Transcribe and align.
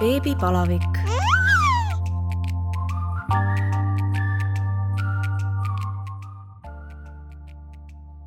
beebipalavik. 0.00 0.82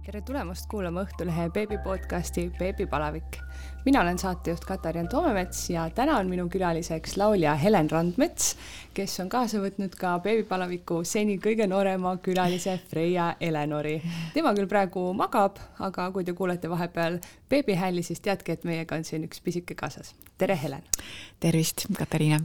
tere 0.05 0.21
tulemast 0.25 0.66
kuulama 0.71 1.04
Õhtulehe 1.05 1.45
beebi 1.54 1.77
podcasti 1.84 2.47
Beebipalavik. 2.57 3.38
Mina 3.86 4.02
olen 4.02 4.20
saatejuht 4.20 4.66
Katariin 4.66 5.07
Toomemets 5.07 5.70
ja 5.70 5.89
täna 5.89 6.18
on 6.18 6.27
minu 6.30 6.50
külaliseks 6.50 7.18
laulja 7.18 7.55
Helen 7.55 7.91
Randmets, 7.91 8.55
kes 8.94 9.20
on 9.20 9.30
kaasa 9.30 9.62
võtnud 9.63 9.95
ka 10.00 10.18
beebipalaviku 10.23 11.02
seni 11.07 11.38
kõige 11.39 11.68
noorema 11.68 12.18
külalise 12.23 12.80
Freia 12.89 13.34
Eleonori. 13.39 14.02
tema 14.34 14.54
küll 14.54 14.68
praegu 14.68 15.13
magab, 15.13 15.59
aga 15.80 16.12
kui 16.12 16.27
te 16.27 16.34
kuulete 16.34 16.70
vahepeal 16.70 17.20
beebihääli, 17.50 18.04
siis 18.04 18.20
teadke, 18.20 18.57
et 18.57 18.68
meiega 18.68 18.95
on 18.95 19.04
siin 19.04 19.23
üks 19.30 19.41
pisike 19.44 19.76
kaasas. 19.76 20.16
tere, 20.38 20.59
Helen! 20.64 20.84
tervist, 21.39 21.88
Katariina! 21.98 22.39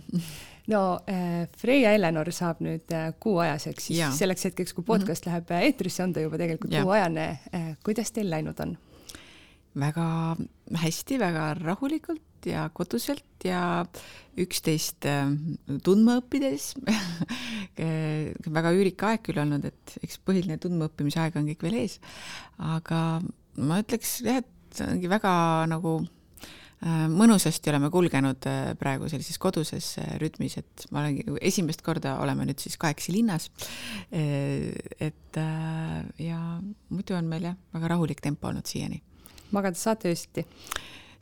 no 0.66 1.00
äh, 1.10 1.48
Freia 1.58 1.92
Eleonor 1.92 2.32
saab 2.32 2.62
nüüd 2.62 2.94
äh, 2.94 3.12
kuuajaseks, 3.20 3.86
siis 3.86 3.98
ja. 3.98 4.10
selleks 4.12 4.44
hetkeks, 4.44 4.72
kui 4.74 4.84
podcast 4.84 5.26
mm 5.26 5.30
-hmm. 5.30 5.34
läheb 5.34 5.50
äh, 5.50 5.62
eetrisse, 5.62 6.02
on 6.02 6.12
ta 6.12 6.20
juba 6.20 6.38
tegelikult 6.38 6.72
ja. 6.72 6.82
kuuajane 6.82 7.38
kuidas 7.84 8.12
teil 8.12 8.30
läinud 8.30 8.60
on? 8.60 8.78
Väga 9.78 10.06
hästi, 10.80 11.18
väga 11.22 11.50
rahulikult 11.60 12.46
ja 12.48 12.66
koduselt 12.76 13.44
ja 13.44 13.84
üksteist 14.40 15.06
äh, 15.08 15.30
tundma 15.84 16.18
õppides 16.20 16.72
väga 18.58 18.74
üürik 18.76 19.06
aeg 19.06 19.24
küll 19.26 19.40
olnud, 19.42 19.64
et 19.68 19.96
eks 20.04 20.20
põhiline 20.24 20.60
tundmaõppimise 20.62 21.22
aeg 21.22 21.38
on 21.40 21.48
kõik 21.52 21.64
veel 21.66 21.80
ees, 21.84 21.98
aga 22.58 23.00
ma 23.56 23.80
ütleks 23.82 24.18
jah, 24.26 24.42
et 24.44 24.84
ongi 24.84 25.10
väga 25.10 25.32
nagu 25.70 25.98
Äh, 26.84 27.06
mõnusasti 27.08 27.70
oleme 27.72 27.88
kulgenud 27.92 28.44
äh, 28.50 28.74
praegu 28.76 29.08
sellises 29.08 29.38
koduses 29.40 29.94
äh, 30.02 30.16
rütmis, 30.20 30.58
et 30.60 30.84
ma 30.92 31.00
olengi, 31.00 31.24
esimest 31.48 31.80
korda 31.86 32.18
oleme 32.20 32.44
nüüd 32.44 32.60
siis 32.60 32.76
kahekesi 32.80 33.14
linnas. 33.14 33.48
et 34.12 35.38
ja 36.20 36.38
muidu 36.92 37.16
on 37.16 37.26
meil 37.30 37.48
jah, 37.48 37.56
väga 37.74 37.88
rahulik 37.94 38.20
tempo 38.22 38.50
olnud 38.50 38.68
siiani. 38.68 39.00
Magada 39.52 39.78
saate 39.78 40.12
öösiti? 40.12 40.46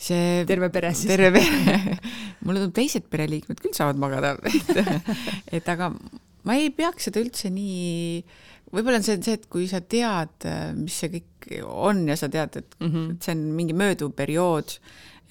see 0.02 0.44
terve 0.48 0.70
pere 0.74 0.92
siis? 0.94 1.10
terve 1.10 1.30
pere 1.36 1.98
mulle 2.44 2.62
tundub, 2.62 2.74
teised 2.78 3.06
pereliikmed 3.10 3.60
küll 3.62 3.74
saavad 3.76 4.00
magada 4.02 4.34
et, 4.42 4.72
et 5.58 5.68
aga 5.68 5.92
ma 6.46 6.58
ei 6.58 6.72
peaks 6.74 7.08
seda 7.08 7.22
üldse 7.22 7.52
nii 7.54 8.24
võib-olla 8.72 8.98
on 8.98 9.06
see 9.06 9.20
see, 9.22 9.36
et 9.38 9.46
kui 9.52 9.68
sa 9.70 9.82
tead, 9.84 10.48
mis 10.78 10.96
see 10.96 11.12
kõik 11.12 11.48
on 11.68 12.06
ja 12.08 12.16
sa 12.18 12.30
tead, 12.32 12.56
et 12.62 12.76
mm, 12.80 12.88
-hmm. 12.88 13.08
et 13.14 13.26
see 13.26 13.34
on 13.36 13.42
mingi 13.56 13.76
mööduv 13.76 14.14
periood, 14.16 14.76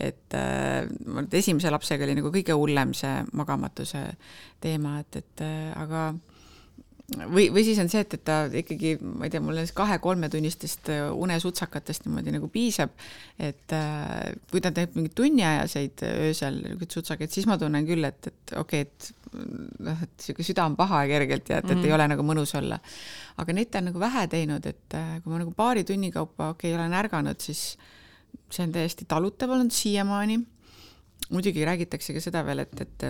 et 0.01 0.33
äh, 0.37 0.85
esimese 1.31 1.71
lapsega 1.73 2.05
oli 2.05 2.17
nagu 2.17 2.31
kõige 2.33 2.57
hullem 2.57 2.93
see 2.97 3.23
magamatuse 3.37 4.03
teema, 4.61 4.99
et, 5.01 5.15
et 5.15 5.45
äh, 5.45 5.71
aga 5.77 6.11
või, 7.19 7.47
või 7.53 7.63
siis 7.67 7.79
on 7.83 7.89
see, 7.91 8.03
et, 8.05 8.15
et 8.17 8.23
ta 8.27 8.37
ikkagi, 8.61 8.95
ma 9.03 9.27
ei 9.27 9.33
tea, 9.33 9.43
mul 9.43 9.57
nendest 9.57 9.75
kahe-kolmetunnistest 9.77 10.91
äh, 10.93 11.05
unesutsakatest 11.13 12.07
niimoodi 12.07 12.35
nagu 12.35 12.49
piisab, 12.51 12.93
et 13.39 13.75
äh, 13.77 14.33
kui 14.51 14.63
ta 14.63 14.73
teeb 14.75 14.97
mingeid 14.97 15.15
tunniajaseid 15.17 16.05
öösel 16.09 16.61
niisuguseid 16.61 16.99
sutsakaid, 16.99 17.33
siis 17.33 17.49
ma 17.49 17.57
tunnen 17.61 17.87
küll, 17.87 18.05
et, 18.07 18.31
et 18.31 18.55
okei 18.59 18.85
okay,, 18.87 18.91
et 18.91 19.11
noh, 19.85 19.95
et 20.03 20.11
niisugune 20.17 20.47
süda 20.51 20.67
on 20.67 20.75
paha 20.79 21.05
kergelt 21.07 21.49
ja 21.49 21.61
et, 21.61 21.65
et 21.65 21.71
mm 21.71 21.77
-hmm. 21.77 21.85
ei 21.85 21.91
mhm. 21.91 21.95
ole 21.99 22.07
nagu 22.15 22.27
mõnus 22.27 22.55
olla. 22.57 22.79
aga 23.37 23.53
neid 23.53 23.71
ta 23.71 23.79
on 23.79 23.91
nagu 23.91 23.99
vähe 23.99 24.27
teinud, 24.27 24.65
et 24.65 24.93
äh, 24.93 25.17
kui 25.23 25.31
ma 25.31 25.39
nagu 25.39 25.51
paari 25.51 25.83
tunni 25.83 26.11
kaupa, 26.11 26.49
okei 26.49 26.73
okay,, 26.73 26.79
olen 26.79 26.93
ärganud, 26.93 27.39
siis 27.39 27.77
äh, 27.79 28.01
see 28.51 28.65
on 28.67 28.73
täiesti 28.75 29.07
talutav 29.07 29.51
olnud 29.55 29.71
siiamaani. 29.71 30.39
muidugi 31.31 31.65
räägitakse 31.65 32.13
ka 32.13 32.21
seda 32.21 32.41
veel, 32.45 32.59
et, 32.65 32.81
et 32.81 33.03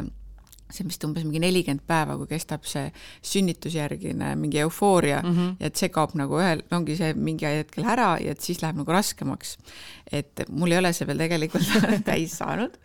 see 0.71 0.85
on 0.85 0.91
vist 0.91 1.03
umbes 1.07 1.25
mingi 1.27 1.41
nelikümmend 1.43 1.83
päeva, 1.87 2.17
kui 2.19 2.29
kestab 2.29 2.65
see 2.69 2.87
sünnitusjärgine 3.31 4.33
mingi 4.39 4.61
eufooria 4.63 5.21
mm 5.21 5.35
-hmm. 5.37 5.55
ja 5.59 5.71
et 5.71 5.81
see 5.81 5.89
kaob 5.93 6.15
nagu 6.19 6.39
ühel, 6.39 6.63
ongi 6.71 6.95
see 6.99 7.13
mingi 7.13 7.45
hetkel 7.45 7.85
ära 7.85 8.11
ja 8.21 8.35
et 8.35 8.41
siis 8.41 8.61
läheb 8.61 8.81
nagu 8.81 8.91
raskemaks. 8.91 9.57
et 10.11 10.43
mul 10.49 10.71
ei 10.71 10.77
ole 10.77 10.93
see 10.93 11.07
veel 11.07 11.17
tegelikult 11.17 11.67
täis 12.09 12.37
saanud. 12.37 12.77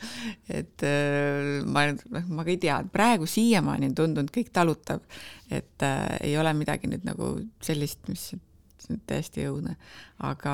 et 0.49 0.83
äh, 0.83 1.65
ma, 1.65 1.87
noh, 1.93 2.29
ma 2.29 2.45
ka 2.45 2.51
ei 2.51 2.57
tea, 2.57 2.83
praegu 2.93 3.27
siiamaani 3.27 3.87
on 3.87 3.95
tundunud 3.95 4.31
kõik 4.31 4.53
talutav, 4.53 5.01
et 5.51 5.83
äh, 5.83 6.19
ei 6.21 6.39
ole 6.39 6.53
midagi 6.55 6.87
nüüd 6.87 7.05
nagu 7.05 7.37
sellist, 7.63 8.09
mis 8.09 8.33
täiesti 9.09 9.47
õudne. 9.51 9.77
aga 10.27 10.53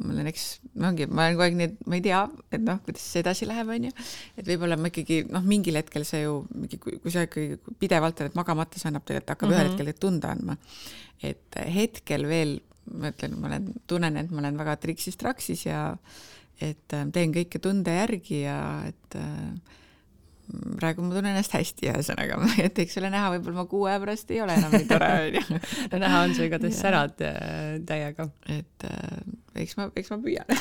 mul 0.00 0.20
on 0.22 0.30
eks, 0.30 0.44
ongi, 0.80 1.06
ma 1.06 1.26
olen 1.26 1.36
kogu 1.36 1.46
aeg 1.46 1.56
nii, 1.58 1.68
et 1.70 1.86
ma 1.90 1.98
ei 1.98 2.04
tea, 2.04 2.20
et 2.54 2.64
noh, 2.64 2.80
kuidas 2.86 3.06
see 3.12 3.22
edasi 3.22 3.48
läheb, 3.48 3.70
on 3.74 3.88
ju. 3.88 3.94
et 4.40 4.48
võib-olla 4.48 4.78
ma 4.80 4.90
ikkagi 4.90 5.20
noh, 5.30 5.44
mingil 5.46 5.78
hetkel 5.78 6.06
see 6.08 6.24
ju, 6.24 6.40
kui 6.82 7.14
sa 7.14 7.26
ikkagi 7.28 7.58
pidevalt 7.80 8.24
oled 8.24 8.38
magamata, 8.38 8.80
see 8.80 8.90
annab 8.90 9.06
tegelikult, 9.06 9.34
hakkab 9.34 9.48
mm 9.48 9.54
-hmm. 9.54 9.60
ühel 9.60 9.72
mhm. 9.72 9.78
hetkel 9.88 10.00
tunda 10.00 10.30
andma. 10.34 10.56
et 11.22 11.60
hetkel 11.74 12.26
veel, 12.28 12.58
ma 12.90 13.10
ütlen, 13.12 13.38
ma 13.40 13.48
olen, 13.48 13.72
tunnen, 13.86 14.16
et 14.16 14.30
ma 14.30 14.42
olen 14.42 14.58
väga 14.58 14.76
triksis-traksis 14.76 15.66
ja 15.66 15.96
et 16.60 16.92
äh, 16.94 17.06
teen 17.12 17.32
kõike 17.34 17.58
tunde 17.62 17.94
järgi 17.94 18.44
ja 18.44 18.58
et 18.88 19.16
äh, 19.18 19.74
praegu 20.52 21.04
ma 21.04 21.14
tunnen 21.14 21.32
ennast 21.32 21.54
hästi, 21.56 21.88
ühesõnaga, 21.88 22.36
et 22.64 22.78
eks 22.82 22.98
ole 23.00 23.10
näha, 23.12 23.30
võib-olla 23.34 23.62
ma 23.62 23.64
kuu 23.70 23.86
aja 23.88 24.00
pärast 24.02 24.30
ei 24.34 24.42
ole 24.44 24.56
enam 24.58 24.74
nii 24.74 24.88
tore, 24.90 25.08
onju. 25.28 25.60
no 25.92 26.00
näha 26.02 26.20
on, 26.26 26.34
sa 26.36 26.48
igatahes 26.48 26.80
särad 26.80 27.24
äh, 27.24 27.76
täiega. 27.88 28.28
et 28.52 28.86
äh, 28.88 29.22
eks 29.64 29.76
ma, 29.78 29.88
eks 29.96 30.12
ma 30.12 30.18
püüan 30.24 30.52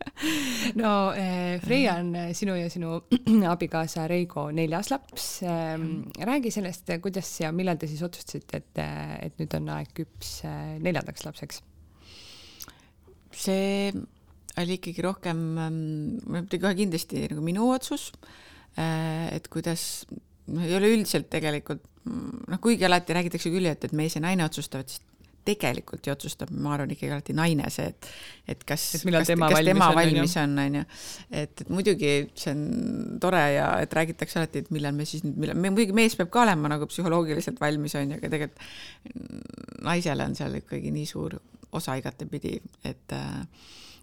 no 0.80 0.92
äh, 1.12 1.58
Freia 1.64 1.98
on 2.00 2.14
äh, 2.16 2.30
sinu 2.36 2.56
ja 2.56 2.70
sinu 2.72 2.96
abikaasa 3.54 4.06
Reigo 4.10 4.48
neljas 4.56 4.92
laps 4.92 5.28
ähm,. 5.44 6.06
räägi 6.16 6.54
sellest, 6.54 6.88
kuidas 7.04 7.32
ja 7.42 7.52
millal 7.52 7.80
te 7.80 7.90
siis 7.90 8.02
otsustasite, 8.06 8.62
et, 8.62 8.84
et 9.26 9.42
nüüd 9.42 9.58
on 9.60 9.74
aeg 9.76 9.92
küps 10.00 10.40
neljandaks 10.80 11.28
lapseks? 11.28 11.64
see 13.36 13.92
oli 14.58 14.76
ikkagi 14.76 15.02
rohkem, 15.04 15.40
ähm, 15.62 16.46
kohe 16.56 16.72
kindlasti 16.76 17.28
nagu 17.30 17.44
minu 17.44 17.68
otsus 17.76 18.10
Äh, 18.10 18.49
et 18.78 19.48
kuidas 19.52 20.06
noh, 20.10 20.64
ei 20.66 20.74
ole 20.76 20.92
üldiselt 20.94 21.30
tegelikult 21.32 21.86
noh, 22.04 22.58
kuigi 22.62 22.86
alati 22.86 23.16
räägitakse 23.16 23.52
küll, 23.52 23.68
et, 23.70 23.84
et 23.84 23.96
mees 23.96 24.16
ja 24.16 24.22
naine 24.24 24.44
otsustavad, 24.46 24.88
siis 24.90 25.02
tegelikult 25.50 26.04
ju 26.04 26.12
otsustab, 26.12 26.50
ma 26.52 26.74
arvan 26.74 26.90
ikkagi 26.92 27.14
alati 27.14 27.34
naine 27.36 27.68
see, 27.72 27.88
et 27.88 28.08
et 28.54 28.64
kas, 28.68 28.84
kas 29.00 29.30
tema 29.30 29.48
kas 29.48 29.56
valmis 29.56 29.70
tema 29.70 29.88
on, 29.88 29.96
valmis 29.96 30.34
on, 30.42 30.56
on 30.60 30.76
ju. 30.80 30.82
et, 31.30 31.62
et 31.64 31.70
muidugi 31.72 32.12
see 32.38 32.52
on 32.52 32.64
tore 33.22 33.40
ja 33.54 33.70
et 33.80 33.96
räägitakse 33.96 34.40
alati, 34.40 34.64
et 34.64 34.72
millal 34.74 34.96
me 34.96 35.06
siis 35.08 35.24
nüüd, 35.24 35.38
millal, 35.40 35.60
muidugi 35.62 35.96
mees 35.96 36.16
peab 36.18 36.32
ka 36.34 36.44
olema 36.44 36.72
nagu 36.74 36.88
psühholoogiliselt 36.90 37.60
valmis, 37.62 37.96
on 37.98 38.12
ju, 38.12 38.20
aga 38.20 38.32
tegelikult 38.36 39.86
naisele 39.88 40.28
on 40.28 40.36
seal 40.36 40.58
ikkagi 40.60 40.92
nii 40.94 41.08
suur 41.08 41.38
osa 41.76 41.96
igatepidi, 42.00 42.58
et 42.84 43.16
äh, 43.16 43.40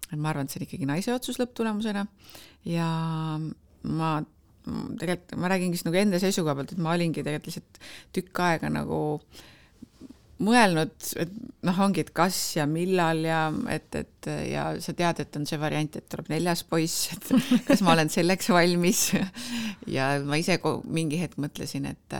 et 0.08 0.16
ma 0.16 0.32
arvan, 0.32 0.48
et 0.48 0.52
see 0.52 0.62
on 0.62 0.66
ikkagi 0.66 0.88
naise 0.88 1.14
otsus 1.14 1.38
lõpptulemusena 1.38 2.06
ja 2.66 2.88
ma 3.88 4.12
tegelikult 5.00 5.38
ma 5.40 5.52
räägingi 5.52 5.78
siis 5.78 5.86
nagu 5.88 6.00
enda 6.00 6.22
seisukoha 6.22 6.56
pealt, 6.58 6.74
et 6.74 6.82
ma 6.82 6.96
olingi 6.96 7.22
tegelikult 7.22 7.52
lihtsalt 7.52 7.86
tükk 8.16 8.42
aega 8.48 8.72
nagu 8.72 9.00
mõelnud, 10.38 10.92
et 11.18 11.32
noh, 11.66 11.78
ongi, 11.82 12.04
et 12.04 12.12
kas 12.14 12.36
ja 12.56 12.66
millal 12.70 13.24
ja 13.26 13.40
et, 13.74 13.88
et 13.98 14.28
ja 14.46 14.68
sa 14.82 14.94
tead, 14.96 15.22
et 15.24 15.38
on 15.38 15.46
see 15.48 15.58
variant, 15.60 15.98
et 15.98 16.06
tuleb 16.10 16.30
neljas 16.30 16.62
poiss, 16.68 17.08
et 17.14 17.32
kas 17.68 17.82
ma 17.86 17.96
olen 17.96 18.10
selleks 18.12 18.52
valmis. 18.54 19.08
ja 19.90 20.12
ma 20.24 20.38
ise 20.38 20.60
mingi 20.86 21.18
hetk 21.20 21.40
mõtlesin, 21.42 21.90
et, 21.90 22.18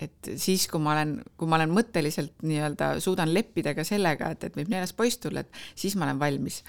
et 0.00 0.32
siis, 0.40 0.66
kui 0.72 0.80
ma 0.82 0.94
olen, 0.96 1.18
kui 1.36 1.50
ma 1.50 1.60
olen 1.60 1.74
mõtteliselt 1.76 2.40
nii-öelda 2.46 2.94
suudan 3.04 3.32
leppida 3.34 3.76
ka 3.76 3.84
sellega, 3.84 4.32
et, 4.32 4.48
et 4.48 4.56
võib 4.56 4.72
neljas 4.72 4.96
poiss 4.96 5.20
tulla, 5.20 5.44
et 5.44 5.64
siis 5.78 5.98
ma 6.00 6.08
olen 6.08 6.22
valmis 6.22 6.62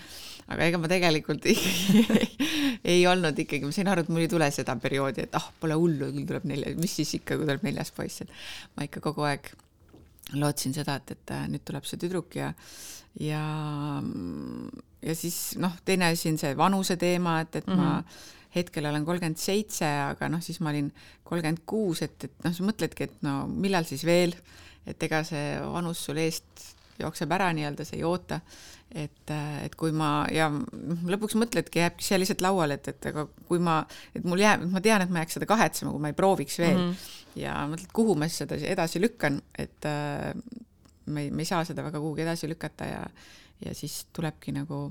aga 0.53 0.67
ega 0.67 0.79
ma 0.81 0.89
tegelikult 0.91 1.45
ikkagi 1.51 2.51
ei 2.93 3.03
olnud 3.09 3.37
ikkagi, 3.43 3.65
ma 3.67 3.75
sain 3.75 3.89
aru, 3.91 4.05
et 4.05 4.11
mul 4.13 4.25
ei 4.25 4.31
tule 4.31 4.47
seda 4.53 4.75
perioodi, 4.81 5.27
et 5.27 5.35
ah 5.37 5.43
oh,, 5.47 5.51
pole 5.61 5.77
hullu, 5.77 6.11
küll 6.15 6.27
tuleb 6.29 6.47
neljas, 6.49 6.77
mis 6.81 6.95
siis 7.01 7.13
ikka, 7.19 7.37
kui 7.37 7.47
tuleb 7.47 7.65
neljas 7.67 7.93
poiss, 7.95 8.23
et 8.25 8.33
ma 8.77 8.87
ikka 8.87 9.03
kogu 9.03 9.25
aeg 9.29 9.51
lootsin 10.41 10.75
seda, 10.75 10.97
et, 11.01 11.15
et 11.15 11.33
äh, 11.35 11.47
nüüd 11.51 11.63
tuleb 11.67 11.87
see 11.87 11.99
tüdruk 12.01 12.37
ja, 12.39 12.51
ja, 13.19 13.43
ja 15.03 15.15
siis 15.17 15.39
noh, 15.61 15.75
teine 15.87 16.11
asi 16.11 16.31
on 16.31 16.39
see 16.41 16.53
vanuse 16.57 16.97
teema, 17.01 17.39
et, 17.45 17.55
et 17.61 17.67
mm 17.67 17.73
-hmm. 17.73 17.77
ma 17.77 17.99
mhm. 17.99 18.29
hetkel 18.55 18.85
olen 18.85 19.05
kolmkümmend 19.05 19.39
seitse, 19.39 19.85
aga 19.85 20.29
noh, 20.29 20.41
siis 20.41 20.59
ma 20.59 20.69
olin 20.69 20.91
kolmkümmend 21.23 21.63
kuus, 21.65 22.01
et, 22.01 22.23
et 22.23 22.43
noh, 22.43 22.53
sa 22.53 22.63
mõtledki, 22.63 23.03
et 23.03 23.23
no 23.27 23.47
millal 23.47 23.85
siis 23.85 24.05
veel, 24.05 24.35
et 24.85 25.03
ega 25.03 25.23
see 25.23 25.59
vanus 25.61 26.05
sul 26.05 26.17
eest 26.17 26.71
jookseb 26.99 27.31
ära 27.31 27.51
nii-öelda, 27.53 27.85
see 27.85 27.99
ei 27.99 28.03
oota 28.03 28.41
et, 28.91 29.31
et 29.65 29.75
kui 29.79 29.93
ma 29.95 30.25
ja 30.33 30.49
lõpuks 30.51 31.37
mõtledki, 31.39 31.81
jääbki 31.83 32.05
see 32.05 32.19
lihtsalt 32.19 32.43
lauale, 32.43 32.79
et, 32.79 32.91
et 32.91 33.09
aga 33.11 33.25
kui 33.47 33.61
ma, 33.63 33.79
et 34.15 34.25
mul 34.27 34.41
jääb, 34.41 34.65
ma 34.71 34.83
tean, 34.83 35.05
et 35.05 35.13
ma 35.13 35.23
jääks 35.23 35.39
seda 35.39 35.47
kahetsema, 35.49 35.93
kui 35.93 36.03
ma 36.03 36.11
ei 36.11 36.17
prooviks 36.17 36.59
veel 36.59 36.77
mm. 36.77 36.91
-hmm. 36.91 37.39
ja 37.43 37.55
mõtled, 37.71 37.91
kuhu 37.95 38.15
ma 38.19 38.27
siis 38.27 38.43
seda 38.43 38.59
edasi 38.73 39.01
lükkan, 39.01 39.41
et 39.57 39.87
äh, 39.87 40.33
me 41.05 41.27
ei, 41.27 41.31
me 41.31 41.45
ei 41.45 41.49
saa 41.49 41.63
seda 41.65 41.83
väga 41.83 41.99
kuhugi 41.99 42.25
edasi 42.25 42.49
lükata 42.51 42.85
ja, 42.85 43.03
ja 43.65 43.75
siis 43.75 44.05
tulebki 44.13 44.51
nagu 44.51 44.89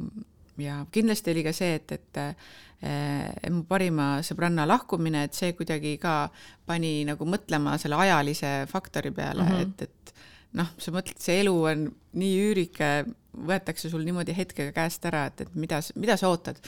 ja 0.61 0.81
kindlasti 0.93 1.33
oli 1.35 1.45
ka 1.45 1.53
see, 1.57 1.75
et, 1.75 1.93
et 1.93 2.21
äh, 2.21 3.51
mu 3.53 3.65
parima 3.69 4.21
sõbranna 4.25 4.67
lahkumine, 4.69 5.25
et 5.29 5.37
see 5.37 5.53
kuidagi 5.57 5.97
ka 6.01 6.31
pani 6.67 7.05
nagu 7.09 7.29
mõtlema 7.29 7.77
selle 7.81 8.01
ajalise 8.01 8.65
faktori 8.71 9.13
peale 9.13 9.43
mm, 9.43 9.49
-hmm. 9.49 9.61
et, 9.61 9.83
et 9.83 10.15
noh, 10.59 10.71
sa 10.79 10.93
mõtled, 10.95 11.19
see 11.21 11.41
elu 11.45 11.57
on 11.73 11.89
nii 12.21 12.37
üürike, 12.49 12.91
võetakse 13.31 13.91
sul 13.91 14.05
niimoodi 14.07 14.35
hetkega 14.37 14.75
käest 14.77 15.05
ära, 15.09 15.27
et, 15.31 15.45
et 15.45 15.57
mida, 15.59 15.81
mida 16.01 16.17
sa 16.21 16.31
ootad. 16.33 16.59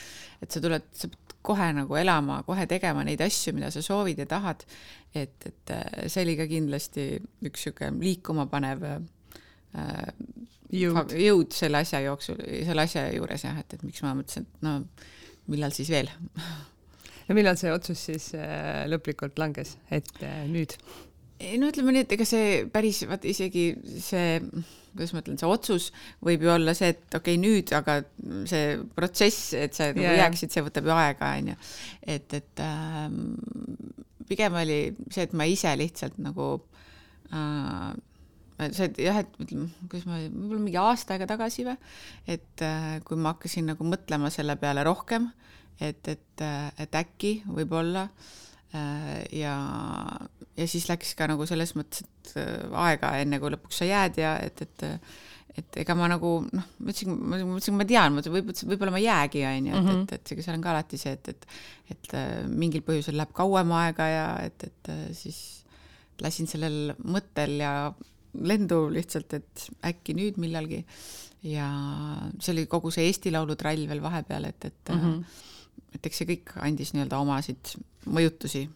et 0.42 0.50
sa 0.50 0.62
tuled, 0.62 0.86
sa 0.96 1.10
pead 1.10 1.36
kohe 1.42 1.68
nagu 1.74 1.96
elama, 1.98 2.42
kohe 2.46 2.66
tegema 2.70 3.02
neid 3.04 3.20
asju, 3.24 3.54
mida 3.56 3.70
sa 3.74 3.82
soovid 3.82 4.22
ja 4.22 4.26
tahad. 4.30 4.64
et, 5.14 5.34
et 5.46 5.74
äh, 5.74 6.06
see 6.06 6.24
oli 6.26 6.36
ka 6.38 6.46
kindlasti 6.50 7.06
üks 7.42 7.66
niisugune 7.66 8.00
liikuma 8.00 8.46
panev 8.50 8.84
äh, 8.86 9.00
jõud. 10.72 11.14
jõud 11.18 11.56
selle 11.56 11.82
asja 11.82 12.02
jooksul, 12.06 12.40
selle 12.66 12.86
asja 12.86 13.08
juures 13.12 13.44
jah, 13.44 13.58
et, 13.60 13.74
et 13.74 13.86
miks 13.86 14.02
ma 14.04 14.14
mõtlesin, 14.18 14.46
et 14.46 14.66
no 14.66 14.78
millal 15.50 15.74
siis 15.74 15.90
veel 15.92 16.10
ja 17.28 17.36
millal 17.36 17.58
see 17.60 17.72
otsus 17.74 18.04
siis 18.10 18.30
äh, 18.38 18.84
lõplikult 18.90 19.40
langes, 19.42 19.76
et 19.90 20.12
äh, 20.22 20.44
nüüd? 20.50 20.76
no 21.58 21.72
ütleme 21.72 21.94
nii, 21.96 22.06
et 22.06 22.14
ega 22.16 22.26
see 22.28 22.62
päris, 22.72 23.02
vaat 23.10 23.26
isegi 23.28 23.72
see, 23.98 24.38
kuidas 24.92 25.14
ma 25.14 25.22
ütlen, 25.22 25.38
see 25.40 25.48
otsus 25.50 25.88
võib 26.24 26.44
ju 26.44 26.52
olla 26.52 26.74
see, 26.76 26.92
et 26.94 27.16
okei 27.16 27.36
okay,, 27.36 27.40
nüüd, 27.40 27.72
aga 27.76 27.98
see 28.48 28.76
protsess, 28.96 29.52
et 29.58 29.76
sa 29.76 29.90
nagu 29.90 30.04
yeah. 30.04 30.20
jääksid, 30.24 30.52
see 30.54 30.64
võtab 30.66 30.88
ju 30.88 30.94
aega, 30.96 31.32
onju. 31.40 31.56
et, 32.14 32.38
et 32.38 32.62
äh, 32.64 33.16
pigem 34.28 34.58
oli 34.62 34.80
see, 35.08 35.26
et 35.26 35.36
ma 35.38 35.48
ise 35.50 35.72
lihtsalt 35.80 36.20
nagu 36.22 36.50
äh, 37.32 37.90
see, 38.68 38.92
jah, 39.02 39.22
et 39.24 39.40
ütleme, 39.42 39.70
kuidas 39.88 40.06
ma, 40.10 40.20
võib-olla 40.28 40.62
mingi 40.68 40.80
aasta 40.82 41.16
aega 41.16 41.30
tagasi 41.34 41.66
või, 41.68 41.78
et 42.36 42.66
äh, 42.66 42.94
kui 43.06 43.18
ma 43.20 43.34
hakkasin 43.36 43.72
nagu 43.72 43.88
mõtlema 43.88 44.32
selle 44.34 44.58
peale 44.60 44.84
rohkem, 44.88 45.30
et, 45.82 46.04
et, 46.08 46.46
et 46.78 47.00
äkki 47.00 47.40
võib-olla 47.48 48.06
äh, 48.06 48.40
ja, 48.72 49.56
ja 50.56 50.66
siis 50.70 50.88
läks 50.88 51.12
ka 51.18 51.28
nagu 51.30 51.46
selles 51.48 51.74
mõttes, 51.78 52.06
et 52.06 52.32
aega, 52.70 53.16
enne 53.20 53.40
kui 53.42 53.52
lõpuks 53.52 53.82
sa 53.82 53.88
jääd 53.88 54.22
ja 54.22 54.38
et, 54.40 54.64
et 54.64 54.86
et 55.52 55.76
ega 55.82 55.94
ma 55.98 56.06
nagu 56.08 56.28
noh, 56.46 56.68
ma 56.80 56.92
ütlesin, 56.92 57.12
ma 57.12 57.38
mõtlesin, 57.44 57.74
ma 57.76 57.86
tean, 57.88 58.14
võib-olla, 58.16 58.68
võib-olla 58.70 58.94
ma 58.94 59.02
jäägi, 59.02 59.42
on 59.48 59.66
ju, 59.68 59.72
et, 59.74 59.82
et, 59.82 59.90
mhm. 59.90 60.06
et 60.16 60.32
ega 60.34 60.44
seal 60.46 60.56
on 60.56 60.64
ka 60.64 60.70
alati 60.72 61.00
see, 61.00 61.12
et, 61.18 61.28
et, 61.28 61.58
et 61.92 62.14
mingil 62.48 62.84
põhjusel 62.86 63.18
läheb 63.20 63.34
kauem 63.36 63.74
aega 63.76 64.06
ja 64.08 64.24
et, 64.46 64.64
et 64.70 64.92
siis 65.18 65.42
lasin 66.22 66.48
sellel 66.48 66.94
mõttel 67.04 67.58
ja 67.60 67.74
lendu 68.40 68.86
lihtsalt, 68.92 69.36
et 69.36 69.66
äkki 69.90 70.16
nüüd 70.16 70.40
millalgi. 70.40 70.82
ja 71.42 71.68
see 72.38 72.52
oli 72.54 72.66
kogu 72.70 72.92
see 72.94 73.08
Eesti 73.10 73.32
Laulu 73.34 73.56
trall 73.58 73.88
veel 73.90 74.02
vahepeal, 74.02 74.46
et, 74.48 74.64
et 74.64 74.92
mm, 74.94 75.00
-hmm. 75.00 75.24
Et 75.92 76.06
eks 76.08 76.22
see 76.22 76.30
kõik 76.30 76.54
andis 76.64 76.94
nii-öelda 76.94 77.18
omasid 77.22 77.74
mõjutusi. 78.10 78.68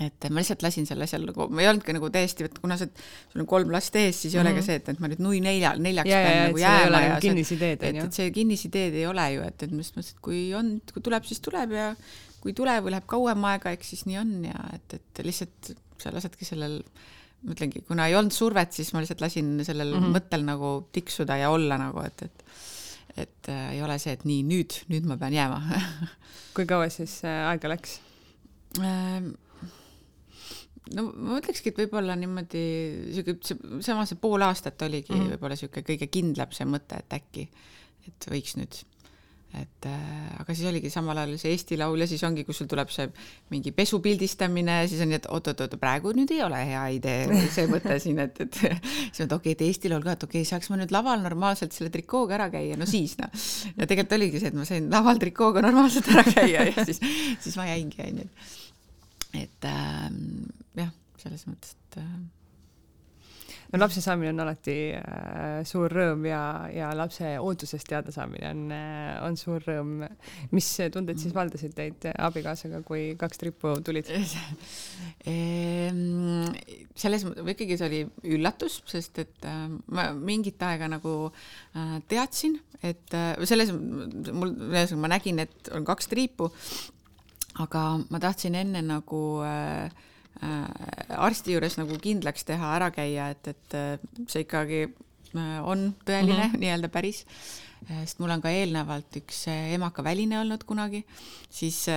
et 0.00 0.26
ma 0.30 0.40
lihtsalt 0.40 0.62
lasin 0.64 0.86
selle 0.88 1.04
asjal 1.04 1.26
nagu, 1.28 1.48
ma 1.52 1.60
ei 1.60 1.68
olnudki 1.68 1.92
nagu 1.92 2.08
täiesti, 2.14 2.46
et 2.48 2.56
kuna 2.62 2.78
sa, 2.80 2.86
sul 3.32 3.42
on 3.42 3.48
kolm 3.50 3.74
last 3.74 3.96
ees, 4.00 4.22
siis 4.22 4.34
ei 4.34 4.40
mm 4.40 4.46
-hmm. 4.46 4.48
ole 4.48 4.54
ka 4.54 4.60
mhm. 4.60 4.66
see, 4.66 4.76
et, 4.80 4.88
et 4.88 5.00
ma 5.00 5.10
nüüd 5.12 5.20
nui 5.20 5.40
nelja, 5.44 5.74
neljaks 5.76 6.08
ja, 6.08 6.22
pean 6.24 6.36
ja, 6.36 6.46
nagu 6.46 6.58
jääma 6.62 7.02
ja 7.02 7.20
kinnisideed, 7.20 7.82
et, 7.82 8.00
et 8.04 8.12
see 8.12 8.30
kinnisideed 8.30 8.94
ei 8.94 9.06
ole 9.06 9.26
ju, 9.34 9.42
et, 9.42 9.62
et 9.62 9.70
ma 9.70 9.84
just 9.84 9.96
mõtlesin, 9.96 10.16
et 10.16 10.24
kui 10.24 10.42
on, 10.54 10.72
kui 10.94 11.02
tuleb, 11.02 11.28
siis 11.28 11.40
tuleb 11.44 11.76
ja 11.76 11.92
kui 12.40 12.54
ei 12.54 12.56
tule 12.56 12.80
või 12.80 12.94
läheb 12.94 13.06
kauem 13.06 13.44
aega, 13.44 13.74
eks 13.76 13.92
siis 13.92 14.06
nii 14.08 14.18
on 14.18 14.44
ja 14.48 14.60
et, 14.72 14.94
et 14.96 15.24
lihtsalt 15.26 15.74
sa 16.00 16.12
lasedki 16.14 16.48
sellel 16.48 16.80
ma 17.44 17.54
ütlengi, 17.54 17.82
kuna 17.88 18.06
ei 18.08 18.16
olnud 18.18 18.34
survet, 18.34 18.72
siis 18.76 18.92
ma 18.94 19.02
lihtsalt 19.02 19.22
lasin 19.24 19.52
sellel 19.64 19.94
mm 19.94 20.00
-hmm. 20.00 20.16
mõttel 20.16 20.44
nagu 20.44 20.72
tiksuda 20.92 21.36
ja 21.40 21.50
olla 21.50 21.78
nagu, 21.80 22.00
et, 22.04 22.22
et 22.22 22.44
et 23.16 23.50
äh, 23.50 23.74
ei 23.74 23.82
ole 23.82 23.98
see, 24.02 24.14
et 24.16 24.24
nii 24.28 24.42
nüüd, 24.46 24.80
nüüd 24.92 25.06
ma 25.08 25.18
pean 25.20 25.34
jääma 25.34 25.60
kui 26.56 26.66
kaua 26.68 26.90
siis 26.92 27.20
äh, 27.26 27.46
aega 27.50 27.72
läks 27.72 27.98
ähm,? 28.80 29.32
no 30.94 31.06
ma 31.14 31.38
ütlekski, 31.40 31.72
et 31.72 31.82
võib-olla 31.84 32.16
niimoodi 32.18 32.62
sihuke, 33.14 33.36
sama 33.84 34.06
see 34.08 34.18
pool 34.20 34.42
aastat 34.46 34.82
oligi 34.86 35.12
mm 35.12 35.20
-hmm. 35.20 35.34
võib-olla 35.34 35.58
sihuke 35.58 35.84
kõige 35.86 36.10
kindlam 36.10 36.54
see 36.56 36.66
mõte, 36.66 36.98
et 36.98 37.18
äkki, 37.20 37.48
et 38.08 38.30
võiks 38.32 38.56
nüüd 38.58 38.80
et 39.58 39.86
äh, 39.90 40.34
aga 40.38 40.54
siis 40.54 40.68
oligi 40.70 40.92
samal 40.92 41.18
ajal 41.18 41.34
see 41.40 41.50
Eesti 41.56 41.78
Laul 41.80 41.98
ja 41.98 42.06
siis 42.06 42.22
ongi, 42.26 42.44
kus 42.46 42.60
sul 42.60 42.68
tuleb 42.70 42.90
see 42.94 43.08
mingi 43.50 43.72
pesu 43.74 43.98
pildistamine, 44.04 44.76
siis 44.90 45.02
on 45.02 45.10
nii, 45.10 45.18
et 45.18 45.26
oot-oot-oot, 45.26 45.74
praegu 45.82 46.12
nüüd 46.14 46.30
ei 46.36 46.42
ole 46.46 46.60
hea 46.68 46.84
idee 46.94 47.40
see 47.50 47.66
mõte 47.70 47.98
siin, 48.02 48.22
et, 48.22 48.38
et 48.46 48.60
siis 48.60 49.24
et 49.26 49.34
okei 49.34 49.52
okay,, 49.52 49.56
et 49.56 49.66
Eesti 49.66 49.90
Laul 49.90 50.06
ka, 50.06 50.14
et 50.14 50.26
okei 50.28 50.44
okay,, 50.44 50.50
saaks 50.52 50.70
ma 50.70 50.78
nüüd 50.78 50.94
laval 50.94 51.24
normaalselt 51.26 51.74
selle 51.74 51.90
trikooga 51.94 52.38
ära 52.38 52.50
käia, 52.54 52.78
no 52.78 52.86
siis 52.90 53.16
noh. 53.18 53.30
ja 53.74 53.90
tegelikult 53.90 54.18
oligi 54.20 54.42
see, 54.42 54.54
et 54.54 54.58
ma 54.60 54.68
sain 54.68 54.90
laval 54.92 55.18
trikooga 55.22 55.66
normaalselt 55.66 56.12
ära 56.14 56.26
käia 56.30 56.68
ja 56.70 56.86
siis, 56.86 57.02
siis 57.42 57.58
ma 57.58 57.66
jäingi, 57.72 58.04
onju. 58.06 58.28
et 59.42 59.70
äh, 59.72 60.10
jah, 60.78 60.94
selles 61.24 61.48
mõttes, 61.50 61.74
et 61.74 62.04
äh, 62.04 62.20
no 63.70 63.80
lapse 63.80 64.02
saamine 64.02 64.32
on 64.32 64.42
alati 64.44 64.76
äh, 64.98 65.60
suur 65.68 65.92
rõõm 65.94 66.26
ja, 66.28 66.42
ja 66.74 66.90
lapse 66.96 67.32
ootusest 67.42 67.88
teada 67.90 68.12
saamine 68.14 68.50
on 68.50 68.62
äh,, 68.74 69.16
on 69.26 69.38
suur 69.40 69.62
rõõm. 69.66 70.06
mis 70.54 70.68
tunded 70.92 71.20
siis 71.22 71.34
valdasid 71.36 71.74
teid 71.76 72.08
abikaasaga, 72.12 72.82
kui 72.86 73.14
kaks 73.20 73.42
trippu 73.42 73.76
tulid 73.86 74.10
ehm, 75.30 76.48
selles 76.94 77.26
mõttes, 77.26 77.46
ikkagi 77.54 77.78
see 77.78 77.90
oli 77.90 78.02
üllatus, 78.36 78.80
sest 78.90 79.22
et 79.22 79.48
äh, 79.48 79.66
ma 79.94 80.10
mingit 80.16 80.62
aega 80.66 80.90
nagu 80.90 81.14
äh, 81.30 81.98
teadsin, 82.10 82.58
et 82.82 83.14
äh, 83.16 83.34
selles, 83.48 83.72
mul, 83.74 84.56
ühesõnaga 84.70 85.04
ma 85.04 85.14
nägin, 85.14 85.44
et 85.46 85.70
on 85.76 85.86
kaks 85.86 86.10
triipu, 86.10 86.50
aga 87.60 87.84
ma 88.10 88.20
tahtsin 88.22 88.56
enne 88.58 88.82
nagu 88.86 89.20
Äh, 89.44 89.90
arsti 90.40 91.56
juures 91.56 91.76
nagu 91.80 91.98
kindlaks 92.00 92.46
teha, 92.48 92.74
ära 92.78 92.90
käia, 92.94 93.30
et, 93.34 93.50
et 93.52 93.76
äh, 93.76 94.24
see 94.30 94.46
ikkagi 94.46 94.82
äh, 94.86 95.58
on 95.60 95.90
tõeline 96.06 96.46
mm 96.46 96.52
-hmm. 96.52 96.64
nii-öelda 96.64 96.88
päris. 96.88 97.24
sest 97.88 98.18
mul 98.20 98.30
on 98.30 98.42
ka 98.42 98.50
eelnevalt 98.52 99.16
üks 99.16 99.46
emakaväline 99.48 100.38
olnud 100.38 100.64
kunagi, 100.68 101.04
siis 101.48 101.88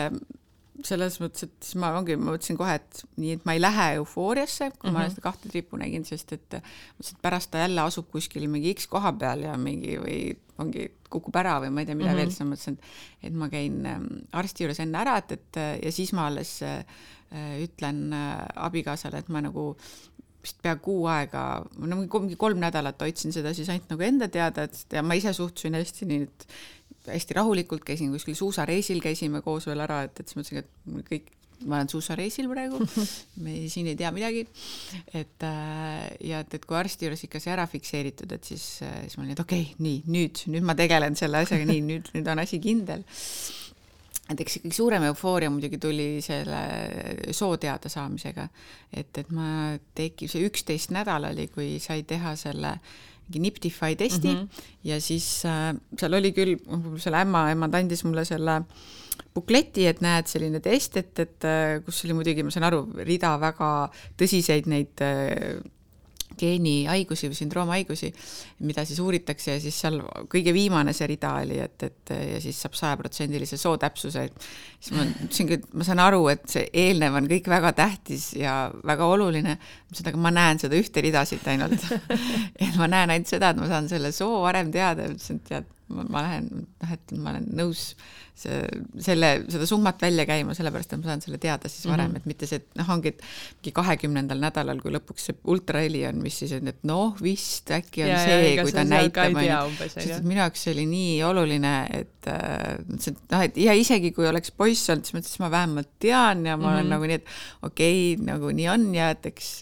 selles 0.81 1.19
mõttes, 1.21 1.44
et 1.44 1.53
siis 1.62 1.75
ma 1.75 1.91
ongi, 1.97 2.15
ma 2.18 2.31
mõtlesin 2.31 2.57
kohe, 2.57 2.75
et 2.80 3.03
nii, 3.18 3.33
et 3.38 3.45
ma 3.45 3.53
ei 3.53 3.62
lähe 3.62 3.88
eufooriasse, 4.00 4.71
kui 4.71 4.89
mm 4.89 4.95
-hmm. 4.95 4.97
ma 4.97 5.03
mhm. 5.03 5.09
seda 5.09 5.21
kahte 5.21 5.50
trippu 5.50 5.77
nägin, 5.77 6.06
sest 6.06 6.33
et 6.33 6.56
mõtlesin, 6.56 7.18
et 7.18 7.21
pärast 7.21 7.51
ta 7.51 7.57
jälle 7.57 7.81
asub 7.81 8.09
kuskil 8.12 8.47
mingi 8.47 8.74
X 8.74 8.88
koha 8.88 9.13
peal 9.13 9.39
ja 9.45 9.57
mingi 9.57 9.97
või 9.97 10.36
ongi, 10.63 10.89
kukub 11.13 11.36
ära 11.38 11.60
või 11.62 11.69
ma 11.74 11.83
ei 11.83 11.89
tea, 11.89 11.95
mida 12.00 12.10
mm 12.10 12.15
-hmm. 12.15 12.21
veel, 12.24 12.31
siis 12.31 12.44
ma 12.44 12.51
mõtlesin, 12.54 12.77
et, 12.77 13.27
et 13.30 13.42
ma 13.44 13.50
käin 13.54 13.81
ähm, 13.86 14.07
arsti 14.31 14.65
juures 14.65 14.80
enne 14.81 15.01
ära, 15.01 15.18
et, 15.21 15.36
et 15.38 15.62
ja 15.83 15.92
siis 15.94 16.13
ma 16.18 16.27
alles 16.31 16.62
äh, 16.65 16.82
Äh, 17.34 17.63
ütlen 17.65 18.13
äh, 18.13 18.46
abikaasale, 18.62 19.24
et 19.24 19.29
ma 19.34 19.39
nagu 19.41 19.72
vist 20.43 20.60
pea 20.62 20.75
kuu 20.77 21.08
aega, 21.10 21.63
no 21.82 21.98
mingi 21.98 22.36
kolm 22.38 22.60
nädalat 22.62 23.00
hoidsin 23.01 23.34
seda 23.34 23.55
siis 23.58 23.72
ainult 23.74 23.89
nagu 23.89 24.05
enda 24.05 24.27
teada, 24.29 24.67
et 24.67 24.93
ja 24.93 25.01
ma 25.01 25.17
ise 25.17 25.32
suhtusin 25.34 25.74
hästi 25.74 26.08
nii, 26.12 26.27
et 26.27 26.46
hästi 27.08 27.38
rahulikult, 27.39 27.82
käisin 27.88 28.12
kuskil 28.13 28.38
suusareisil, 28.38 29.01
käisime 29.01 29.41
koos 29.41 29.65
veel 29.65 29.82
ära, 29.82 30.03
et, 30.05 30.22
et 30.22 30.29
siis 30.29 30.38
mõtlesin, 30.38 30.62
et 30.62 31.08
kõik, 31.10 31.32
ma 31.65 31.79
olen 31.79 31.89
suusareisil 31.91 32.50
praegu, 32.51 32.79
me 33.43 33.55
siin 33.72 33.89
ei 33.91 33.98
tea 34.00 34.12
midagi. 34.15 34.45
et 35.13 35.48
äh, 35.48 36.07
ja 36.29 36.43
et, 36.43 36.53
et 36.60 36.67
kui 36.67 36.77
arsti 36.79 37.07
juures 37.07 37.25
ikka 37.27 37.41
see 37.43 37.53
ära 37.55 37.67
fikseeritud, 37.69 38.31
et 38.36 38.53
siis, 38.53 38.67
siis 38.83 39.17
ma 39.17 39.25
olin, 39.25 39.36
et 39.36 39.43
okei 39.43 39.67
okay,, 39.69 39.81
nii 39.83 40.03
nüüd, 40.13 40.45
nüüd 40.53 40.67
ma 40.67 40.77
tegelen 40.79 41.17
selle 41.19 41.43
asjaga, 41.43 41.67
nii 41.69 41.83
nüüd, 41.88 42.13
nüüd 42.15 42.31
on 42.33 42.43
asi 42.43 42.62
kindel 42.63 43.05
et 44.31 44.39
eks 44.39 44.60
ikkagi 44.60 44.75
suurem 44.75 45.03
eufooria 45.10 45.51
muidugi 45.51 45.79
tuli 45.81 46.07
selle 46.24 46.60
soo 47.36 47.57
teadasaamisega, 47.60 48.45
et, 48.95 49.12
et 49.19 49.31
ma 49.36 49.74
tegi, 49.95 50.29
see 50.31 50.45
üksteist 50.48 50.93
nädal 50.95 51.27
oli, 51.31 51.50
kui 51.51 51.75
sai 51.83 52.05
teha 52.07 52.36
selle 52.39 52.77
mingi 53.27 53.39
Niptify 53.48 53.96
testi 53.96 54.27
mm 54.27 54.39
-hmm. 54.39 54.65
ja 54.84 55.00
siis 55.01 55.46
äh, 55.46 55.74
seal 56.00 56.13
oli 56.13 56.32
küll, 56.32 56.58
selle 56.98 57.22
ämmaemand 57.24 57.74
andis 57.74 58.03
mulle 58.03 58.25
selle 58.25 58.62
bukleti, 59.34 59.88
et 59.89 60.01
näed, 60.01 60.27
selline 60.30 60.60
test, 60.60 60.98
et, 60.98 61.20
et 61.20 61.46
äh, 61.46 61.82
kus 61.86 62.03
oli 62.06 62.13
muidugi, 62.13 62.44
ma 62.46 62.53
saan 62.53 62.68
aru, 62.70 62.84
rida 63.06 63.34
väga 63.42 63.70
tõsiseid 64.20 64.70
neid 64.70 65.01
äh, 65.01 65.58
geenihaigusi 66.40 67.30
või 67.32 67.38
sündroomhaigusi, 67.38 68.12
mida 68.68 68.86
siis 68.88 69.00
uuritakse 69.04 69.56
ja 69.56 69.62
siis 69.63 69.78
seal 69.84 70.00
kõige 70.32 70.54
viimane 70.56 70.94
see 70.96 71.08
rida 71.13 71.36
oli, 71.42 71.60
et, 71.63 71.88
et 71.88 72.13
ja 72.34 72.42
siis 72.44 72.60
saab 72.63 72.78
sajaprotsendilise 72.80 73.58
sootäpsuse. 73.62 74.25
siis 74.80 74.98
ma 74.98 75.06
ütlesingi, 75.10 75.60
et 75.60 75.68
ma 75.74 75.88
saan 75.88 76.04
aru, 76.04 76.25
et 76.34 76.48
see 76.50 76.66
eelnev 76.86 77.20
on 77.20 77.30
kõik 77.32 77.50
väga 77.52 77.74
tähtis 77.78 78.32
ja 78.40 78.58
väga 78.86 79.08
oluline, 79.16 79.58
aga 80.04 80.18
ma 80.20 80.34
näen 80.34 80.60
seda 80.63 80.80
ühte 80.80 81.04
rida 81.06 81.25
siit 81.30 81.48
ainult 81.48 81.80
et 82.63 82.75
ma 82.80 82.90
näen 82.90 83.13
ainult 83.13 83.32
seda, 83.32 83.54
et 83.54 83.62
ma 83.62 83.70
saan 83.72 83.90
selle 83.92 84.12
soo 84.16 84.42
varem 84.44 84.72
teada 84.74 85.08
ütlesin, 85.12 85.42
et 85.42 85.50
tead 85.52 85.72
ma 85.92 86.22
lähen, 86.24 86.50
noh, 86.63 86.92
et 86.94 87.12
ma 87.20 87.34
olen 87.34 87.46
nõus 87.58 87.82
see, 88.38 88.62
selle, 89.04 89.30
seda 89.52 89.68
summat 89.70 90.02
välja 90.02 90.25
käima, 90.28 90.56
sellepärast 90.58 90.96
et 90.96 91.02
ma 91.02 91.12
saan 91.12 91.24
selle 91.25 91.40
teada 91.42 91.70
siis 91.70 91.86
varem 91.90 92.08
mm, 92.08 92.16
-hmm. 92.16 92.24
et 92.24 92.30
mitte 92.32 92.50
see, 92.50 92.62
et 92.62 92.80
noh, 92.80 92.90
ongi, 92.96 93.13
et 93.13 93.22
mingi 93.60 93.74
kahekümnendal 93.75 94.42
nädalal, 94.42 94.82
kui 94.82 94.94
lõpuks 94.96 95.28
see 95.30 95.38
ultraheli 95.54 96.06
on, 96.10 96.22
mis 96.24 96.40
siis 96.42 96.56
on, 96.58 96.72
et 96.72 96.82
noh, 96.88 97.13
vist 97.22 97.72
äkki 97.75 98.06
on 98.08 98.13
ja, 98.13 98.24
see, 98.24 98.56
kui 98.62 98.75
ta 98.75 98.86
näitab, 98.88 99.38
sest 99.84 100.02
et 100.08 100.28
minu 100.28 100.42
jaoks 100.42 100.66
see 100.66 100.75
oli 100.75 100.88
nii 100.90 101.18
oluline, 101.30 101.75
et 102.00 102.32
äh, 102.32 102.80
see, 102.98 103.16
noh, 103.32 103.44
et 103.44 103.60
ja 103.62 103.78
isegi 103.78 104.13
kui 104.16 104.28
oleks 104.30 104.56
poiss 104.56 104.90
olnud, 104.90 105.06
siis 105.06 105.18
ma 105.18 105.24
ütlesin, 105.24 105.46
ma 105.46 105.52
vähemalt 105.60 105.94
tean 106.00 106.46
ja 106.48 106.58
ma 106.58 106.63
mm 106.63 106.70
-hmm. 106.70 106.74
olen 106.74 106.94
nagu 106.96 107.12
nii, 107.12 107.22
et 107.22 107.28
okei 107.62 108.13
okay,, 108.13 108.25
nagu 108.32 108.56
nii 108.56 108.70
on 108.72 108.90
ja 108.96 109.12
et 109.13 109.25
eks 109.34 109.60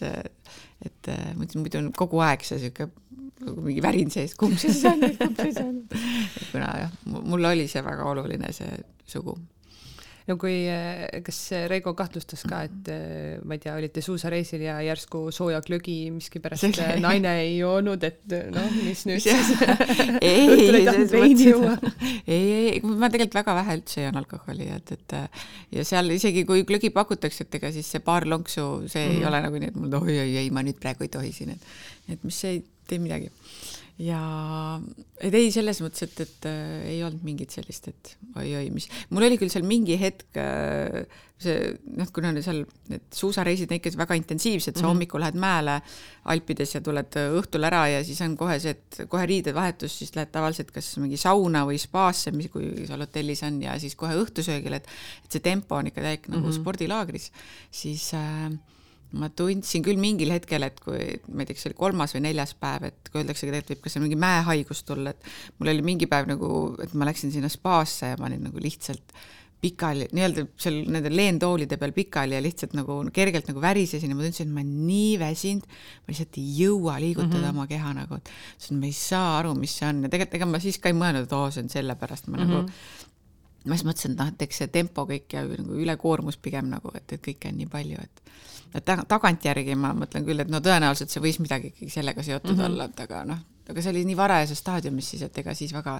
et 0.82 1.08
äh, 1.08 1.34
muidu 1.36 1.78
on 1.78 1.92
kogu 1.94 2.20
aeg 2.24 2.42
see 2.46 2.58
sihuke 2.58 2.88
mingi 3.42 3.82
värin 3.84 4.12
sees, 4.14 4.36
kumb 4.38 4.58
see 4.58 4.72
siis 4.72 4.84
on, 4.90 5.02
kumb 5.20 5.40
see 5.40 5.50
siis 5.50 5.62
on. 5.64 5.80
kuna 6.50 6.70
jah, 6.84 6.94
mul 7.04 7.50
oli 7.52 7.66
see 7.70 7.84
väga 7.84 8.06
oluline, 8.12 8.52
see 8.56 8.78
sugu 9.06 9.36
no 10.28 10.36
kui, 10.40 10.54
kas 11.26 11.38
Reigo 11.70 11.94
kahtlustas 11.98 12.44
ka, 12.48 12.62
et 12.68 12.90
ma 13.46 13.56
ei 13.56 13.62
tea, 13.62 13.74
olite 13.78 14.02
suusareisil 14.04 14.64
ja 14.66 14.76
järsku 14.84 15.24
sooja 15.34 15.60
glögi 15.64 15.96
miskipärast 16.14 16.78
naine 17.04 17.34
ei 17.42 17.56
joonud, 17.58 18.04
et 18.06 18.36
noh, 18.54 18.68
mis 18.86 19.04
nüüd 19.08 19.22
siis 19.24 19.52
ei 20.28 20.46
ei, 22.26 22.42
ei, 22.52 22.82
ma 22.86 23.10
tegelikult 23.10 23.40
väga 23.40 23.56
vähe 23.58 23.78
üldse 23.80 24.06
joon 24.06 24.20
alkoholi, 24.22 24.68
et, 24.76 24.94
et 24.96 25.16
ja 25.78 25.86
seal 25.88 26.14
isegi 26.14 26.46
kui 26.48 26.66
glögi 26.68 26.92
pakutakse, 26.94 27.46
et 27.46 27.58
ega 27.60 27.72
siis 27.74 27.90
see 27.94 28.04
paar 28.04 28.28
lonksu, 28.28 28.86
see 28.86 29.06
mm 29.06 29.10
-hmm. 29.10 29.16
ei 29.16 29.18
mhm. 29.18 29.28
ole 29.28 29.42
nagu 29.48 29.62
nii, 29.62 29.72
et 29.72 29.80
mul 29.80 29.98
oi, 30.02 30.18
oi, 30.26 30.36
ei, 30.44 30.50
ma 30.54 30.62
nüüd 30.62 30.78
praegu 30.82 31.08
ei 31.08 31.12
tohi 31.12 31.32
siin, 31.34 31.56
et, 31.56 31.72
et 32.14 32.24
mis 32.24 32.44
ei 32.46 32.62
tee 32.92 33.02
midagi 33.02 33.32
ja 34.00 34.20
et 35.20 35.34
ei, 35.36 35.50
selles 35.54 35.82
mõttes, 35.84 36.06
et, 36.06 36.22
et 36.24 36.46
äh, 36.48 36.86
ei 36.94 37.02
olnud 37.04 37.24
mingit 37.26 37.52
sellist, 37.54 37.90
et 37.92 38.14
oi-oi, 38.40 38.70
mis, 38.72 38.88
mul 39.12 39.26
oli 39.26 39.36
küll 39.40 39.52
seal 39.52 39.66
mingi 39.68 39.98
hetk 40.00 40.40
äh, 40.40 41.04
see 41.42 41.72
noh, 41.98 42.08
kuna 42.14 42.32
seal 42.44 42.62
need 42.90 43.04
suusareisid 43.14 43.70
on 43.70 43.78
ikka 43.78 43.92
väga 44.00 44.16
intensiivsed, 44.18 44.72
sa 44.72 44.78
mm 44.78 44.82
-hmm. 44.82 44.88
hommikul 44.94 45.22
lähed 45.22 45.38
mäele 45.38 45.80
Alpides 46.32 46.74
ja 46.74 46.80
tuled 46.80 47.18
õhtul 47.20 47.66
ära 47.68 47.84
ja 47.90 48.02
siis 48.04 48.20
on 48.24 48.36
kohe 48.38 48.58
see, 48.62 48.70
et 48.76 49.02
kohe 49.08 49.26
riidevahetus, 49.26 49.98
siis 49.98 50.14
lähed 50.16 50.32
tavaliselt 50.32 50.70
kas 50.70 50.96
mingi 51.02 51.16
sauna 51.20 51.66
või 51.68 51.78
spaasse, 51.82 52.30
mis, 52.30 52.48
kui 52.50 52.86
seal 52.86 53.04
hotellis 53.04 53.42
on 53.42 53.62
ja 53.62 53.78
siis 53.78 53.96
kohe 53.96 54.16
õhtusöögile, 54.16 54.80
et 54.82 54.88
et 55.24 55.32
see 55.32 55.40
tempo 55.40 55.76
on 55.76 55.86
ikka 55.86 56.00
täielik 56.00 56.28
nagu 56.28 56.46
mm 56.46 56.50
-hmm. 56.50 56.60
spordilaagris, 56.60 57.32
siis 57.70 58.14
äh, 58.14 58.52
ma 59.18 59.28
tundsin 59.36 59.84
küll 59.84 60.00
mingil 60.00 60.32
hetkel, 60.32 60.64
et 60.66 60.80
kui 60.80 60.96
ma 61.28 61.42
ei 61.42 61.48
tea, 61.48 61.56
kas 61.56 61.66
see 61.66 61.72
oli 61.72 61.78
kolmas 61.78 62.16
või 62.16 62.24
neljas 62.28 62.54
päev, 62.58 62.88
et 62.88 63.10
kui 63.10 63.20
öeldakse, 63.20 63.50
et 63.50 63.74
võib 63.74 63.84
ka 63.84 63.92
see 63.92 64.02
mingi 64.02 64.18
mäehaigus 64.20 64.82
tulla, 64.88 65.12
et 65.12 65.30
mul 65.58 65.72
oli 65.74 65.84
mingi 65.84 66.08
päev 66.10 66.30
nagu, 66.30 66.48
et 66.82 66.96
ma 66.96 67.08
läksin 67.08 67.34
sinna 67.34 67.52
spaasse 67.52 68.14
ja 68.14 68.20
ma 68.20 68.30
olin 68.30 68.48
nagu 68.48 68.62
lihtsalt 68.62 69.14
pikali, 69.62 70.08
nii-öelda 70.10 70.42
seal 70.58 70.80
nende 70.90 71.10
leentoolide 71.12 71.76
peal 71.78 71.92
pikali 71.94 72.34
ja 72.34 72.40
lihtsalt 72.42 72.72
nagu 72.74 72.96
kergelt 73.14 73.46
nagu 73.46 73.62
värisesin 73.62 74.10
ja 74.10 74.16
ma 74.18 74.24
tundsin, 74.24 74.48
et 74.48 74.54
ma 74.56 74.64
olen 74.64 74.72
nii 74.88 75.12
väsinud, 75.20 75.68
ma 76.02 76.10
lihtsalt 76.10 76.40
ei 76.40 76.56
jõua 76.64 76.96
liigutada 77.02 77.36
mm 77.36 77.44
-hmm. 77.44 77.60
oma 77.60 77.68
keha 77.70 77.92
nagu, 78.00 78.18
et 78.18 78.32
siis 78.56 78.74
ma 78.74 78.88
ei 78.88 78.96
saa 78.96 79.38
aru, 79.38 79.54
mis 79.54 79.76
see 79.78 79.86
on 79.86 80.02
ja 80.02 80.10
tegelikult 80.10 80.34
ega 80.40 80.50
ma 80.50 80.62
siis 80.64 80.80
ka 80.82 80.90
ei 80.90 80.98
mõelnud, 80.98 81.28
et 81.28 81.36
oo, 81.38 81.50
see 81.54 81.62
on 81.62 81.70
sellepärast, 81.76 82.26
ma 82.26 82.36
mm 82.36 82.42
-hmm. 82.42 82.50
nagu 82.50 82.66
ma 83.66 83.78
siis 83.78 83.86
mõtlesin, 83.86 84.16
et 84.16 84.18
noh, 84.18 84.32
et 84.34 84.42
eks 84.48 84.62
see 84.62 84.72
tempo 84.74 85.06
kõik 85.06 85.36
ja 85.36 85.44
nagu 85.46 85.78
ülekoormus 85.84 86.40
pigem 86.42 86.72
nagu, 86.72 86.90
et, 86.98 87.12
et 87.12 87.22
kõike 87.22 87.52
on 87.52 87.60
nii 87.60 87.70
palju, 87.70 88.02
et 88.02 88.22
tagantjärgi 88.80 89.74
ma 89.76 89.92
mõtlen 89.96 90.24
küll, 90.26 90.40
et 90.40 90.50
no 90.50 90.60
tõenäoliselt 90.64 91.12
see 91.12 91.22
võis 91.22 91.38
midagi 91.42 91.72
ikkagi 91.72 91.90
sellega 91.92 92.22
seotud 92.22 92.54
mm 92.54 92.60
-hmm. 92.60 92.70
olla, 92.70 92.84
et 92.88 93.00
aga 93.04 93.24
noh, 93.28 93.42
aga 93.68 93.82
see 93.82 93.92
oli 93.92 94.04
nii 94.08 94.16
varajases 94.16 94.58
staadiumis 94.58 95.10
siis, 95.12 95.22
et 95.26 95.38
ega 95.38 95.54
siis 95.54 95.74
väga 95.74 95.98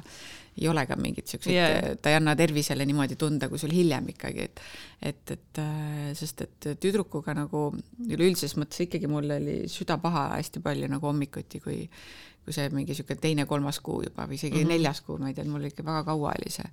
ei 0.58 0.68
ole 0.68 0.86
ka 0.86 0.96
mingeid 0.96 1.28
siukseid 1.28 1.54
yeah., 1.54 1.96
ta 2.02 2.10
ei 2.10 2.16
anna 2.16 2.34
tervisele 2.36 2.86
niimoodi 2.88 3.16
tunda, 3.16 3.48
kui 3.48 3.58
sul 3.58 3.72
hiljem 3.72 4.08
ikkagi, 4.14 4.48
et 4.48 4.60
et, 5.02 5.30
et 5.36 5.62
äh, 5.62 6.10
sest 6.18 6.40
et 6.46 6.68
tüdrukuga 6.80 7.34
nagu 7.36 7.68
üleüldises 8.08 8.56
mõttes 8.56 8.86
ikkagi 8.86 9.10
mul 9.10 9.30
oli 9.38 9.56
süda 9.68 9.98
paha 9.98 10.28
hästi 10.36 10.60
palju 10.64 10.88
nagu 10.88 11.06
hommikuti, 11.06 11.60
kui 11.60 11.88
kui 12.42 12.52
see 12.52 12.68
mingi 12.74 12.90
niisugune 12.90 13.20
teine-kolmas 13.22 13.78
kuu 13.80 14.00
juba 14.02 14.26
või 14.26 14.34
isegi 14.34 14.56
mm 14.56 14.62
-hmm. 14.62 14.74
neljas 14.74 15.00
kuu, 15.00 15.18
ma 15.18 15.28
ei 15.28 15.34
tea, 15.34 15.44
mul 15.44 15.64
ikka 15.64 15.84
väga 15.84 16.04
kaua 16.04 16.32
oli 16.34 16.50
see, 16.50 16.70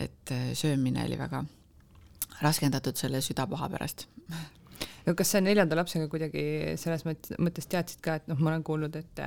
et 0.00 0.32
söömine 0.54 1.04
oli 1.04 1.18
väga 1.18 1.44
raskendatud 2.42 2.96
selle 2.96 3.20
südapaha 3.20 3.68
pärast 3.68 4.08
no 5.08 5.14
kas 5.18 5.32
sa 5.34 5.42
neljanda 5.44 5.78
lapsega 5.78 6.08
kuidagi 6.12 6.44
selles 6.80 7.04
mõttes 7.08 7.68
teadsid 7.70 8.02
ka, 8.04 8.18
et 8.20 8.28
noh, 8.30 8.38
ma 8.40 8.52
olen 8.52 8.64
kuulnud, 8.66 8.98
et 9.00 9.22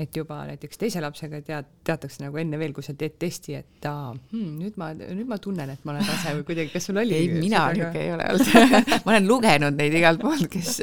et 0.00 0.16
juba 0.16 0.40
näiteks 0.48 0.80
teise 0.80 1.02
lapsega 1.04 1.40
tead, 1.44 1.68
teatakse 1.86 2.22
nagu 2.24 2.38
enne 2.40 2.58
veel, 2.60 2.72
kui 2.76 2.86
sa 2.86 2.94
teed 2.98 3.18
testi, 3.20 3.56
et 3.58 3.88
aa 3.90 4.12
hmm,, 4.14 4.54
nüüd 4.62 4.78
ma, 4.80 4.92
nüüd 4.94 5.28
ma 5.30 5.38
tunnen, 5.42 5.74
et 5.74 5.84
ma 5.84 5.94
olen 5.94 6.06
rase 6.08 6.34
või 6.38 6.46
kuidagi, 6.48 6.72
kas 6.74 6.88
sul 6.88 7.00
oli? 7.02 7.16
ei, 7.18 7.30
mina 7.34 7.66
niisugune 7.74 8.04
ei 8.04 8.12
ole 8.14 8.30
olnud 8.32 8.80
ma 9.04 9.14
olen 9.14 9.28
lugenud 9.28 9.78
neid 9.78 9.98
igalt 9.98 10.22
poolt, 10.22 10.46
kes, 10.52 10.80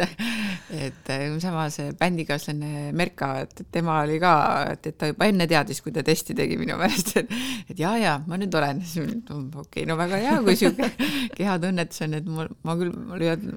et 0.72 1.12
sama 1.44 1.68
see 1.74 1.96
bändikaaslane 2.00 2.92
Merka, 2.98 3.34
et 3.46 3.64
tema 3.72 4.02
oli 4.06 4.20
ka, 4.22 4.34
et, 4.74 4.92
et 4.92 4.98
ta 5.00 5.12
juba 5.12 5.28
enne 5.32 5.48
teadis, 5.50 5.82
kui 5.84 5.96
ta 5.96 6.04
testi 6.06 6.36
tegi 6.38 6.60
minu 6.60 6.78
meelest, 6.80 7.16
et 7.22 7.32
et 7.72 7.80
jaa, 7.80 7.96
jaa, 8.02 8.18
ma 8.28 8.40
nüüd 8.42 8.54
olen, 8.58 8.82
okei 8.86 9.54
okay,, 9.64 9.86
no 9.90 9.98
väga 10.00 10.20
hea, 10.22 10.38
kui 10.46 10.58
sihuke 10.60 10.92
kehatunnetus 11.40 12.04
on, 12.06 12.18
et 12.20 12.28
mul, 12.28 12.52
ma 12.68 12.76
küll, 12.80 12.94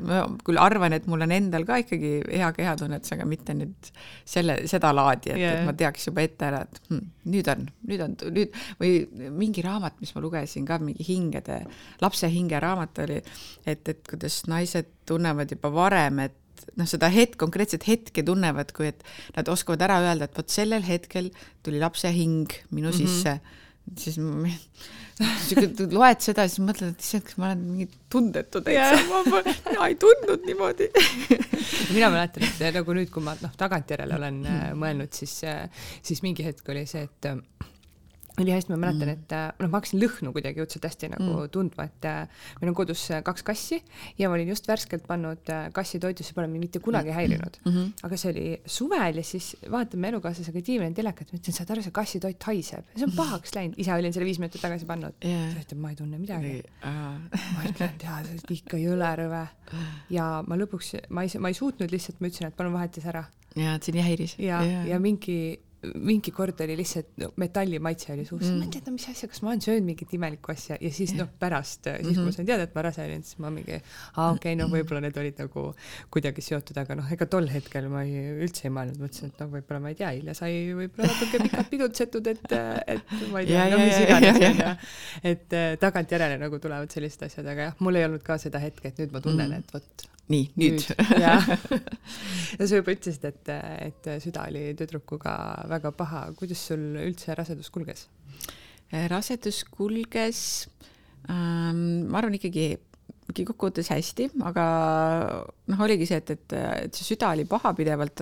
ma 0.04 0.24
küll 0.44 0.60
arvan, 0.60 0.83
arvan, 0.84 0.96
et 0.98 1.08
mul 1.10 1.24
on 1.24 1.34
endal 1.34 1.64
ka 1.68 1.78
ikkagi 1.82 2.12
hea 2.28 2.50
kehatunnetus, 2.56 3.14
aga 3.16 3.26
mitte 3.28 3.56
nüüd 3.56 3.90
selle, 4.28 4.58
seda 4.70 4.92
laadi, 4.94 5.32
et 5.34 5.40
yeah., 5.40 5.58
et 5.60 5.68
ma 5.68 5.74
teaks 5.78 6.08
juba 6.10 6.24
ette 6.24 6.48
ära, 6.48 6.62
et 6.64 6.80
hm, 6.90 7.02
nüüd 7.32 7.50
on, 7.52 7.66
nüüd 7.90 8.04
on, 8.04 8.16
nüüd 8.36 8.60
või 8.80 9.28
mingi 9.32 9.64
raamat, 9.64 9.98
mis 10.02 10.14
ma 10.14 10.22
lugesin 10.24 10.68
ka, 10.68 10.78
mingi 10.82 11.06
hingede, 11.08 11.62
lapse 12.04 12.30
hinge 12.32 12.60
raamat 12.62 13.04
oli, 13.06 13.20
et, 13.66 13.84
et 13.88 14.06
kuidas 14.08 14.42
naised 14.50 14.92
tunnevad 15.08 15.52
juba 15.56 15.72
varem, 15.74 16.24
et 16.28 16.40
noh, 16.78 16.88
seda 16.88 17.10
hetk, 17.12 17.36
konkreetset 17.40 17.84
hetke 17.88 18.24
tunnevad, 18.26 18.72
kui 18.76 18.88
et 18.92 19.04
nad 19.36 19.48
oskavad 19.52 19.84
ära 19.84 20.00
öelda, 20.04 20.28
et 20.28 20.38
vot 20.38 20.52
sellel 20.52 20.84
hetkel 20.86 21.30
tuli 21.64 21.82
lapse 21.82 22.10
hing 22.14 22.52
minu 22.70 22.90
mm 22.90 23.04
-hmm. 23.04 23.62
Siis 23.98 24.18
sihuke 25.46 25.86
loed 25.98 26.22
seda, 26.24 26.46
siis 26.50 26.62
mõtled, 26.64 26.94
et 26.94 27.04
issand, 27.04 27.26
kas 27.28 27.38
ma 27.38 27.50
olen 27.50 27.64
mingi 27.68 27.88
tundetu 28.10 28.62
täitsa. 28.64 29.20
Ma, 29.30 29.42
mina 29.68 29.90
ei 29.90 29.98
tundnud 30.00 30.46
niimoodi. 30.48 30.88
Mina 31.94 32.08
mäletan, 32.10 32.46
et 32.48 32.74
nagu 32.74 32.96
nüüd, 32.96 33.10
kui 33.12 33.22
ma 33.24 33.36
noh, 33.38 33.52
tagantjärele 33.60 34.16
olen 34.16 34.40
äh, 34.50 34.64
mõelnud, 34.78 35.12
siis, 35.14 35.36
äh, 35.46 35.86
siis 36.02 36.24
mingi 36.24 36.46
hetk 36.46 36.68
oli 36.72 36.86
see, 36.90 37.04
et 37.06 37.30
äh, 38.38 38.42
oli 38.42 38.50
hästi, 38.50 38.72
ma 38.72 38.78
mäletan, 38.82 39.08
mm. 39.08 39.12
et 39.12 39.32
äh, 39.32 39.44
noh, 39.60 39.70
ma 39.70 39.78
hakkasin 39.78 40.00
lõhnu 40.02 40.32
kuidagi 40.34 40.62
õudselt 40.62 40.86
hästi 40.88 41.10
nagu 41.12 41.26
mm. 41.26 41.50
tundma, 41.54 41.86
et 41.86 42.06
äh, 42.10 42.46
meil 42.58 42.72
on 42.72 42.76
kodus 42.78 43.04
äh, 43.14 43.22
kaks 43.26 43.44
kassi 43.46 43.78
ja 44.18 44.30
ma 44.30 44.34
olin 44.34 44.50
just 44.50 44.66
värskelt 44.66 45.04
pannud 45.06 45.50
kassi 45.76 46.00
toidusse, 46.02 46.34
pole 46.34 46.48
mind 46.50 46.66
mitte 46.66 46.82
kunagi 46.82 47.12
mm. 47.12 47.18
häirinud 47.18 47.58
mm. 47.62 47.72
-hmm. 47.72 47.92
aga 48.08 48.18
see 48.18 48.32
oli 48.32 48.46
suvel 48.76 49.20
ja 49.20 49.24
siis 49.26 49.52
vaatame 49.70 50.10
elukaaslasega 50.10 50.64
diivanil 50.66 50.96
telekat, 50.98 51.30
ma 51.30 51.38
ütlesin, 51.38 51.58
saad 51.60 51.70
aru, 51.74 51.84
see 51.86 51.94
kassitoit 51.94 52.48
haiseb, 52.50 52.88
see 52.96 53.06
on 53.06 53.12
mm. 53.12 53.20
pahaks 53.20 53.54
läinud, 53.54 53.78
ise 53.78 53.94
olin 53.94 54.16
selle 54.16 54.26
viis 54.26 54.40
minutit 54.42 54.64
tagasi 54.64 54.88
pannud 54.88 55.14
yeah.. 55.22 55.52
ta 55.54 55.62
ütleb, 55.62 55.82
ma 55.84 55.92
ei 55.94 56.00
tunne 56.00 56.18
midagi 56.18 56.56
uh.. 56.58 56.90
ma 57.54 57.68
ütlen, 57.68 57.94
et 57.94 58.08
jaa, 58.08 58.18
see 58.26 58.40
on 58.40 58.56
ikka 58.56 58.80
jõle 58.82 59.12
rõve. 59.22 59.44
ja 60.10 60.26
ma 60.48 60.58
lõpuks, 60.58 60.96
ma 61.14 61.22
ei, 61.22 61.38
ma 61.38 61.54
ei 61.54 61.60
suutnud 61.60 61.94
lihtsalt, 61.94 62.18
ma 62.18 62.32
ütlesin, 62.32 62.50
et 62.50 62.58
palun 62.58 62.74
vaheta 62.74 63.04
see 63.04 63.14
ära. 63.14 63.28
jaa, 63.54 63.78
et 63.78 63.86
see 63.86 63.94
nii 63.94 64.08
häiris. 64.08 64.36
ja, 64.42 64.58
ja, 64.66 64.82
ja 64.90 64.98
mingi 64.98 65.38
mingi 65.94 66.32
kord 66.34 66.60
oli 66.64 66.76
lihtsalt 66.78 67.12
no, 67.22 67.30
metallimaitse 67.40 68.12
oli 68.14 68.24
suus 68.28 68.46
mm., 68.46 68.60
ma 68.60 68.68
ei 68.68 68.72
tea, 68.74 68.94
mis 68.94 69.06
asja, 69.10 69.28
kas 69.30 69.42
ma 69.44 69.52
olen 69.52 69.62
söönud 69.64 69.88
mingit 69.88 70.14
imelikku 70.16 70.52
asja 70.54 70.78
ja 70.80 70.92
siis 70.94 71.14
noh, 71.18 71.30
pärast 71.40 71.86
mm, 71.86 71.94
-hmm. 71.94 72.04
siis 72.06 72.16
kui 72.16 72.24
ma 72.24 72.30
mhm. 72.30 72.36
sain 72.38 72.48
teada, 72.50 72.68
et 72.68 72.74
ma 72.74 72.84
rase 72.86 73.04
olin, 73.04 73.24
siis 73.26 73.40
ma 73.44 73.50
mingi, 73.54 73.80
aa 74.16 74.30
okei 74.30 74.54
okay,, 74.54 74.58
no 74.60 74.68
võib-olla 74.72 75.02
need 75.04 75.18
olid 75.22 75.42
nagu 75.44 75.66
kuidagi 76.14 76.44
seotud, 76.44 76.80
aga 76.84 76.98
noh, 77.00 77.10
ega 77.16 77.28
tol 77.30 77.48
hetkel 77.52 77.88
ma 77.92 78.04
ei, 78.06 78.24
üldse 78.46 78.68
ei 78.68 78.74
mõelnud, 78.74 79.00
mõtlesin, 79.02 79.34
et 79.34 79.44
noh, 79.44 79.52
võib-olla 79.56 79.82
ma 79.84 79.92
ei 79.92 80.00
tea, 80.00 80.14
eile 80.18 80.36
sai 80.38 80.56
võib-olla 80.78 81.10
natuke 81.12 81.42
pikalt 81.48 81.70
pidutsetud, 81.74 82.32
et, 82.32 82.56
et 82.96 83.14
ma 83.32 83.44
ei 83.44 83.50
tea, 83.50 83.68
no 83.72 83.82
mis 83.82 84.00
iganes 84.06 84.42
et 85.34 85.54
äh, 85.56 85.76
tagantjärele 85.80 86.40
nagu 86.40 86.58
tulevad 86.62 86.92
sellised 86.94 87.28
asjad, 87.28 87.46
aga 87.50 87.70
jah, 87.70 87.78
mul 87.84 88.00
ei 88.00 88.08
olnud 88.08 88.24
ka 88.26 88.38
seda 88.40 88.62
hetke, 88.62 88.90
et 88.90 89.04
nüüd 89.04 89.14
ma 89.14 89.24
tunnen 89.24 89.48
mm, 89.48 89.54
-hmm. 89.54 89.64
et 89.64 89.78
vot 89.78 90.13
nii, 90.32 90.44
nüüd, 90.60 90.80
nüüd.. 90.80 91.20
jah. 91.20 91.48
ja 92.58 92.68
sa 92.68 92.78
juba 92.78 92.94
ütlesid, 92.94 93.26
et, 93.28 93.52
et 93.88 94.08
süda 94.24 94.46
oli 94.48 94.70
tüdrukuga 94.78 95.34
väga 95.70 95.92
paha. 95.96 96.24
kuidas 96.38 96.64
sul 96.70 96.94
üldse 97.02 97.36
rasedus 97.36 97.70
kulges? 97.74 98.08
rasedus 99.10 99.64
kulges 99.74 100.40
ähm,, 101.28 102.06
ma 102.08 102.20
arvan 102.20 102.36
ikkagi 102.38 102.74
ikkagi 103.24 103.46
kokkuvõttes 103.48 103.88
hästi, 103.88 104.28
aga 104.44 104.64
noh, 105.72 105.84
oligi 105.86 106.06
see, 106.08 106.18
et, 106.20 106.34
et, 106.34 106.56
et 106.84 106.96
see 106.96 107.14
süda 107.14 107.30
oli 107.32 107.46
paha 107.48 107.72
pidevalt 107.76 108.20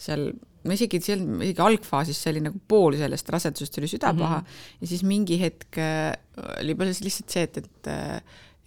seal, 0.00 0.28
no 0.66 0.76
isegi 0.76 1.00
seal, 1.02 1.24
isegi 1.42 1.64
algfaasis 1.64 2.20
see 2.22 2.34
oli 2.34 2.44
nagu 2.46 2.60
pool 2.70 2.96
sellest 2.98 3.32
rasedusest 3.34 3.80
oli 3.82 3.90
süda 3.90 4.12
mm 4.12 4.18
-hmm. 4.18 4.22
paha 4.22 4.78
ja 4.80 4.90
siis 4.92 5.02
mingi 5.02 5.40
hetk 5.42 5.80
oli 6.60 6.78
lihtsalt 6.78 7.30
see, 7.30 7.42
et, 7.42 7.58
et 7.58 7.90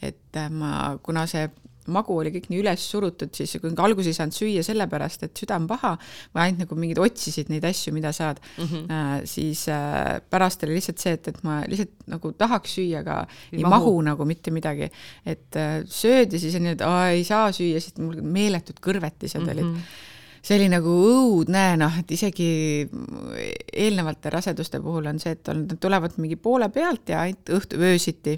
et 0.10 0.38
ma, 0.52 0.98
kuna 1.04 1.26
see 1.28 1.48
magu 1.94 2.18
oli 2.20 2.32
kõik 2.34 2.50
nii 2.52 2.62
üles 2.62 2.84
surutud, 2.92 3.32
siis 3.36 3.56
kui 3.62 3.72
alguses 3.84 4.12
ei 4.12 4.18
saanud 4.18 4.36
süüa 4.36 4.64
sellepärast, 4.66 5.26
et 5.28 5.42
süda 5.44 5.58
on 5.60 5.68
paha, 5.70 5.96
või 6.34 6.44
ainult 6.46 6.66
nagu 6.66 6.80
mingid 6.80 7.02
otsisid 7.04 7.52
neid 7.54 7.66
asju, 7.70 7.94
mida 7.96 8.12
saad 8.16 8.42
mm, 8.42 8.66
-hmm. 8.66 8.86
äh, 8.98 9.16
siis 9.30 9.66
äh, 9.74 10.20
pärast 10.30 10.64
oli 10.68 10.78
lihtsalt 10.78 11.02
see, 11.04 11.16
et, 11.18 11.32
et 11.32 11.42
ma 11.48 11.62
lihtsalt 11.70 11.96
nagu 12.12 12.34
tahaks 12.38 12.78
süüa, 12.80 13.04
aga 13.04 13.22
ei, 13.52 13.60
ei 13.60 13.64
mahu. 13.64 13.76
mahu 13.76 14.06
nagu 14.12 14.30
mitte 14.30 14.52
midagi. 14.52 14.92
et 15.26 15.56
äh, 15.56 15.82
sööd 15.86 16.34
ja 16.34 16.40
siis 16.40 16.56
on 16.56 16.68
nii, 16.68 16.78
et 16.78 16.86
aa, 16.86 17.10
ei 17.16 17.24
saa 17.24 17.52
süüa, 17.56 17.82
siis 17.82 17.98
mul 17.98 18.22
meeletud 18.22 18.80
kõrvetised 18.82 19.42
mm 19.42 19.48
-hmm. 19.48 19.60
olid 19.60 20.08
see 20.42 20.56
oli 20.56 20.70
nagu 20.72 20.88
õudne, 20.90 21.66
noh, 21.80 22.00
et 22.00 22.12
isegi 22.16 22.50
eelnevate 23.74 24.32
raseduste 24.34 24.80
puhul 24.84 25.10
on 25.12 25.20
see, 25.20 25.36
et 25.36 25.52
on, 25.52 25.66
nad 25.68 25.80
tulevad 25.82 26.16
mingi 26.18 26.40
poole 26.40 26.70
pealt 26.74 27.12
ja 27.12 27.26
ainult 27.26 27.52
õhtu, 27.60 27.80
öösiti 27.90 28.38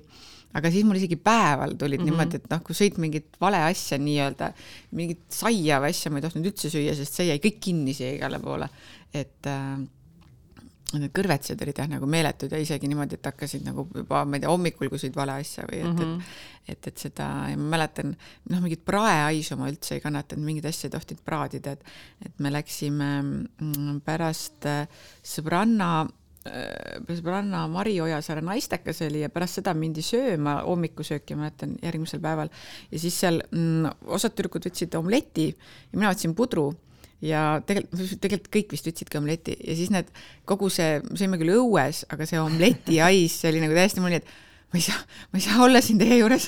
aga 0.58 0.72
siis 0.74 0.86
mul 0.88 1.00
isegi 1.00 1.18
päeval 1.22 1.78
tulid 1.78 2.02
mm 2.02 2.06
-hmm. 2.06 2.12
niimoodi, 2.12 2.42
et 2.42 2.50
noh, 2.52 2.62
kui 2.66 2.76
sõid 2.76 3.00
mingit 3.02 3.40
vale 3.42 3.64
asja 3.70 3.98
nii-öelda, 4.02 4.52
mingit 4.98 5.24
saia 5.30 5.80
või 5.84 5.96
asja 5.96 6.12
ma 6.12 6.20
ei 6.20 6.28
tohtinud 6.28 6.52
üldse 6.52 6.70
süüa, 6.70 6.96
sest 6.96 7.14
see 7.14 7.32
jäi 7.32 7.40
kõik 7.40 7.60
kinni 7.60 7.94
siia 7.94 8.14
igale 8.16 8.40
poole. 8.40 8.70
et 9.14 9.48
äh, 9.48 9.80
need 11.00 11.12
kõrvetsed 11.16 11.62
olid 11.64 11.78
jah 11.78 11.90
nagu 11.90 12.08
meeletud 12.10 12.52
ja 12.52 12.60
isegi 12.60 12.90
niimoodi, 12.90 13.16
et 13.16 13.30
hakkasid 13.30 13.64
nagu 13.66 13.86
juba, 13.96 14.24
ma 14.26 14.38
ei 14.38 14.44
tea, 14.44 14.52
hommikul, 14.52 14.90
kui 14.92 15.00
sõid 15.02 15.16
vale 15.16 15.38
asja 15.40 15.66
või 15.70 15.82
et 15.82 15.88
mm, 15.88 16.00
-hmm. 16.00 16.32
et, 16.66 16.78
et, 16.78 16.88
et 16.92 17.04
seda 17.06 17.28
ja 17.52 17.60
ma 17.60 17.70
mäletan, 17.76 18.16
noh, 18.50 18.64
mingit 18.64 18.84
praeaisu 18.86 19.58
ma 19.60 19.70
üldse 19.72 19.96
ei 19.96 20.04
kannatanud, 20.04 20.46
mingeid 20.46 20.68
asju 20.72 20.90
ei 20.90 20.96
tohtinud 20.98 21.24
praadida, 21.28 21.76
et, 21.78 21.84
et 22.26 22.40
me 22.40 22.52
läksime 22.52 23.12
mm, 23.22 24.02
pärast 24.08 24.68
äh, 24.70 24.88
sõbranna 25.24 25.92
sõbranna 26.42 27.66
Mari 27.70 28.00
Ojasaare 28.02 28.42
naistekas 28.42 29.02
oli 29.06 29.22
ja 29.22 29.30
pärast 29.30 29.60
seda 29.60 29.74
mindi 29.78 30.02
sööma 30.06 30.62
hommikusööki, 30.66 31.36
ma 31.38 31.46
mäletan, 31.46 31.76
järgmisel 31.84 32.22
päeval. 32.24 32.50
ja 32.92 33.02
siis 33.02 33.20
seal 33.22 33.42
mm, 33.52 34.08
osad 34.10 34.34
tüdrukud 34.34 34.66
võtsid 34.66 34.98
omleti 34.98 35.52
ja 35.52 36.00
mina 36.00 36.14
võtsin 36.14 36.36
pudru. 36.38 36.72
Ja 37.22 37.62
tegelikult, 37.62 38.16
tegelikult 38.18 38.50
kõik 38.56 38.72
vist 38.74 38.88
võtsidki 38.90 39.20
omleti. 39.20 39.54
Ja 39.62 39.76
siis 39.78 39.92
need, 39.94 40.08
kogu 40.50 40.72
see, 40.74 40.96
sõime 41.14 41.38
küll 41.38 41.54
õues, 41.54 42.00
aga 42.10 42.26
see 42.26 42.40
omleti 42.42 42.98
hais, 43.06 43.36
see 43.38 43.52
oli 43.52 43.62
nagu 43.62 43.78
täiesti 43.78 44.02
mulje, 44.02 44.24
et 44.24 44.32
ma 44.72 44.80
ei 44.80 44.84
saa, 44.86 45.00
ma 45.32 45.40
ei 45.40 45.44
saa 45.44 45.64
olla 45.66 45.82
siin 45.84 46.00
teie 46.00 46.18
juures. 46.22 46.48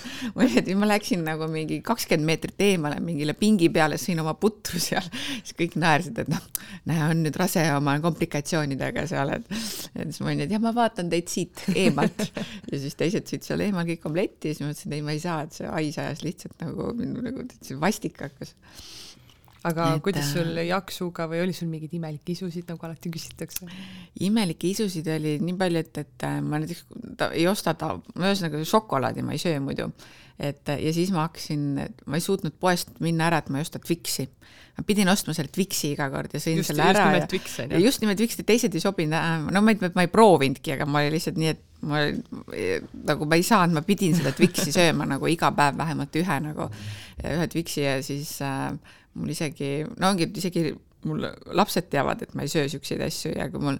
ma 0.80 0.88
läksin 0.88 1.26
nagu 1.26 1.48
mingi 1.52 1.82
kakskümmend 1.84 2.30
meetrit 2.30 2.64
eemale 2.64 3.02
mingile 3.04 3.36
pingi 3.36 3.68
peale, 3.74 4.00
sõin 4.00 4.22
oma 4.24 4.36
putru 4.40 4.80
seal, 4.82 5.06
siis 5.42 5.58
kõik 5.60 5.76
naersid, 5.82 6.24
et 6.24 6.32
noh, 6.32 6.46
näe, 6.90 7.02
on 7.10 7.24
nüüd 7.26 7.38
rase 7.40 7.66
oma 7.76 7.98
komplikatsioonidega 8.04 9.06
seal, 9.12 9.36
et. 9.36 9.52
ja 9.52 10.08
siis 10.08 10.22
ma 10.24 10.32
olin, 10.32 10.46
et 10.48 10.56
jah, 10.56 10.64
ma 10.64 10.72
vaatan 10.76 11.12
teid 11.12 11.32
siit 11.32 11.66
eemalt 11.76 12.24
ja 12.72 12.80
siis 12.80 12.96
teised 13.00 13.28
sõid 13.28 13.48
seal 13.48 13.66
eemal 13.68 13.88
kõik 13.92 14.08
omletti 14.08 14.52
ja 14.52 14.56
siis 14.56 14.64
ma 14.64 14.72
mõtlesin, 14.72 14.94
et 14.94 15.00
ei, 15.00 15.06
ma 15.06 15.18
ei 15.18 15.24
saa, 15.24 15.44
et 15.44 15.60
see 15.60 15.70
hais 15.70 16.00
ajas 16.00 16.24
lihtsalt 16.24 16.64
nagu, 16.64 16.92
nagu 16.96 17.48
vastik 17.84 18.24
hakkas 18.24 18.56
aga 19.68 19.86
et, 19.96 20.02
kuidas 20.04 20.32
sul 20.34 20.58
äh, 20.58 20.68
jaksuga 20.68 21.28
või 21.32 21.44
oli 21.46 21.56
sul 21.56 21.70
mingeid 21.72 21.94
imelikke 21.96 22.34
isusid, 22.36 22.66
nagu 22.70 22.88
alati 22.88 23.12
küsitakse? 23.14 23.68
imelikke 24.28 24.70
isusid 24.74 25.08
oli 25.14 25.38
nii 25.44 25.56
palju, 25.60 25.84
et, 25.86 26.02
et 26.04 26.28
äh, 26.28 26.42
ma 26.44 26.60
näiteks 26.62 26.84
ta, 27.20 27.30
ei 27.32 27.48
osta 27.50 27.76
ta, 27.80 27.94
ühesõnaga 28.20 28.64
šokolaadi 28.68 29.24
ma 29.26 29.36
ei 29.36 29.42
söö 29.42 29.62
muidu. 29.64 29.90
et 30.40 30.68
ja 30.68 30.94
siis 30.96 31.14
ma 31.16 31.28
hakkasin, 31.28 31.66
ma 32.06 32.20
ei 32.20 32.26
suutnud 32.26 32.58
poest 32.60 32.92
minna 33.04 33.30
ära, 33.30 33.40
et 33.40 33.52
ma 33.54 33.62
ei 33.62 33.68
osta 33.68 33.80
Twixi. 33.80 34.28
ma 34.78 34.84
pidin 34.88 35.12
ostma 35.14 35.36
selle 35.38 35.52
Twixi 35.54 35.94
iga 35.94 36.10
kord 36.12 36.34
ja 36.36 36.42
sõin 36.44 36.60
just, 36.60 36.74
selle 36.74 36.90
ära 36.90 37.06
ja, 37.16 37.28
ja 37.70 37.84
just 37.84 38.04
nimelt 38.04 38.20
Twix, 38.20 38.40
teised 38.44 38.76
ei 38.76 38.84
sobinud, 38.84 39.16
äh, 39.16 39.46
no 39.54 39.64
ma 39.64 39.76
ei, 39.76 39.94
ma 39.96 40.04
ei 40.04 40.12
proovinudki, 40.12 40.76
aga 40.76 40.90
ma 40.90 41.06
lihtsalt 41.08 41.40
nii, 41.40 41.54
et 41.56 41.70
ma 41.88 42.02
nagu 43.08 43.28
ma 43.28 43.40
ei 43.40 43.46
saanud, 43.48 43.78
ma 43.80 43.84
pidin 43.88 44.16
seda 44.18 44.36
Twixi 44.36 44.76
sööma 44.76 45.08
nagu 45.08 45.30
iga 45.32 45.52
päev 45.56 45.80
vähemalt 45.80 46.20
ühe 46.20 46.40
nagu, 46.50 46.68
ühe 47.24 47.48
Twixi 47.52 47.88
ja 47.88 47.96
siis 48.04 48.36
äh, 48.44 49.00
mul 49.14 49.34
isegi, 49.34 49.76
no 50.00 50.10
ongi, 50.10 50.30
isegi 50.40 50.72
mul 51.08 51.28
lapsed 51.58 51.90
teavad, 51.92 52.24
et 52.24 52.34
ma 52.38 52.46
ei 52.46 52.52
söö 52.52 52.70
siukseid 52.72 53.04
asju 53.04 53.34
ja 53.36 53.50
kui 53.52 53.62
mul 53.64 53.80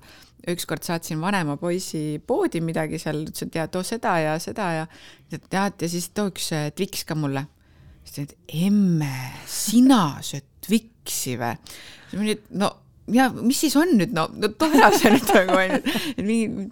ükskord 0.54 0.84
saatsin 0.84 1.22
vanema 1.24 1.56
poisi 1.58 2.20
poodi 2.28 2.60
midagi 2.64 3.00
seal, 3.00 3.24
ütles, 3.24 3.46
et 3.46 3.58
ja 3.58 3.68
too 3.72 3.84
seda 3.88 4.18
ja 4.20 4.38
seda 4.44 4.70
ja 4.82 4.86
tead, 5.32 5.80
ja 5.80 5.90
siis 5.90 6.10
too 6.16 6.34
üks 6.34 6.52
äh, 6.56 6.70
Twix 6.76 7.06
ka 7.08 7.16
mulle. 7.16 7.46
siis 8.04 8.16
ta 8.16 8.26
ütles, 8.26 8.36
et 8.36 8.64
emme, 8.68 9.14
sina 9.48 10.02
sööd 10.22 10.50
Twixi 10.64 11.38
või? 11.40 11.56
siis 12.10 12.18
ma 12.18 12.26
olin, 12.26 12.34
et 12.36 12.58
no 12.60 12.72
ja 13.12 13.28
mis 13.36 13.60
siis 13.60 13.76
on 13.80 13.96
nüüd, 14.00 14.14
no, 14.16 14.28
no 14.40 14.50
too 14.56 14.72
ära 14.76 14.90
see 14.96 15.12
nüüd 15.12 15.32
nagu 15.36 15.58
onju, 15.60 15.80
et 16.14 16.22
mingi, 16.24 16.68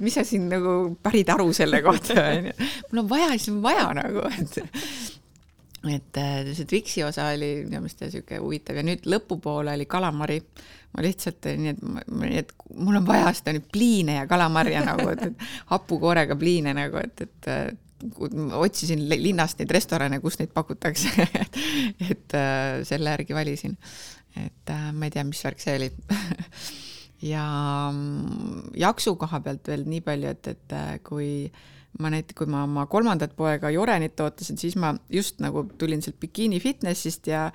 mis 0.00 0.16
sa 0.16 0.24
siin 0.24 0.48
nagu 0.52 0.76
pärid 1.04 1.32
aru 1.32 1.50
selle 1.56 1.82
kohta 1.84 2.16
onju. 2.20 2.54
mul 2.90 3.02
on 3.04 3.10
vaja, 3.10 3.32
siis 3.36 3.50
on 3.54 3.64
vaja 3.64 3.88
nagu, 3.96 4.28
et 4.40 4.60
et 5.88 6.16
äh, 6.20 6.52
see 6.52 6.66
Twixi 6.68 7.04
osa 7.06 7.30
oli 7.32 7.62
minu 7.64 7.80
meelest 7.80 8.02
sihuke 8.12 8.40
huvitav 8.42 8.76
ja 8.76 8.84
nüüd 8.84 9.06
lõpupoole 9.08 9.72
oli 9.78 9.86
kalamari. 9.88 10.40
ma 10.90 11.04
lihtsalt 11.06 11.46
nii, 11.56 11.72
et, 11.72 12.10
nii 12.10 12.40
et 12.42 12.52
mul 12.74 12.98
on 12.98 13.06
vaja 13.06 13.30
seda 13.38 13.54
nüüd 13.56 13.68
pliine 13.72 14.18
ja 14.18 14.26
kalamarja 14.28 14.82
nagu, 14.90 15.06
et, 15.12 15.22
et 15.30 15.46
hapukoorega 15.70 16.36
pliine 16.36 16.74
nagu, 16.76 17.00
et, 17.00 17.24
et 17.24 17.50
otsisin 18.56 19.02
linnast 19.08 19.60
neid 19.60 19.72
restorane, 19.76 20.20
kus 20.20 20.38
neid 20.40 20.52
pakutakse 20.56 21.26
et 22.10 22.36
äh, 22.36 22.80
selle 22.88 23.16
järgi 23.16 23.36
valisin. 23.36 23.76
et 24.36 24.72
äh, 24.74 24.86
ma 24.92 25.08
ei 25.08 25.16
tea, 25.16 25.24
mis 25.24 25.40
värk 25.44 25.64
see 25.64 25.78
oli 25.80 25.90
ja 27.32 27.44
mm, 27.88 28.72
jaksu 28.84 29.16
koha 29.20 29.40
pealt 29.44 29.72
veel 29.72 29.88
nii 29.88 30.04
palju, 30.04 30.36
et, 30.36 30.54
et 30.56 30.80
kui 31.08 31.30
äh, 31.46 31.68
ma 31.98 32.10
näiteks, 32.12 32.36
kui 32.38 32.46
ma 32.50 32.62
oma 32.64 32.84
kolmandat 32.86 33.32
poega 33.36 33.70
Jorenit 33.74 34.20
ootasin, 34.22 34.58
siis 34.60 34.76
ma 34.78 34.92
just 35.10 35.40
nagu 35.42 35.64
tulin 35.78 36.02
sealt 36.04 36.20
bikiini 36.22 36.60
fitnessist 36.62 37.26
ja 37.26 37.48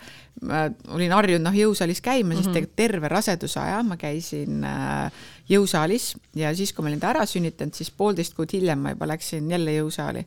ma 0.44 0.66
olin 0.94 1.16
harjunud 1.16 1.48
noh, 1.48 1.56
jõusaalis 1.56 2.04
käima, 2.04 2.34
siis 2.34 2.44
mm 2.44 2.50
-hmm. 2.50 2.54
tegelikult 2.54 2.76
terve 2.76 3.12
raseduse 3.12 3.60
aja 3.60 3.80
ma 3.84 3.98
käisin 3.98 4.64
äh, 4.64 5.24
jõusaalis 5.50 6.16
ja 6.36 6.56
siis, 6.56 6.74
kui 6.74 6.84
ma 6.84 6.92
olin 6.92 7.00
ta 7.00 7.14
ära 7.16 7.26
sünnitanud, 7.26 7.74
siis 7.74 7.92
poolteist 7.92 8.36
kuud 8.36 8.52
hiljem 8.54 8.80
ma 8.80 8.94
juba 8.94 9.08
läksin 9.08 9.52
jälle 9.52 9.80
jõusaali 9.80 10.26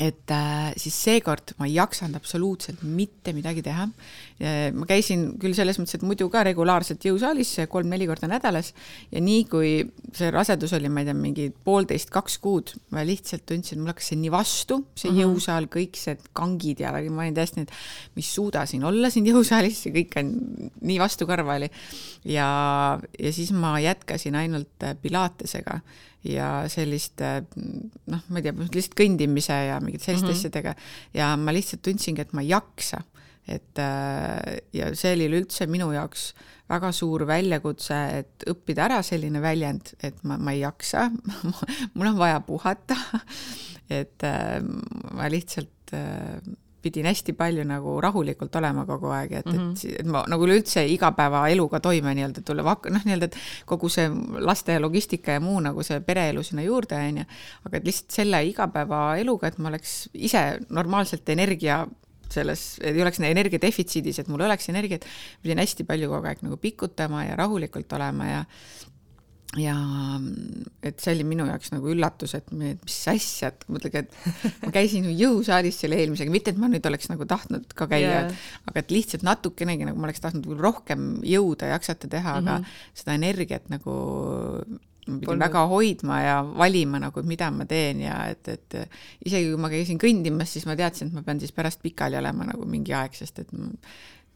et 0.00 0.30
äh, 0.30 0.72
siis 0.76 0.96
seekord 1.04 1.54
ma 1.58 1.68
ei 1.68 1.76
jaksanud 1.76 2.18
absoluutselt 2.18 2.82
mitte 2.82 3.32
midagi 3.32 3.62
teha. 3.62 3.86
Ma 4.74 4.86
käisin 4.88 5.26
küll 5.38 5.54
selles 5.54 5.78
mõttes, 5.78 5.94
et 5.98 6.06
muidu 6.06 6.26
ka 6.32 6.42
regulaarselt 6.46 7.04
jõusaalis 7.06 7.52
kolm-neli 7.70 8.08
korda 8.10 8.26
nädalas 8.30 8.72
ja 9.12 9.22
nii 9.22 9.44
kui 9.50 9.74
see 10.14 10.30
rasedus 10.34 10.74
oli, 10.74 10.90
ma 10.90 11.04
ei 11.04 11.08
tea, 11.08 11.14
mingi 11.18 11.48
poolteist, 11.64 12.10
kaks 12.14 12.38
kuud, 12.42 12.74
ma 12.94 13.04
lihtsalt 13.06 13.46
tundsin, 13.46 13.78
mul 13.82 13.92
hakkas 13.92 14.10
see 14.10 14.18
nii 14.18 14.32
vastu, 14.34 14.80
see 14.94 15.12
mhm. 15.12 15.18
-huh. 15.18 15.28
jõusaal, 15.28 15.68
kõik 15.70 16.00
see 16.00 16.18
kangid 16.32 16.82
ja 16.82 16.92
ma 16.92 17.22
olin 17.22 17.36
täiesti 17.36 17.62
et 17.62 17.70
ma 17.70 18.22
ei 18.22 18.26
suuda 18.26 18.64
siin 18.66 18.84
olla 18.84 19.10
siin 19.10 19.28
jõusaalis 19.30 19.86
ja 19.86 19.94
kõik 19.94 20.18
on 20.18 20.32
nii 20.80 20.98
vastu 20.98 21.26
karva 21.30 21.54
oli. 21.60 21.70
ja, 22.24 22.48
ja 23.18 23.32
siis 23.32 23.52
ma 23.52 23.78
jätkasin 23.80 24.34
ainult 24.34 24.88
Pilatesega 25.02 25.80
ja 26.24 26.64
selliste 26.72 27.44
noh, 28.10 28.22
ma 28.28 28.40
ei 28.40 28.46
tea, 28.46 28.54
lihtsalt 28.56 28.96
kõndimise 28.98 29.56
ja 29.68 29.80
mingite 29.84 30.08
selliste 30.08 30.26
mm 30.26 30.32
-hmm. 30.32 30.38
asjadega 30.38 30.74
ja 31.14 31.34
ma 31.36 31.52
lihtsalt 31.52 31.82
tundsingi, 31.84 32.24
et 32.24 32.32
ma 32.32 32.42
ei 32.42 32.48
jaksa. 32.48 33.02
Et 33.48 33.78
äh, 33.82 34.58
ja 34.72 34.90
see 34.96 35.14
oli 35.16 35.28
üleüldse 35.28 35.68
minu 35.70 35.90
jaoks 35.92 36.32
väga 36.70 36.90
suur 36.96 37.26
väljakutse, 37.28 38.00
et 38.22 38.46
õppida 38.48 38.86
ära 38.86 39.02
selline 39.04 39.42
väljend, 39.44 39.92
et 40.00 40.22
ma, 40.24 40.38
ma 40.40 40.54
ei 40.56 40.62
jaksa 40.62 41.10
mul 41.94 42.10
on 42.14 42.18
vaja 42.20 42.40
puhata 42.46 42.96
et 44.00 44.24
äh, 44.24 44.60
ma 45.12 45.28
lihtsalt 45.32 45.92
äh, 45.96 46.40
pidin 46.84 47.08
hästi 47.08 47.32
palju 47.36 47.64
nagu 47.64 47.96
rahulikult 48.04 48.56
olema 48.60 48.84
kogu 48.88 49.08
aeg, 49.16 49.32
et 49.40 49.46
mm, 49.48 49.58
-hmm. 49.58 49.72
et, 49.88 50.00
et 50.00 50.10
ma 50.12 50.24
nagu 50.28 50.44
üleüldse 50.44 50.84
igapäevaeluga 50.92 51.80
toime 51.80 52.12
nii-öelda 52.18 52.44
tulla, 52.44 52.64
noh, 52.64 53.06
nii-öelda, 53.08 53.30
et 53.30 53.38
kogu 53.68 53.88
see 53.88 54.08
laste 54.44 54.76
logistika 54.78 55.38
ja 55.38 55.40
muu 55.40 55.60
nagu 55.64 55.82
see 55.82 56.00
pereelu 56.04 56.42
sinna 56.42 56.64
juurde, 56.66 57.00
on 57.08 57.22
ju, 57.22 57.26
aga 57.64 57.80
et 57.80 57.88
lihtsalt 57.88 58.18
selle 58.20 58.42
igapäevaeluga, 58.50 59.48
et 59.48 59.58
ma 59.58 59.72
oleks 59.72 59.96
ise 60.12 60.44
normaalselt 60.68 61.28
energia 61.28 61.84
selles, 62.34 62.64
et 62.82 62.94
ei 62.94 63.04
oleks 63.04 63.20
energia 63.24 63.62
defitsiidis, 63.62 64.22
et 64.22 64.32
mul 64.32 64.44
oleks 64.46 64.68
energiat, 64.72 65.06
pidin 65.42 65.62
hästi 65.62 65.86
palju 65.88 66.10
kogu 66.12 66.30
aeg 66.30 66.42
nagu 66.46 66.58
pikutama 66.60 67.28
ja 67.28 67.38
rahulikult 67.40 67.96
olema 67.98 68.30
ja 68.30 68.42
ja 69.60 69.74
et 70.82 71.02
see 71.02 71.12
oli 71.14 71.26
minu 71.28 71.46
jaoks 71.46 71.70
nagu 71.74 71.90
üllatus, 71.92 72.34
et 72.38 72.48
mis 72.56 72.96
asja, 73.10 73.52
et 73.52 73.66
muidugi, 73.70 74.02
et 74.02 74.64
ma 74.64 74.72
käisin 74.74 75.06
ju 75.08 75.14
jõusaalis 75.14 75.78
selle 75.84 75.98
eelmisega, 76.00 76.32
mitte 76.32 76.50
et 76.54 76.58
ma 76.60 76.70
nüüd 76.70 76.86
oleks 76.88 77.10
nagu 77.10 77.26
tahtnud 77.28 77.74
ka 77.76 77.86
käia 77.90 78.08
yeah., 78.08 78.48
aga 78.70 78.82
et 78.82 78.94
lihtsalt 78.94 79.26
natukenegi 79.26 79.86
nagu 79.86 80.00
ma 80.00 80.08
oleks 80.08 80.24
tahtnud 80.24 80.58
rohkem 80.58 81.20
jõuda, 81.26 81.70
jaksata 81.74 82.10
teha 82.10 82.34
mm, 82.34 82.40
-hmm. 82.40 82.50
aga 82.50 82.58
mhm. 82.58 82.82
seda 83.02 83.18
energiat 83.20 83.70
nagu 83.72 83.94
ma 85.06 85.18
pidin 85.18 85.26
Polnud. 85.26 85.44
väga 85.44 85.64
hoidma 85.70 86.18
ja 86.22 86.36
valima 86.44 87.00
nagu, 87.02 87.22
mida 87.28 87.50
ma 87.54 87.66
teen 87.68 88.02
ja 88.06 88.16
et, 88.32 88.48
et 88.48 88.78
isegi 89.26 89.50
kui 89.52 89.60
ma 89.60 89.70
käisin 89.72 90.00
kõndimas, 90.00 90.52
siis 90.56 90.66
ma 90.68 90.76
teadsin, 90.78 91.10
et 91.10 91.18
ma 91.18 91.24
pean 91.26 91.40
siis 91.42 91.54
pärast 91.54 91.82
pikali 91.84 92.18
olema 92.20 92.48
nagu 92.48 92.68
mingi 92.68 92.96
aeg, 92.96 93.16
sest 93.18 93.42
et 93.44 93.54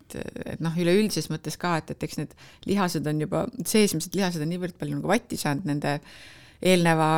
et, 0.09 0.17
et 0.55 0.61
noh, 0.65 0.73
üleüldises 0.81 1.29
mõttes 1.33 1.59
ka, 1.61 1.77
et, 1.83 1.93
et 1.93 2.05
eks 2.07 2.19
need 2.21 2.35
lihased 2.69 3.07
on 3.11 3.21
juba, 3.21 3.45
seesmised 3.69 4.17
lihased 4.17 4.45
on 4.45 4.49
niivõrd 4.53 4.79
palju 4.81 4.97
nagu 4.99 5.11
vatti 5.11 5.37
saanud 5.41 5.69
nende 5.69 5.99
eelneva, 6.59 7.09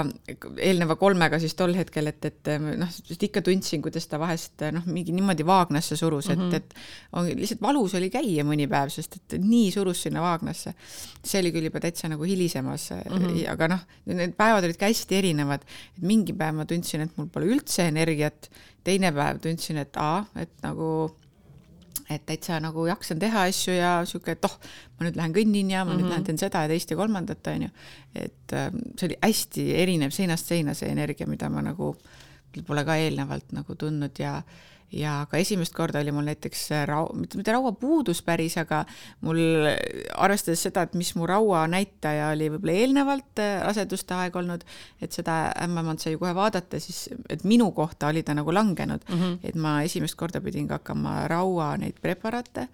eelneva 0.61 0.97
kolmega 1.01 1.39
siis 1.41 1.55
tol 1.57 1.73
hetkel, 1.77 2.11
et, 2.11 2.27
et 2.29 2.51
noh, 2.61 2.97
ikka 3.15 3.43
tundsin, 3.45 3.81
kuidas 3.85 4.05
ta 4.11 4.19
vahest 4.21 4.67
noh, 4.75 4.85
mingi 4.91 5.15
niimoodi 5.17 5.47
vaagnasse 5.49 5.97
surus 5.97 6.29
mm, 6.29 6.43
-hmm. 6.43 6.57
et, 6.57 6.75
et 6.75 7.17
on, 7.17 7.29
lihtsalt 7.41 7.63
valus 7.65 7.95
oli 7.97 8.11
käia 8.13 8.45
mõni 8.45 8.69
päev, 8.69 8.93
sest 8.93 9.17
et 9.17 9.39
nii 9.41 9.71
surus 9.73 10.03
sinna 10.07 10.21
vaagnasse. 10.25 10.75
see 11.25 11.41
oli 11.41 11.53
küll 11.53 11.71
juba 11.71 11.81
täitsa 11.81 12.09
nagu 12.09 12.25
hilisemas 12.25 12.91
mm, 12.91 13.17
-hmm. 13.17 13.51
aga 13.53 13.69
noh, 13.69 13.87
need 14.07 14.37
päevad 14.37 14.65
olid 14.65 14.77
ka 14.77 14.93
hästi 14.93 15.17
erinevad, 15.17 15.65
et 15.97 16.03
mingi 16.03 16.33
päev 16.33 16.55
ma 16.55 16.65
tundsin, 16.65 17.01
et 17.01 17.17
mul 17.17 17.33
pole 17.33 17.49
üldse 17.49 17.89
energiat, 17.89 18.51
teine 18.85 19.13
päev 19.13 19.41
tundsin, 19.41 19.77
et 19.77 19.97
aa, 19.97 20.27
et 20.37 20.53
nagu 20.63 21.11
et 22.11 22.25
täitsa 22.27 22.59
nagu 22.63 22.87
jaksan 22.89 23.21
teha 23.23 23.45
asju 23.49 23.75
ja 23.77 23.91
sihuke, 24.09 24.35
et 24.35 24.49
oh, 24.49 24.57
ma 24.99 25.07
nüüd 25.07 25.19
lähen 25.19 25.35
kõnnin 25.37 25.71
ja 25.71 25.85
ma 25.85 25.91
mm 25.91 25.91
-hmm. 25.91 25.99
nüüd 25.99 26.07
mhm. 26.07 26.15
lähen 26.15 26.25
teen 26.25 26.39
seda 26.39 26.65
ja 26.65 26.69
teist 26.69 26.91
ja 26.91 26.97
kolmandat, 26.97 27.47
onju. 27.47 27.69
et 28.15 28.53
äh, 28.53 28.73
see 28.99 29.07
oli 29.07 29.19
hästi 29.23 29.69
erinev 29.83 30.11
seinast 30.11 30.47
seina, 30.47 30.75
see 30.75 30.91
energia, 30.91 31.27
mida 31.27 31.49
ma 31.49 31.63
nagu 31.63 31.95
pole 32.67 32.85
ka 32.85 32.97
eelnevalt 32.97 33.53
nagu 33.53 33.75
tundnud 33.75 34.19
ja 34.19 34.43
ja 34.93 35.27
ka 35.31 35.39
esimest 35.39 35.75
korda 35.75 36.01
oli 36.03 36.13
mul 36.15 36.27
näiteks 36.27 36.65
rau-, 36.89 37.11
mitte, 37.17 37.39
mitte 37.39 37.55
rauapuudus 37.55 38.23
päris, 38.27 38.57
aga 38.61 38.83
mul 39.27 39.41
arvestades 40.17 40.65
seda, 40.67 40.85
et 40.87 40.97
mis 40.99 41.13
mu 41.19 41.29
rauanäitaja 41.31 42.31
oli 42.35 42.51
võib-olla 42.55 42.77
eelnevalt 42.85 43.43
äh, 43.43 43.59
raseduste 43.67 44.17
aeg 44.19 44.41
olnud, 44.41 44.65
et 45.03 45.15
seda 45.15 45.41
ämmemant 45.65 46.03
sai 46.03 46.17
kohe 46.21 46.35
vaadata, 46.37 46.81
siis 46.83 47.07
et 47.31 47.45
minu 47.49 47.71
kohta 47.77 48.11
oli 48.11 48.25
ta 48.27 48.35
nagu 48.35 48.55
langenud 48.55 49.07
mm, 49.09 49.21
-hmm. 49.21 49.39
et 49.43 49.55
ma 49.55 49.81
esimest 49.87 50.19
korda 50.19 50.41
pidin 50.41 50.69
ka 50.69 50.81
hakkama 50.81 51.29
raua 51.31 51.77
neid 51.81 52.03
preparaate 52.03 52.69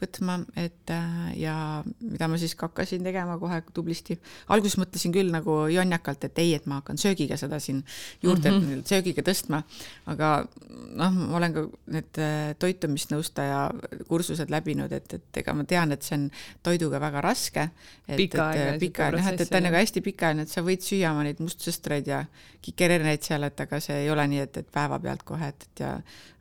võtma, 0.00 0.38
et 0.58 0.90
äh, 0.92 1.32
ja 1.40 1.54
mida 2.00 2.28
ma 2.30 2.38
siis 2.40 2.54
ka 2.58 2.70
hakkasin 2.70 3.04
tegema 3.04 3.36
kohe 3.40 3.60
tublisti. 3.74 4.16
alguses 4.48 4.78
mõtlesin 4.80 5.12
küll 5.14 5.32
nagu 5.32 5.66
jonjakalt, 5.72 6.24
et 6.24 6.38
ei, 6.42 6.54
et 6.56 6.66
ma 6.70 6.80
hakkan 6.80 6.98
söögiga 7.00 7.36
seda 7.40 7.60
siin 7.60 7.82
juurde 8.22 8.50
mm, 8.50 8.60
-hmm. 8.60 8.86
söögiga 8.88 9.24
tõstma, 9.26 9.62
aga 10.06 10.46
noh, 10.70 11.12
ma 11.12 11.36
olen 11.36 11.56
ka 11.56 11.59
need 11.92 12.20
äh, 12.20 12.52
toitumisnõustaja 12.60 13.60
kursused 14.08 14.52
läbinud, 14.52 14.92
et, 14.96 15.14
et 15.18 15.40
ega 15.42 15.54
ma 15.56 15.64
tean, 15.68 15.94
et 15.94 16.06
see 16.06 16.16
on 16.18 16.26
toiduga 16.66 17.00
väga 17.02 17.22
raske. 17.24 17.66
pikaajaline. 18.08 18.78
pikaajaline, 18.82 19.22
jah, 19.22 19.32
et, 19.34 19.44
et 19.44 19.52
ta 19.52 19.60
on 19.60 19.66
nagu 19.68 19.78
hästi 19.78 20.02
pikaajaline, 20.06 20.46
et 20.48 20.54
sa 20.54 20.64
võid 20.66 20.84
süüa 20.86 21.12
oma 21.14 21.24
neid 21.26 21.42
mustsõstreid 21.44 22.10
ja 22.10 22.24
kikererneid 22.64 23.24
seal, 23.26 23.46
et 23.48 23.64
aga 23.66 23.80
see 23.82 24.02
ei 24.04 24.10
ole 24.12 24.26
nii, 24.32 24.44
et, 24.46 24.60
et 24.62 24.70
päevapealt 24.72 25.24
kohe, 25.28 25.52
et, 25.54 25.68
et 25.68 25.84
ja 25.84 25.94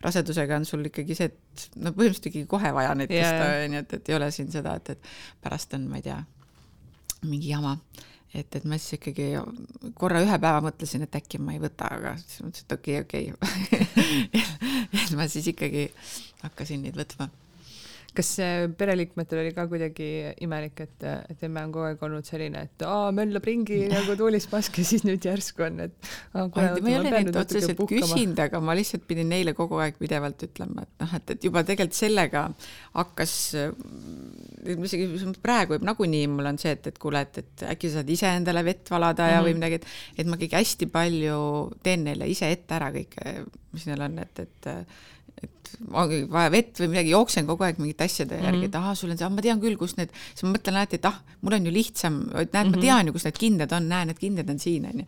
rasedusega 0.04 0.60
on 0.60 0.68
sul 0.68 0.86
ikkagi 0.90 1.18
see, 1.18 1.32
et 1.32 1.66
no 1.76 1.94
põhimõtteliselt 1.94 2.32
ikkagi 2.32 2.48
kohe 2.50 2.74
vaja 2.76 2.96
neid 2.98 3.12
tõsta 3.14 3.50
onju, 3.66 3.84
et, 3.84 3.98
et 4.00 4.12
ei 4.12 4.20
ole 4.20 4.32
siin 4.36 4.52
seda, 4.54 4.76
et, 4.80 4.96
et 4.96 5.44
pärast 5.44 5.76
on, 5.78 5.88
ma 5.92 6.00
ei 6.00 6.08
tea, 6.10 6.20
mingi 7.28 7.52
jama. 7.52 7.78
Et, 8.34 8.56
et 8.56 8.66
ma 8.66 8.78
siis 8.78 9.00
ikkagi 9.00 9.32
korra 9.98 10.22
ühe 10.26 10.40
päeva 10.42 10.62
mõtlesin, 10.66 11.06
et 11.06 11.20
äkki 11.20 11.42
ma 11.42 11.56
ei 11.56 11.62
võta, 11.64 11.90
aga 11.96 12.16
siis 12.22 12.44
mõtlesin, 12.46 12.68
et 12.68 12.78
okei 12.78 13.02
okay,, 13.04 13.34
okei 13.34 13.84
okay. 13.84 14.44
et 15.04 15.16
ma 15.18 15.30
siis 15.32 15.50
ikkagi 15.54 15.90
hakkasin 16.44 16.86
neid 16.86 17.00
võtma 17.00 17.30
kas 18.20 18.30
pereliikmetel 18.78 19.42
oli 19.44 19.52
ka 19.56 19.66
kuidagi 19.72 20.08
imelik, 20.44 20.82
et, 20.84 21.06
et 21.32 21.44
emme 21.48 21.64
on 21.66 21.74
kogu 21.74 21.88
aeg 21.88 22.04
olnud 22.06 22.28
selline, 22.28 22.66
et 22.68 22.86
aa, 22.88 23.10
möllab 23.16 23.46
ringi 23.48 23.80
nagu 23.94 24.16
tuulispask 24.20 24.80
ja 24.82 24.88
siis 24.88 25.06
nüüd 25.08 25.24
järsku 25.26 25.64
on, 25.68 25.80
et 25.88 26.10
aa, 26.34 26.48
kuule, 26.52 26.84
ma 26.84 26.92
ei 26.92 26.98
ole 27.00 27.14
neid 27.16 27.40
otseselt 27.40 27.80
küsinud, 27.90 28.40
aga 28.44 28.62
ma 28.64 28.76
lihtsalt 28.78 29.06
pidin 29.10 29.32
neile 29.32 29.56
kogu 29.58 29.80
aeg 29.84 30.00
pidevalt 30.02 30.48
ütlema, 30.50 30.86
et 30.86 31.06
noh, 31.06 31.16
et, 31.20 31.36
et 31.36 31.48
juba 31.50 31.64
tegelikult 31.68 32.00
sellega 32.00 32.46
hakkas, 32.98 33.36
isegi 34.76 35.36
praegu 35.44 35.78
juba 35.78 35.92
nagunii 35.92 36.26
mul 36.32 36.52
on 36.52 36.60
see, 36.62 36.74
et, 36.76 36.92
et 36.92 37.00
kuule, 37.02 37.24
et, 37.24 37.44
et 37.44 37.68
äkki 37.76 37.92
sa 37.92 38.02
saad 38.02 38.12
ise 38.16 38.34
endale 38.40 38.66
vett 38.68 38.92
valada 38.92 39.30
ja 39.30 39.40
mm 39.40 39.46
-hmm. 39.46 39.48
või 39.48 39.60
midagi, 39.62 39.80
et, 39.80 39.88
et 40.18 40.28
ma 40.28 40.40
ikkagi 40.40 40.60
hästi 40.60 40.90
palju 40.92 41.40
teen 41.84 42.04
neile 42.10 42.28
ise 42.28 42.52
ette 42.52 42.76
ära 42.76 42.92
kõike, 42.96 43.38
mis 43.74 43.88
neil 43.88 44.08
on, 44.10 44.20
et, 44.26 44.46
et 44.46 44.70
et 45.40 45.59
ongi 45.92 46.24
vaja 46.32 46.52
vett 46.54 46.80
või 46.82 46.90
midagi, 46.94 47.14
jooksen 47.14 47.48
kogu 47.50 47.66
aeg 47.66 47.80
mingite 47.82 48.06
asjade 48.08 48.36
mm 48.36 48.40
-hmm. 48.40 48.48
järgi, 48.50 48.70
et 48.70 48.76
ahah, 48.80 48.96
sul 48.98 49.12
on 49.12 49.18
see, 49.18 49.26
ah 49.28 49.34
ma 49.34 49.44
tean 49.46 49.62
küll, 49.62 49.78
kus 49.80 49.96
need, 49.98 50.12
siis 50.34 50.46
ma 50.46 50.54
mõtlen 50.56 50.80
alati, 50.80 51.00
et 51.00 51.06
ah, 51.10 51.20
mul 51.42 51.56
on 51.58 51.66
ju 51.66 51.74
lihtsam, 51.74 52.20
et 52.34 52.54
näed 52.54 52.54
mm, 52.54 52.54
-hmm. 52.54 52.70
ma 52.70 52.78
mhm. 52.78 52.82
tean 52.82 53.08
ju, 53.08 53.14
kus 53.14 53.26
need 53.28 53.40
kindad 53.40 53.76
on, 53.78 53.90
näe, 53.90 54.06
need 54.10 54.20
kindad 54.20 54.50
on 54.50 54.60
siin, 54.60 54.86
onju. 54.86 55.06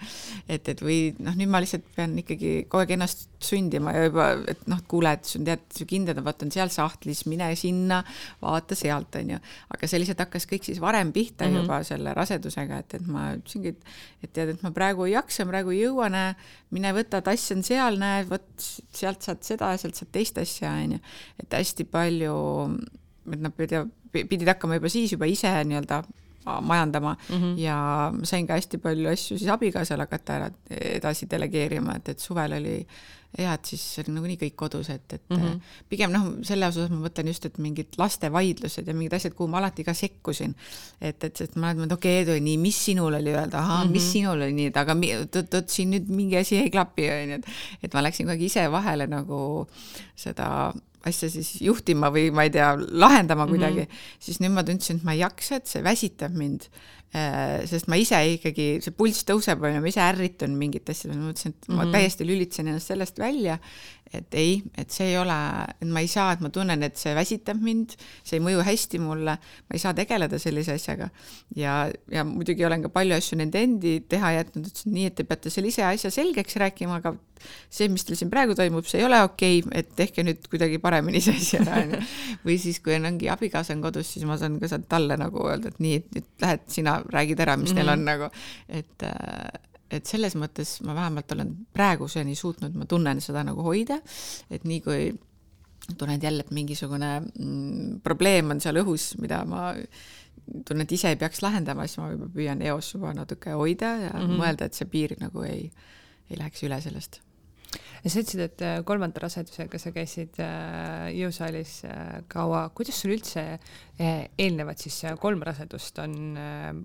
et, 0.47 0.69
et 0.69 0.81
või 0.81 0.99
noh, 1.19 1.35
nüüd 1.35 1.51
ma 1.51 1.61
lihtsalt 1.63 1.85
pean 1.95 2.17
ikkagi 2.17 2.53
kogu 2.69 2.81
aeg 2.83 2.95
ennast 2.97 3.27
sundima 3.41 3.93
ja 3.95 4.05
juba, 4.05 4.27
et 4.47 4.67
noh, 4.67 4.81
kuule, 4.87 5.13
et 5.17 5.25
sul 5.25 5.45
tead, 5.47 5.65
su 5.75 5.85
kindad 5.89 6.17
on, 6.17 6.25
vaata 6.25 6.45
on 6.45 6.51
seal 6.51 6.69
sahtlis, 6.73 7.25
mine 7.25 7.49
sinna, 7.55 8.03
vaata 8.41 8.75
sealt, 8.75 9.15
onju. 9.15 9.39
aga 9.75 9.87
see 9.87 10.01
lihtsalt 10.01 10.25
hakkas 10.25 10.47
kõik 10.49 10.67
siis 10.67 10.81
varem 10.81 11.11
pihta 11.11 11.45
mm 11.45 11.51
-hmm. 11.51 11.61
juba 11.61 11.83
selle 11.83 12.13
rasedusega, 12.13 12.77
et, 12.83 12.93
et 12.99 13.07
ma 13.07 13.31
ütlesingi, 13.37 13.75
et, 13.75 13.95
et 14.23 14.33
tead, 14.33 14.49
et 14.55 14.63
ma 14.63 14.71
praegu 14.71 15.05
ei 15.05 15.13
jaksa, 15.13 15.45
praegu 15.45 15.71
ei 15.71 15.81
jõua, 15.85 16.09
näe, 16.09 16.35
mine 16.71 16.93
võta 16.95 17.21
tass 17.21 17.51
on 17.51 17.63
seal, 17.63 17.97
näe, 17.99 18.25
vot 18.29 18.45
sealt 18.93 19.21
saad 19.25 19.43
seda, 19.45 19.71
sealt 19.77 19.95
saad 19.99 20.11
teist 20.11 20.37
asja, 20.37 20.50
onju. 20.59 20.99
Et 21.39 21.57
hästi 21.57 21.85
palju, 21.89 22.35
et 23.31 23.39
nad 23.41 23.55
pidid, 23.55 23.91
pidid 24.11 24.47
hakkama 24.51 24.79
juba 24.79 24.91
siis 24.91 25.13
juba 25.15 25.29
ise 25.29 25.51
nii-öelda 25.67 26.01
majandama 26.45 27.15
mm 27.29 27.35
-hmm. 27.35 27.57
ja 27.59 27.77
sain 28.23 28.47
ka 28.47 28.53
hästi 28.53 28.77
palju 28.77 29.09
asju 29.09 29.37
siis 29.37 29.49
abikaasale 29.51 30.03
hakata 30.03 30.33
ära 30.33 30.51
edasi 30.69 31.27
delegeerima, 31.29 31.95
et, 31.95 32.09
et 32.09 32.19
suvel 32.19 32.53
oli 32.53 32.85
hea, 33.37 33.53
et 33.53 33.65
siis 33.65 33.83
oli 34.01 34.13
nagunii 34.15 34.37
kõik 34.41 34.55
kodus, 34.59 34.89
et, 34.89 35.13
et 35.13 35.29
mm 35.29 35.37
-hmm. 35.37 35.59
pigem 35.89 36.11
noh, 36.11 36.27
selle 36.43 36.67
osas 36.67 36.89
ma 36.91 36.99
mõtlen 37.05 37.27
just, 37.31 37.45
et 37.45 37.57
mingid 37.57 37.95
lastevaidlused 37.97 38.87
ja 38.87 38.93
mingid 38.93 39.13
asjad, 39.13 39.33
kuhu 39.33 39.47
ma 39.47 39.57
alati 39.57 39.83
ka 39.83 39.93
sekkusin. 39.93 40.55
et, 41.01 41.23
et, 41.23 41.41
et 41.41 41.55
ma 41.55 41.67
olen 41.67 41.77
mõelnud, 41.77 41.93
okei 41.93 42.21
okay,, 42.21 42.35
Edu, 42.35 42.43
nii, 42.43 42.57
mis 42.57 42.85
sinul 42.85 43.13
oli 43.13 43.31
öelda, 43.31 43.59
ahaa 43.59 43.83
mm, 43.83 43.89
-hmm. 43.89 43.91
mis 43.91 44.03
mhm. 44.03 44.11
sinul 44.11 44.41
oli 44.41 44.53
nii, 44.53 44.71
aga 44.75 44.95
oot-oot, 44.95 45.69
siin 45.69 45.91
nüüd 45.91 46.09
mingi 46.09 46.37
asi 46.37 46.57
ei 46.57 46.69
klapi, 46.69 47.09
onju, 47.09 47.33
et 47.33 47.45
et 47.83 47.93
ma 47.93 48.03
läksin 48.03 48.29
aeg 48.29 48.41
ise 48.41 48.71
vahele 48.71 49.07
nagu 49.07 49.67
seda 50.15 50.73
asja 51.07 51.29
siis 51.33 51.55
juhtima 51.63 52.11
või 52.13 52.29
ma 52.35 52.45
ei 52.47 52.53
tea, 52.53 52.71
lahendama 52.77 53.47
kuidagi 53.49 53.85
mm, 53.85 53.89
-hmm. 53.89 54.17
siis 54.19 54.41
nüüd 54.43 54.55
ma 54.55 54.63
tundsin, 54.67 55.01
et 55.01 55.07
ma 55.07 55.15
ei 55.15 55.23
jaksa, 55.23 55.61
et 55.61 55.67
see 55.67 55.83
väsitab 55.83 56.35
mind. 56.37 56.67
Äh, 57.11 57.65
sest 57.67 57.89
ma 57.91 57.97
ise 57.99 58.15
ikkagi, 58.37 58.77
see 58.79 58.93
pulss 58.95 59.25
tõuseb, 59.27 59.59
on 59.67 59.73
ju, 59.75 59.79
ma 59.83 59.89
ise 59.91 59.99
ärritun 59.99 60.53
mingite 60.55 60.93
asjade, 60.93 61.17
ma 61.17 61.27
mõtlesin, 61.27 61.51
et 61.51 61.57
mm 61.57 61.73
-hmm. 61.73 61.79
ma 61.81 61.83
mhm. 61.83 61.91
täiesti 61.97 62.27
lülitasin 62.27 62.69
ennast 62.71 62.87
sellest 62.87 63.19
välja, 63.19 63.57
et 64.13 64.35
ei, 64.35 64.61
et 64.79 64.91
see 64.91 65.09
ei 65.11 65.17
ole, 65.19 65.35
et 65.81 65.87
ma 65.87 66.03
ei 66.03 66.07
saa, 66.11 66.31
et 66.35 66.43
ma 66.43 66.49
tunnen, 66.53 66.83
et 66.83 66.95
see 66.99 67.13
väsitab 67.15 67.59
mind, 67.63 67.95
see 68.23 68.39
ei 68.39 68.43
mõju 68.43 68.63
hästi 68.63 68.99
mulle, 69.03 69.37
ma 69.39 69.75
ei 69.75 69.83
saa 69.83 69.93
tegeleda 69.95 70.39
sellise 70.39 70.75
asjaga. 70.79 71.09
ja, 71.55 71.91
ja 72.11 72.23
muidugi 72.23 72.65
olen 72.65 72.83
ka 72.87 72.89
palju 72.89 73.15
asju 73.15 73.37
nende 73.39 73.59
endi 73.59 73.97
teha 74.07 74.31
jätnud, 74.37 74.67
ütlesin 74.71 74.95
nii, 74.95 75.05
et 75.11 75.15
te 75.15 75.27
peate 75.27 75.49
selle 75.49 75.67
ise 75.67 75.83
asja 75.83 76.11
selgeks 76.11 76.55
rääkima, 76.63 76.99
aga 76.99 77.15
see, 77.71 77.87
mis 77.91 78.03
teil 78.05 78.19
siin 78.19 78.31
praegu 78.31 78.55
toimub, 78.57 78.85
see 78.87 79.01
ei 79.01 79.07
ole 79.07 79.21
okei 79.25 79.61
okay,, 79.63 79.79
et 79.81 79.91
tehke 79.97 80.25
nüüd 80.25 80.45
kuidagi 80.51 80.79
paremini 80.83 81.21
see 81.23 81.37
asi 81.37 81.59
ära, 81.61 81.79
onju. 81.85 82.01
või 82.45 82.57
siis, 82.61 82.79
kui 82.83 82.95
on, 82.97 83.07
ongi 83.13 83.31
abikaasa 83.31 83.75
on 83.75 83.83
kodus, 83.85 84.11
siis 84.15 84.27
ma 84.29 84.37
saan 84.41 84.59
ka 84.61 84.69
sealt 84.71 84.87
talle 84.91 85.17
nagu 85.19 85.47
öelda, 85.47 85.71
et 85.71 85.81
nii, 85.83 86.01
et 86.01 86.17
nüüd 86.17 86.29
lähed 86.45 86.67
sina 86.71 87.00
räägid 87.09 87.39
ära, 87.39 87.57
mis 87.57 87.71
mm 87.71 87.77
-hmm. 87.77 87.81
teil 87.81 87.89
on 87.89 88.05
nagu, 88.05 88.29
et 88.69 89.03
äh, 89.03 89.59
et 89.91 90.07
selles 90.07 90.35
mõttes 90.39 90.77
ma 90.87 90.95
vähemalt 90.95 91.31
olen 91.35 91.51
praeguseni 91.75 92.35
suutnud, 92.35 92.75
ma 92.75 92.85
tunnen 92.85 93.21
seda 93.21 93.43
nagu 93.43 93.63
hoida, 93.65 93.99
et 94.49 94.63
nii 94.63 94.81
kui 94.81 95.11
tunnen 95.97 96.21
jälle, 96.21 96.45
et 96.45 96.51
mingisugune 96.51 97.09
mm, 97.19 97.99
probleem 98.03 98.53
on 98.53 98.61
seal 98.63 98.79
õhus, 98.83 99.17
mida 99.19 99.43
ma 99.45 99.73
tunnen, 100.65 100.85
et 100.85 100.91
ise 100.91 101.11
ei 101.11 101.19
peaks 101.19 101.41
lahendama, 101.41 101.87
siis 101.87 101.99
ma 101.99 102.11
juba 102.13 102.29
püüan 102.31 102.61
eos 102.61 102.93
juba 102.93 103.13
natuke 103.17 103.51
hoida 103.51 103.95
ja 104.05 104.13
mm 104.13 104.27
-hmm. 104.27 104.39
mõelda, 104.43 104.65
et 104.65 104.73
see 104.73 104.85
piir 104.85 105.17
nagu 105.19 105.43
ei, 105.43 105.71
ei 106.29 106.37
läheks 106.37 106.63
üle 106.63 106.81
sellest 106.81 107.21
ja 107.71 108.09
sa 108.11 108.21
ütlesid, 108.21 108.41
et 108.45 108.63
äh, 108.65 108.79
kolmanda 108.87 109.21
rasedusega 109.23 109.79
sa 109.81 109.93
käisid 109.95 110.39
äh, 110.41 111.09
jõusaalis 111.15 111.77
äh, 111.87 112.21
kaua, 112.31 112.67
kuidas 112.75 113.01
sul 113.01 113.15
üldse 113.15 113.45
eelnevad 114.01 114.79
siis 114.81 114.95
kolm 115.21 115.43
rasedust 115.45 115.99
on 116.01 116.33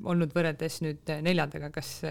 olnud 0.04 0.34
võrreldes 0.36 0.82
nüüd 0.84 1.08
neljandaga, 1.24 1.70
kas 1.72 2.02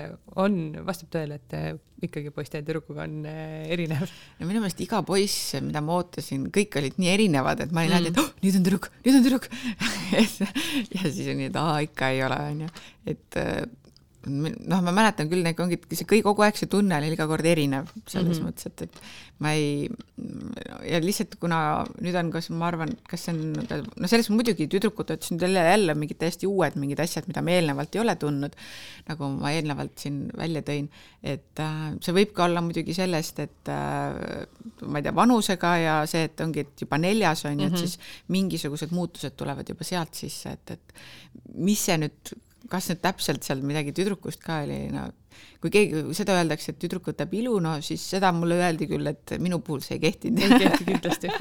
on, 0.41 0.55
vastab 0.87 1.11
tõele, 1.13 1.37
et 1.37 2.07
ikkagi 2.07 2.31
poiste 2.33 2.57
ja 2.57 2.65
tüdrukuga 2.65 3.03
on 3.03 3.19
erinev? 3.29 4.09
no 4.39 4.49
minu 4.49 4.63
meelest 4.63 4.81
iga 4.81 5.03
poiss, 5.05 5.53
mida 5.61 5.83
ma 5.85 5.99
ootasin, 5.99 6.49
kõik 6.55 6.79
olid 6.81 6.97
nii 6.97 7.13
erinevad, 7.13 7.61
et 7.67 7.75
ma 7.75 7.85
olin 7.85 7.99
alati 7.99 8.15
mm., 8.15 8.17
et 8.17 8.23
oh, 8.23 8.33
nüüd 8.41 8.57
on 8.57 8.65
tüdruk, 8.65 8.89
nüüd 9.05 9.19
on 9.19 9.27
tüdruk 9.27 9.49
ja 10.95 11.05
siis 11.05 11.29
on 11.29 11.41
nii, 11.43 11.51
et 11.51 11.61
aa, 11.61 11.77
ikka 11.85 12.13
ei 12.15 12.25
ole, 12.25 12.41
onju, 12.55 12.73
et 13.13 13.43
noh, 14.29 14.81
ma 14.81 14.93
mäletan 14.95 15.29
küll, 15.31 15.43
need 15.45 15.59
ongi, 15.61 15.77
see 15.91 16.07
kõik 16.09 16.25
kogu 16.25 16.45
aeg 16.45 16.57
see 16.59 16.69
tunne 16.71 16.97
oli 16.97 17.11
iga 17.13 17.27
kord 17.29 17.45
erinev 17.45 17.91
selles 18.05 18.39
mm 18.39 18.45
-hmm. 18.45 18.47
mõttes, 18.47 18.65
et, 18.71 18.81
et 18.81 19.43
ma 19.43 19.51
ei 19.51 19.89
ja 20.87 20.99
lihtsalt 21.03 21.35
kuna 21.41 21.59
nüüd 22.03 22.15
on, 22.15 22.29
kas 22.31 22.47
ma 22.55 22.69
arvan, 22.69 22.93
kas 23.09 23.25
see 23.27 23.33
on, 23.35 23.81
no 23.99 24.09
selles 24.11 24.29
muidugi 24.31 24.67
tüdrukud 24.71 25.11
ütlesid 25.15 25.41
jälle, 25.43 25.63
jälle 25.67 25.95
mingid 25.99 26.19
täiesti 26.21 26.47
uued 26.47 26.77
mingid 26.79 27.01
asjad, 27.03 27.27
mida 27.27 27.43
me 27.45 27.57
eelnevalt 27.57 27.95
ei 27.95 28.01
ole 28.01 28.15
tundnud, 28.21 28.55
nagu 29.09 29.29
ma 29.35 29.51
eelnevalt 29.55 29.99
siin 29.99 30.23
välja 30.37 30.63
tõin, 30.65 30.87
et 31.23 31.63
äh, 31.63 31.83
see 32.05 32.15
võib 32.15 32.31
ka 32.37 32.47
olla 32.47 32.63
muidugi 32.65 32.95
sellest, 32.95 33.43
et 33.43 33.73
äh, 33.73 34.47
ma 34.85 35.01
ei 35.01 35.07
tea, 35.07 35.15
vanusega 35.15 35.75
ja 35.81 35.99
see, 36.09 36.25
et 36.29 36.45
ongi, 36.45 36.65
et 36.65 36.85
juba 36.85 36.99
neljas 37.01 37.45
on 37.45 37.51
ju 37.51 37.57
mm 37.57 37.61
-hmm., 37.61 37.67
et 37.67 37.79
mhm. 37.79 37.85
siis 37.85 37.99
mingisugused 38.27 38.95
muutused 38.95 39.35
tulevad 39.35 39.69
juba 39.69 39.83
sealt 39.83 40.13
sisse, 40.15 40.55
et, 40.55 40.71
et 40.71 40.93
mis 41.55 41.85
see 41.85 41.97
nüüd 41.99 42.35
kas 42.71 42.89
nüüd 42.89 43.01
täpselt 43.03 43.45
seal 43.45 43.61
midagi 43.65 43.93
tüdrukust 43.95 44.41
ka 44.43 44.63
oli, 44.65 44.79
no 44.93 45.07
kui 45.61 45.71
keegi, 45.73 46.01
seda 46.17 46.37
öeldakse, 46.39 46.73
et 46.73 46.81
tüdruk 46.81 47.09
võtab 47.11 47.33
ilu, 47.35 47.57
no 47.63 47.75
siis 47.85 48.03
seda 48.15 48.31
mulle 48.35 48.57
öeldi 48.61 48.87
küll, 48.89 49.07
et 49.11 49.35
minu 49.41 49.59
puhul 49.65 49.83
see 49.85 49.97
ei 49.97 50.03
kehtinud. 50.07 50.43
ei 50.45 50.59
kehti 50.65 50.87
kindlasti 50.87 51.31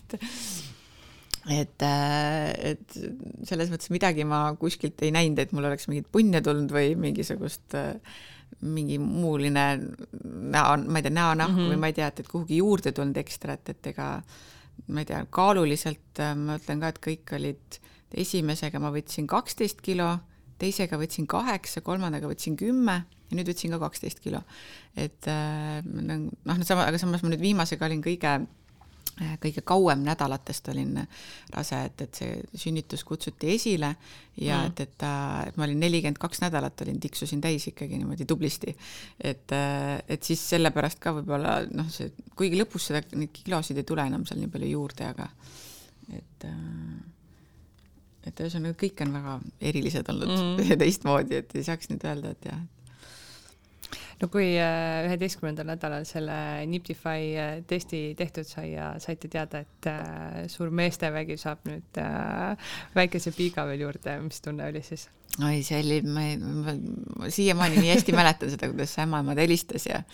et, 0.00 0.16
et, 1.52 1.84
äh, 1.84 2.72
et 2.72 2.98
selles 3.48 3.72
mõttes 3.72 3.92
midagi 3.94 4.26
ma 4.28 4.46
kuskilt 4.60 5.02
ei 5.04 5.12
näinud, 5.14 5.42
et 5.42 5.52
mul 5.56 5.68
oleks 5.68 5.88
mingit 5.90 6.08
punne 6.12 6.40
tulnud 6.44 6.72
või 6.74 6.94
mingisugust 7.00 7.76
äh, 7.78 7.94
mingi 8.64 8.98
muuline 9.02 9.64
näo, 9.74 10.76
ma 10.86 11.00
ei 11.00 11.04
tea, 11.04 11.12
näonahku 11.12 11.52
mm 11.52 11.60
-hmm. 11.60 11.72
või 11.74 11.80
ma 11.82 11.90
ei 11.90 11.96
tea, 11.96 12.08
et, 12.08 12.20
et 12.20 12.28
kuhugi 12.30 12.60
juurde 12.62 12.92
tulnud 12.92 13.16
ekstra, 13.20 13.58
et, 13.58 13.74
et 13.74 13.92
ega 13.92 14.08
ma 14.88 15.02
ei 15.02 15.08
tea, 15.08 15.24
kaaluliselt 15.30 16.20
äh, 16.20 16.36
ma 16.36 16.58
ütlen 16.60 16.80
ka, 16.80 16.92
et 16.92 17.02
kõik 17.08 17.34
olid, 17.36 17.80
esimesega 18.14 18.80
ma 18.80 18.92
võtsin 18.94 19.26
kaksteist 19.26 19.82
kilo, 19.82 20.14
teisega 20.64 20.98
võtsin 21.00 21.28
kaheksa, 21.30 21.84
kolmandaga 21.84 22.30
võtsin 22.30 22.58
kümme 22.58 22.98
ja 23.04 23.38
nüüd 23.38 23.52
võtsin 23.52 23.76
ka 23.76 23.82
kaksteist 23.86 24.24
kilo. 24.24 24.42
et 24.96 25.28
noh, 25.28 26.64
sama, 26.64 26.88
aga 26.88 27.00
samas 27.00 27.24
ma 27.24 27.32
nüüd 27.32 27.44
viimasega 27.44 27.86
olin 27.88 28.02
kõige 28.04 28.38
Äh, 29.22 29.36
kõige 29.38 29.62
kauem 29.62 30.00
nädalatest 30.02 30.66
olin 30.72 30.96
rase, 31.54 31.76
et, 31.86 32.00
et 32.02 32.18
see 32.18 32.32
sünnitus 32.58 33.04
kutsuti 33.06 33.52
esile 33.54 33.92
ja 34.42 34.56
mm. 34.56 34.72
et, 34.72 34.80
et 34.82 34.96
ta, 34.98 35.10
et 35.46 35.54
ma 35.54 35.68
olin 35.68 35.78
nelikümmend 35.78 36.18
kaks 36.18 36.42
nädalat 36.42 36.82
olin, 36.82 36.98
tiksusin 36.98 37.38
täis 37.44 37.68
ikkagi 37.70 38.00
niimoodi 38.00 38.26
tublisti. 38.26 38.74
et, 39.20 39.54
äh, 39.54 40.00
et 40.10 40.26
siis 40.26 40.42
sellepärast 40.56 40.98
ka 40.98 41.14
võib-olla 41.14 41.60
noh, 41.70 41.86
see, 41.94 42.10
kuigi 42.34 42.58
lõpus 42.58 42.90
seda, 42.90 43.04
neid 43.14 43.30
kilosid 43.36 43.78
ei 43.78 43.86
tule 43.86 44.02
enam 44.02 44.26
seal 44.26 44.42
nii 44.42 44.50
palju 44.50 44.72
juurde, 44.72 45.06
aga 45.14 45.28
et 46.18 46.48
äh, 46.50 47.13
et 48.26 48.40
ühesõnaga 48.40 48.78
kõik 48.80 49.02
on 49.04 49.18
väga 49.18 49.34
erilised 49.72 50.08
olnud 50.12 50.32
mm. 50.32 50.62
ja 50.70 50.78
teistmoodi, 50.80 51.42
et 51.42 51.58
ei 51.58 51.66
saaks 51.66 51.90
nüüd 51.92 52.06
öelda, 52.08 52.34
et 52.34 52.48
jah, 52.50 52.62
no 54.20 54.28
kui 54.32 54.46
äh, 54.60 55.04
üheteistkümnendal 55.08 55.68
nädalal 55.68 56.06
selle 56.08 56.36
Niptify 56.70 57.34
äh, 57.38 57.52
testi 57.68 58.02
tehtud 58.18 58.48
sai 58.48 58.72
ja 58.74 58.92
saite 59.02 59.30
teada, 59.32 59.64
et 59.64 59.90
äh, 59.90 60.44
suur 60.52 60.72
meestevägi 60.74 61.38
saab 61.40 61.64
nüüd 61.68 62.00
väikese 62.94 63.34
piiga 63.36 63.66
veel 63.68 63.86
juurde, 63.86 64.18
mis 64.24 64.42
tunne 64.44 64.68
oli 64.70 64.84
siis? 64.86 65.08
Oi, 65.42 65.62
see 65.66 65.80
oli, 65.82 65.98
ma, 66.06 66.28
ma, 66.38 66.76
ma 67.18 67.30
siiamaani 67.32 67.80
nii 67.82 67.90
hästi 67.94 68.14
mäletan 68.14 68.52
seda, 68.52 68.70
kuidas 68.70 68.94
ämmaemand 69.02 69.40
helistas 69.42 69.88
ja 69.90 70.04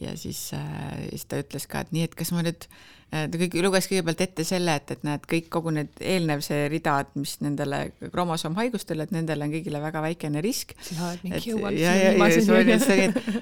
ja 0.00 0.16
siis 0.16 0.50
äh,, 0.52 1.08
siis 1.10 1.24
ta 1.24 1.40
ütles 1.40 1.64
ka, 1.70 1.84
et 1.84 1.94
nii, 1.96 2.04
et 2.08 2.14
kas 2.18 2.32
ma 2.34 2.42
nüüd 2.44 2.66
äh, 2.68 3.24
ta 3.30 3.38
kõik 3.40 3.54
luges 3.64 3.88
kõigepealt 3.88 4.22
ette 4.24 4.44
selle, 4.44 4.74
et, 4.76 4.90
et 4.92 5.04
näed, 5.06 5.24
kõik 5.30 5.48
kogu 5.52 5.72
need 5.74 6.02
eelnev 6.04 6.42
see 6.44 6.66
rida, 6.72 6.98
et 7.04 7.14
mis 7.16 7.36
nendele 7.44 7.78
kromosoomhaigustele, 8.12 9.06
et 9.06 9.14
nendele 9.14 9.46
on 9.46 9.54
kõigile 9.54 9.80
väga 9.80 10.02
väikene 10.04 10.42
risk. 10.44 10.74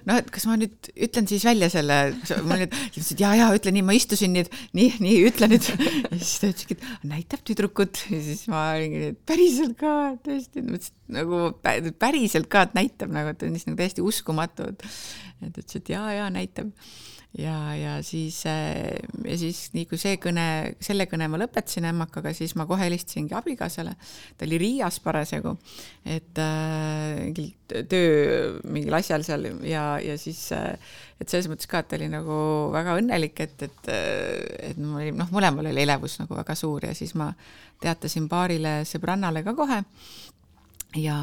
noh, 0.06 0.20
et 0.20 0.30
kas 0.34 0.46
ma 0.50 0.58
nüüd 0.60 0.90
ütlen 1.08 1.30
siis 1.30 1.46
välja 1.48 1.70
selle, 1.72 1.98
ma 2.46 2.60
nüüd 2.60 2.76
ütlesin, 2.90 3.16
et 3.16 3.24
ja, 3.24 3.34
ja 3.40 3.50
ütle 3.56 3.74
nii, 3.74 3.86
ma 3.88 3.98
istusin 3.98 4.36
nüüd, 4.36 4.52
nii, 4.78 4.92
nii, 5.02 5.16
ütle 5.32 5.50
nüüd. 5.50 5.70
ja 6.12 6.20
siis 6.20 6.36
ta 6.42 6.52
ütleski, 6.52 6.78
et 6.78 7.08
näitab 7.10 7.42
tüdrukut 7.48 8.04
ja 8.12 8.22
siis 8.28 8.46
ma 8.52 8.68
olingi, 8.76 9.08
et 9.10 9.22
päriselt 9.26 9.74
ka, 9.80 9.96
tõesti, 10.28 10.62
nagu 11.24 11.94
päriselt 11.98 12.50
ka, 12.52 12.68
et 12.68 12.78
näitab 12.78 13.12
nagu, 13.14 13.34
et 13.34 13.42
on 13.42 13.56
siis 13.56 13.66
nagu 13.68 13.80
täiesti 13.80 14.04
uskumatu, 14.04 14.68
et 14.70 14.86
et 15.44 15.58
ütles, 15.58 15.80
et 15.80 15.90
ja, 15.92 16.04
ja 16.14 16.30
näitab 16.32 16.70
ja, 17.38 17.74
ja 17.76 18.02
siis, 18.02 18.46
äh, 18.46 18.94
ja 19.24 19.38
siis 19.38 19.66
nii 19.74 19.86
kui 19.90 19.98
see 19.98 20.18
kõne, 20.22 20.46
selle 20.84 21.06
kõne 21.10 21.26
ma 21.30 21.40
lõpetasin 21.40 21.86
ämmakaga, 21.90 22.32
siis 22.36 22.54
ma 22.58 22.66
kohe 22.70 22.86
helistasingi 22.86 23.34
abikaasale. 23.34 23.96
ta 24.38 24.46
oli 24.46 24.58
Riias 24.62 25.00
parasjagu, 25.02 25.56
et 26.06 26.38
mingil 26.38 27.50
äh, 27.74 27.86
töö 27.90 28.60
mingil 28.70 28.94
asjal 29.00 29.26
seal 29.26 29.50
ja, 29.66 29.84
ja 30.02 30.16
siis, 30.20 30.46
äh, 30.54 30.78
et 31.20 31.28
selles 31.30 31.50
mõttes 31.50 31.70
ka, 31.70 31.82
et 31.82 31.90
ta 31.90 31.98
oli 31.98 32.10
nagu 32.12 32.38
väga 32.74 32.98
õnnelik, 33.00 33.42
et, 33.42 33.66
et, 33.66 33.92
et 34.70 34.78
mul 34.78 35.00
oli, 35.02 35.14
noh, 35.16 35.30
mõlemal 35.34 35.72
oli 35.72 35.82
elevus 35.82 36.20
nagu 36.22 36.38
väga 36.38 36.54
suur 36.58 36.86
ja 36.86 36.94
siis 36.94 37.16
ma 37.18 37.32
teatasin 37.82 38.28
paarile 38.30 38.82
sõbrannale 38.88 39.42
ka 39.44 39.56
kohe 39.58 39.82
ja 40.96 41.16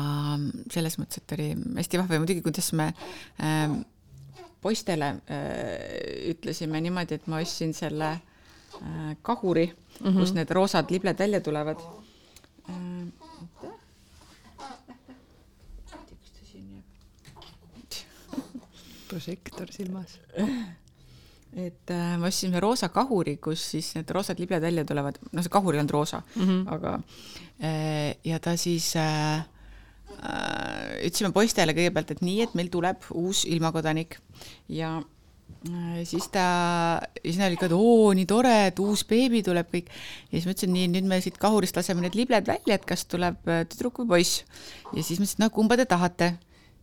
selles 0.71 0.97
mõttes, 0.99 1.21
et 1.21 1.33
oli 1.37 1.47
hästi 1.77 1.99
vahva 2.01 2.17
ja 2.17 2.23
muidugi, 2.23 2.43
kuidas 2.43 2.71
me 2.77 2.91
äh, 2.91 3.77
poistele 4.61 5.15
äh, 5.31 6.29
ütlesime 6.33 6.81
niimoodi, 6.83 7.17
et 7.19 7.27
ma 7.31 7.41
ostsin 7.43 7.73
selle 7.77 8.11
äh, 8.11 9.15
kahuri 9.21 9.67
mm, 9.67 10.07
-hmm. 10.07 10.19
kus 10.19 10.33
need 10.35 10.51
roosad 10.51 10.91
libled 10.91 11.19
välja 11.19 11.41
tulevad 11.41 11.77
äh,. 12.69 13.07
prožektor 19.11 19.67
silmas. 19.71 20.19
et 21.67 21.89
äh, 21.89 22.17
me 22.17 22.27
ostsime 22.27 22.59
roosa 22.59 22.89
kahuri, 22.89 23.37
kus 23.37 23.71
siis 23.71 23.95
need 23.95 24.09
roosad 24.09 24.39
libled 24.39 24.61
välja 24.61 24.85
tulevad, 24.85 25.17
no 25.31 25.41
see 25.43 25.49
kahur 25.49 25.75
ei 25.75 25.79
olnud 25.79 25.91
roosa 25.91 26.21
mm, 26.35 26.43
-hmm. 26.43 26.73
aga 26.73 26.99
äh, 27.63 28.15
ja 28.23 28.39
ta 28.39 28.57
siis 28.57 28.95
äh, 28.95 29.01
Äh, 29.01 29.60
ütlesime 30.19 31.31
poistele 31.35 31.75
kõigepealt, 31.77 32.13
et 32.15 32.21
nii, 32.25 32.37
et 32.45 32.53
meil 32.57 32.69
tuleb 32.73 33.07
uus 33.17 33.43
ilmakodanik 33.49 34.17
ja 34.71 34.97
äh, 34.99 36.01
siis 36.07 36.27
ta, 36.33 36.45
siis 37.21 37.39
nad 37.39 37.49
olid 37.49 37.61
ka, 37.61 37.69
et 37.69 37.75
oo, 37.77 38.11
nii 38.17 38.27
tore, 38.29 38.53
et 38.69 38.81
uus 38.83 39.03
beebi 39.07 39.43
tuleb 39.45 39.71
kõik. 39.73 39.89
ja 40.29 40.37
siis 40.37 40.47
ma 40.47 40.55
ütlesin, 40.55 40.75
nii, 40.75 40.91
nüüd 40.95 41.09
me 41.09 41.21
siit 41.23 41.39
kahurist 41.41 41.77
laseme 41.79 42.05
need 42.05 42.17
libled 42.19 42.47
välja, 42.49 42.77
et 42.77 42.87
kas 42.87 43.05
tuleb 43.09 43.49
äh, 43.49 43.65
tüdruk 43.69 44.03
või 44.03 44.15
poiss. 44.15 44.45
ja 44.91 45.01
siis 45.01 45.19
ma 45.19 45.27
ütlesin, 45.27 45.43
no 45.45 45.51
kumba 45.53 45.79
te 45.79 45.87
tahate 45.89 46.35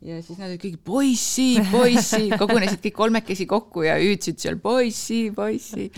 ja 0.04 0.20
siis 0.22 0.38
nad 0.38 0.52
olid 0.52 0.61
kõik 0.62 0.76
poissi, 0.87 1.46
poissi, 1.72 2.28
kogunesid 2.40 2.78
kõik 2.84 2.94
kolmekesi 2.94 3.46
kokku 3.50 3.82
ja 3.87 3.96
hüüdsid 3.98 4.38
seal 4.38 4.58
poissi, 4.62 5.32
poissi. 5.34 5.88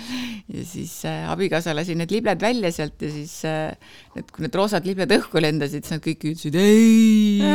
ja 0.49 0.65
siis 0.65 0.95
äh, 1.09 1.27
abikaasa 1.29 1.75
lasi 1.77 1.97
need 1.99 2.13
libled 2.15 2.41
välja 2.41 2.71
sealt 2.73 3.03
ja 3.05 3.11
siis 3.13 3.35
äh, 3.49 3.75
need, 4.17 4.31
kui 4.33 4.47
need 4.47 4.57
roosad 4.57 4.89
libled 4.89 5.13
õhku 5.19 5.43
lendasid, 5.45 5.85
siis 5.85 5.97
nad 5.97 6.05
kõik 6.07 6.25
hüüdsid 6.31 6.57
ei 6.61 7.45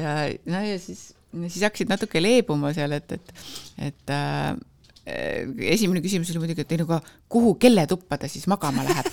ja 0.00 0.16
no 0.50 0.64
ja 0.66 0.80
siis, 0.82 1.12
siis 1.46 1.62
hakkasid 1.62 1.92
natuke 1.92 2.22
leebuma 2.22 2.74
seal, 2.74 2.98
et, 2.98 3.14
et, 3.14 3.46
et 3.92 4.14
äh, 4.16 4.50
esimene 5.70 6.02
küsimus 6.02 6.34
oli 6.34 6.42
muidugi, 6.42 6.66
et 6.66 6.74
ei 6.74 6.82
no 6.82 6.90
aga 6.90 6.98
kuhu, 7.30 7.54
kelle 7.62 7.86
tuppa 7.90 8.18
ta 8.18 8.30
siis 8.30 8.50
magama 8.50 8.82
läheb 8.90 9.06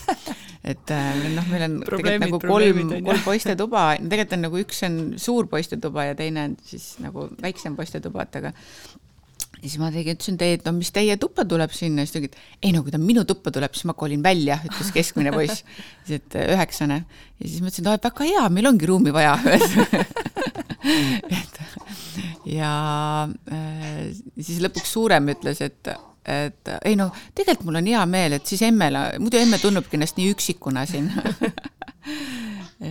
et 0.68 0.92
äh, 0.92 1.24
noh, 1.36 1.48
meil 1.48 1.66
on 1.68 1.80
tegelikult 1.86 2.24
nagu 2.26 2.40
kolm, 2.44 2.94
kolm 3.08 3.24
poistetuba, 3.24 3.88
tegelikult 4.02 4.38
on 4.38 4.46
nagu 4.48 4.62
üks 4.64 4.84
on 4.88 5.02
suur 5.22 5.48
poistetuba 5.52 6.10
ja 6.10 6.18
teine 6.20 6.48
on 6.50 6.56
siis 6.68 6.96
nagu 7.04 7.30
väiksem 7.42 7.78
poistetuba, 7.78 8.26
et 8.28 8.40
aga 8.42 8.52
ja 9.58 9.64
siis 9.64 9.78
ma 9.82 9.90
tegin, 9.94 10.18
ütlesin, 10.18 10.38
et 10.44 10.66
no 10.68 10.74
mis 10.76 10.92
teie 10.94 11.16
tuppa 11.22 11.46
tuleb 11.50 11.72
sinna, 11.76 12.06
siis 12.06 12.14
ta 12.14 12.22
ütles, 12.22 12.50
ei 12.62 12.74
no 12.76 12.84
kui 12.86 12.94
ta 12.94 13.00
minu 13.02 13.24
tuppa 13.28 13.54
tuleb, 13.54 13.74
siis 13.78 13.88
ma 13.90 13.96
kolin 13.98 14.24
välja, 14.26 14.60
ütles 14.68 14.92
keskmine 14.96 15.34
poiss, 15.34 15.64
siis 16.06 16.22
et 16.22 16.38
äh, 16.38 16.52
üheksane. 16.58 17.00
ja 17.40 17.48
siis 17.48 17.64
ma 17.64 17.72
ütlesin, 17.72 17.90
et 17.94 18.10
väga 18.10 18.28
hea, 18.30 18.44
meil 18.54 18.70
ongi 18.70 18.90
ruumi 18.90 19.16
vaja. 19.16 19.38
Et 20.88 21.56
ja 22.48 22.74
äh, 23.52 24.04
siis 24.38 24.62
lõpuks 24.64 24.94
suurem 24.94 25.34
ütles, 25.34 25.60
et 25.66 25.90
et 26.28 26.72
ei 26.84 26.96
no 27.00 27.10
tegelikult 27.36 27.70
mul 27.70 27.80
on 27.82 27.90
hea 27.94 28.04
meel, 28.10 28.38
et 28.38 28.50
siis 28.50 28.62
emmele, 28.68 29.04
muidu 29.24 29.40
emme 29.40 29.60
tunnebki 29.62 29.98
ennast 29.98 30.20
nii 30.20 30.34
üksikuna 30.36 30.86
siin 30.90 31.10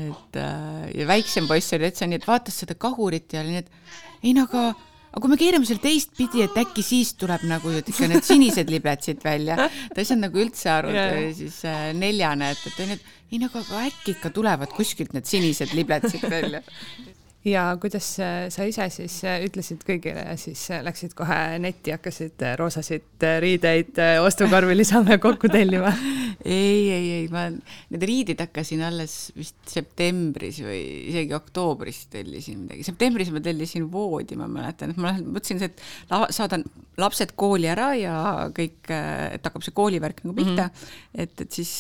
et 0.07 0.40
äh, 0.40 0.85
ja 0.96 1.07
väiksem 1.09 1.49
poiss 1.49 1.75
oli 1.77 1.87
täitsa 1.87 2.09
nii, 2.09 2.20
et 2.20 2.29
vaatas 2.29 2.62
seda 2.64 2.77
kahurit 2.81 3.37
ja 3.37 3.44
oli 3.44 3.57
nii, 3.57 3.64
et 3.64 4.27
ei 4.27 4.37
no 4.37 4.46
aga 4.49 4.68
aga 5.16 5.22
kui 5.25 5.33
me 5.33 5.38
keerame 5.40 5.64
selle 5.68 5.81
teistpidi, 5.81 6.42
et 6.44 6.57
äkki 6.61 6.83
siis 6.85 7.14
tuleb 7.16 7.46
nagu 7.49 7.70
ikka 7.79 8.09
need 8.11 8.27
sinised 8.27 8.68
libed 8.72 9.05
siit 9.05 9.22
välja. 9.25 9.57
ta 9.57 10.03
ei 10.03 10.09
saanud 10.09 10.27
nagu 10.27 10.42
üldse 10.42 10.72
aru 10.72 10.92
yeah., 10.92 11.20
siis 11.37 11.62
äh, 11.68 11.87
neljane, 11.96 12.51
et, 12.53 12.66
et 12.85 13.33
ei 13.33 13.40
aga 13.46 13.85
äkki 13.87 14.16
ikka 14.16 14.31
tulevad 14.35 14.75
kuskilt 14.77 15.14
need 15.16 15.29
sinised 15.29 15.72
libed 15.77 16.05
siit 16.11 16.27
välja 16.29 16.61
ja 17.47 17.77
kuidas 17.81 18.09
äh, 18.21 18.49
sa 18.51 18.65
ise 18.67 18.89
siis 18.91 19.21
äh, 19.27 19.39
ütlesid 19.47 19.85
kõigile 19.87 20.25
ja 20.25 20.35
siis 20.41 20.65
äh, 20.75 20.83
läksid 20.85 21.15
kohe 21.17 21.39
netti, 21.63 21.93
hakkasid 21.95 22.43
roosasid 22.59 23.27
riideid 23.43 23.99
ostukorvi 24.25 24.75
lisama 24.77 25.13
ja 25.17 25.23
kokku 25.23 25.51
tellima? 25.53 25.93
ei, 26.45 26.91
ei, 26.91 27.07
ei, 27.21 27.29
ma 27.33 27.47
need 27.53 28.07
riidid 28.07 28.43
hakkasin 28.43 28.83
alles 28.89 29.15
vist 29.37 29.59
septembris 29.71 30.59
või 30.65 30.81
isegi 31.13 31.37
oktoobris 31.39 32.07
tellisin 32.13 32.65
midagi. 32.65 32.87
septembris 32.87 33.31
ma 33.35 33.43
tellisin 33.45 33.87
voodi, 33.93 34.39
ma 34.39 34.51
mäletan, 34.51 34.95
et 34.95 35.01
ma 35.01 35.15
mõtlesin, 35.21 35.63
et 35.69 35.87
la, 36.11 36.25
saadan 36.35 36.67
lapsed 36.99 37.35
kooli 37.39 37.71
ära 37.71 37.93
ja 37.99 38.17
kõik, 38.57 38.91
et 38.91 39.47
hakkab 39.47 39.65
see 39.65 39.75
koolivärk 39.77 40.23
nagu 40.25 40.35
pihta 40.37 40.67
mm, 40.67 40.75
-hmm. 40.75 41.23
et, 41.23 41.41
et 41.47 41.53
siis 41.53 41.73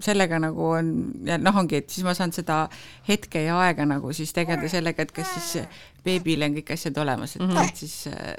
sellega 0.00 0.38
nagu 0.38 0.66
on 0.76 0.90
ja 1.26 1.38
noh, 1.40 1.56
ongi, 1.62 1.80
et 1.82 1.90
siis 1.90 2.04
ma 2.06 2.14
saan 2.14 2.32
seda 2.32 2.62
hetke 3.08 3.42
ja 3.42 3.58
aega 3.66 3.86
nagu 3.88 4.12
siis 4.16 4.32
tegeleda 4.36 4.69
sellega, 4.72 5.06
et 5.06 5.12
kas 5.14 5.32
siis 5.36 5.66
beebile 6.04 6.48
on 6.48 6.56
kõik 6.56 6.72
asjad 6.74 6.98
olemas, 7.02 7.36
et 7.36 7.42
mm, 7.42 7.50
-hmm. 7.50 7.68
et 7.68 7.76
siis 7.76 8.06
äh, 8.06 8.34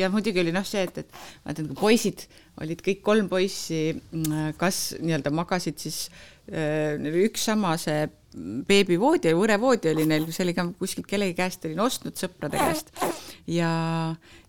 ja 0.00 0.10
muidugi 0.10 0.40
oli 0.40 0.52
noh, 0.54 0.66
see, 0.66 0.82
et, 0.88 0.98
et 0.98 1.14
ütlen, 1.50 1.70
kui 1.72 1.80
poisid 1.80 2.26
olid 2.62 2.82
kõik 2.86 3.02
kolm 3.02 3.28
poissi, 3.28 3.94
mm, 3.94 4.54
kas 4.58 4.94
nii-öelda 5.00 5.30
magasid 5.34 5.78
siis 5.78 6.08
äh, 6.50 6.98
üks 7.24 7.46
sama 7.50 7.76
see 7.78 8.04
beebivoodi 8.68 9.32
võrevoodi 9.36 9.92
oli 9.92 10.06
neil, 10.10 10.26
see 10.34 10.42
oli 10.46 10.54
ka 10.56 10.66
kuskilt 10.78 11.06
kellegi 11.06 11.36
käest 11.38 11.64
olin 11.68 11.84
ostnud, 11.84 12.16
sõprade 12.18 12.58
käest. 12.58 12.90
ja, 13.46 13.70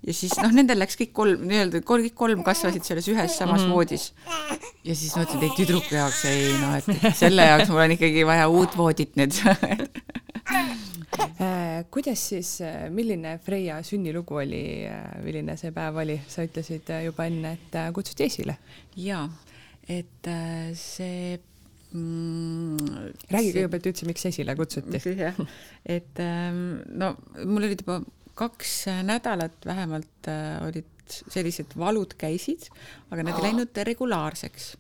ja 0.02 0.14
siis 0.14 0.34
noh, 0.42 0.52
nendel 0.56 0.82
läks 0.82 0.98
kõik 1.00 1.14
kolm, 1.14 1.46
nii-öelda 1.50 1.84
kõik 1.86 2.18
kolm 2.18 2.44
kasvasid 2.46 2.88
selles 2.88 3.08
ühes 3.12 3.38
samas 3.38 3.62
mm 3.62 3.68
-hmm. 3.68 3.74
voodis. 3.74 4.14
ja 4.84 4.96
siis 4.96 5.16
mõtlesin, 5.16 5.38
et 5.38 5.50
ei 5.50 5.58
tüdruku 5.60 5.96
jaoks 5.96 6.26
ei 6.26 6.54
noh, 6.62 6.78
et 6.78 7.18
selle 7.24 7.46
jaoks 7.46 7.70
mul 7.70 7.86
on 7.86 7.98
ikkagi 7.98 8.26
vaja 8.26 8.48
uut 8.50 8.78
voodit 8.78 9.16
nüüd 9.16 9.38
kuidas 11.94 12.22
siis, 12.30 12.52
äh, 12.66 12.88
milline 12.94 13.38
Freia 13.44 13.80
sünnilugu 13.86 14.40
oli, 14.42 14.64
äh, 14.90 15.02
milline 15.24 15.58
see 15.60 15.74
päev 15.76 16.00
oli, 16.04 16.18
sa 16.30 16.46
ütlesid 16.48 16.92
juba 17.06 17.28
enne, 17.30 17.56
et 17.58 17.78
kutsuti 17.96 18.28
esile? 18.28 18.58
jaa, 19.00 19.26
et 19.92 20.32
see 20.80 21.38
mm, 21.92 22.92
räägi 23.32 23.52
see... 23.52 23.56
kõigepealt 23.60 23.90
üldse, 23.92 24.10
miks 24.10 24.28
esile 24.32 24.58
kutsuti. 24.60 25.02
jah, 25.26 25.40
et 25.86 26.24
ähm, 26.24 26.66
no 26.92 27.16
mul 27.44 27.70
olid 27.70 27.86
juba 27.86 28.02
kaks 28.36 28.78
nädalat 29.08 29.64
vähemalt 29.64 30.28
olid 30.66 30.92
sellised 31.08 31.76
valud 31.80 32.16
käisid, 32.20 32.66
aga 33.14 33.24
need 33.24 33.38
ei 33.38 33.46
läinud 33.46 33.84
regulaarseks 33.88 34.74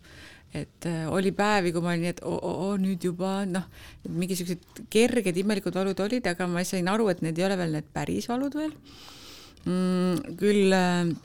et 0.55 0.87
äh, 0.87 1.03
oli 1.11 1.33
päevi, 1.35 1.73
kui 1.75 1.83
ma 1.83 1.93
olin 1.93 2.05
nii, 2.05 2.13
et 2.15 2.23
oo, 2.27 2.37
oo, 2.37 2.71
nüüd 2.81 3.03
juba 3.03 3.37
noh, 3.49 3.67
mingisugused 4.07 4.85
kerged 4.93 5.37
imelikud 5.41 5.75
valud 5.75 5.99
olid, 6.05 6.27
aga 6.31 6.47
ma 6.47 6.63
sain 6.67 6.87
aru, 6.91 7.09
et 7.11 7.23
need 7.25 7.39
ei 7.39 7.47
ole 7.47 7.59
veel 7.59 7.77
need 7.79 7.89
päris 7.95 8.29
valud 8.31 8.55
veel 8.55 8.73
mm,. 9.65 10.35
küll 10.39 10.75
äh, 10.75 11.15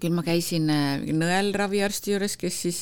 küll 0.00 0.14
ma 0.14 0.22
käisin 0.24 0.68
äh, 0.72 1.02
nõelraviarsti 1.16 2.14
juures, 2.14 2.36
kes 2.40 2.58
siis 2.64 2.80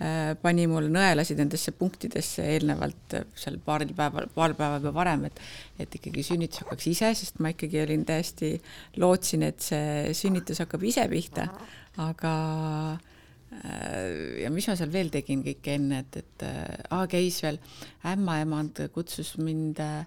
äh, 0.00 0.32
pani 0.40 0.66
mul 0.70 0.88
nõelasid 0.92 1.38
nendesse 1.40 1.74
punktidesse 1.76 2.44
eelnevalt 2.54 3.18
seal 3.38 3.58
paaril 3.64 3.92
päeval, 3.96 4.30
paar 4.34 4.56
päeva 4.58 4.80
juba 4.80 4.94
varem, 4.96 5.26
et 5.28 5.42
et 5.82 5.98
ikkagi 5.98 6.24
sünnitus 6.24 6.64
hakkaks 6.64 6.88
ise, 6.92 7.12
sest 7.18 7.42
ma 7.44 7.52
ikkagi 7.52 7.82
olin 7.82 8.06
täiesti, 8.08 8.54
lootsin, 9.02 9.44
et 9.50 9.60
see 9.60 10.14
sünnitus 10.16 10.62
hakkab 10.64 10.86
ise 10.88 11.04
pihta, 11.12 11.50
aga 12.00 12.32
ja 14.42 14.50
mis 14.52 14.68
ma 14.68 14.76
seal 14.78 14.92
veel 14.92 15.10
tegin 15.14 15.42
kõike 15.46 15.76
enne, 15.78 16.02
et, 16.04 16.20
et 16.22 16.46
äh, 16.46 17.06
käis 17.10 17.40
veel. 17.44 17.58
Ämmaemand 18.06 18.80
kutsus 18.94 19.36
mind 19.40 19.80
äh, 19.82 20.04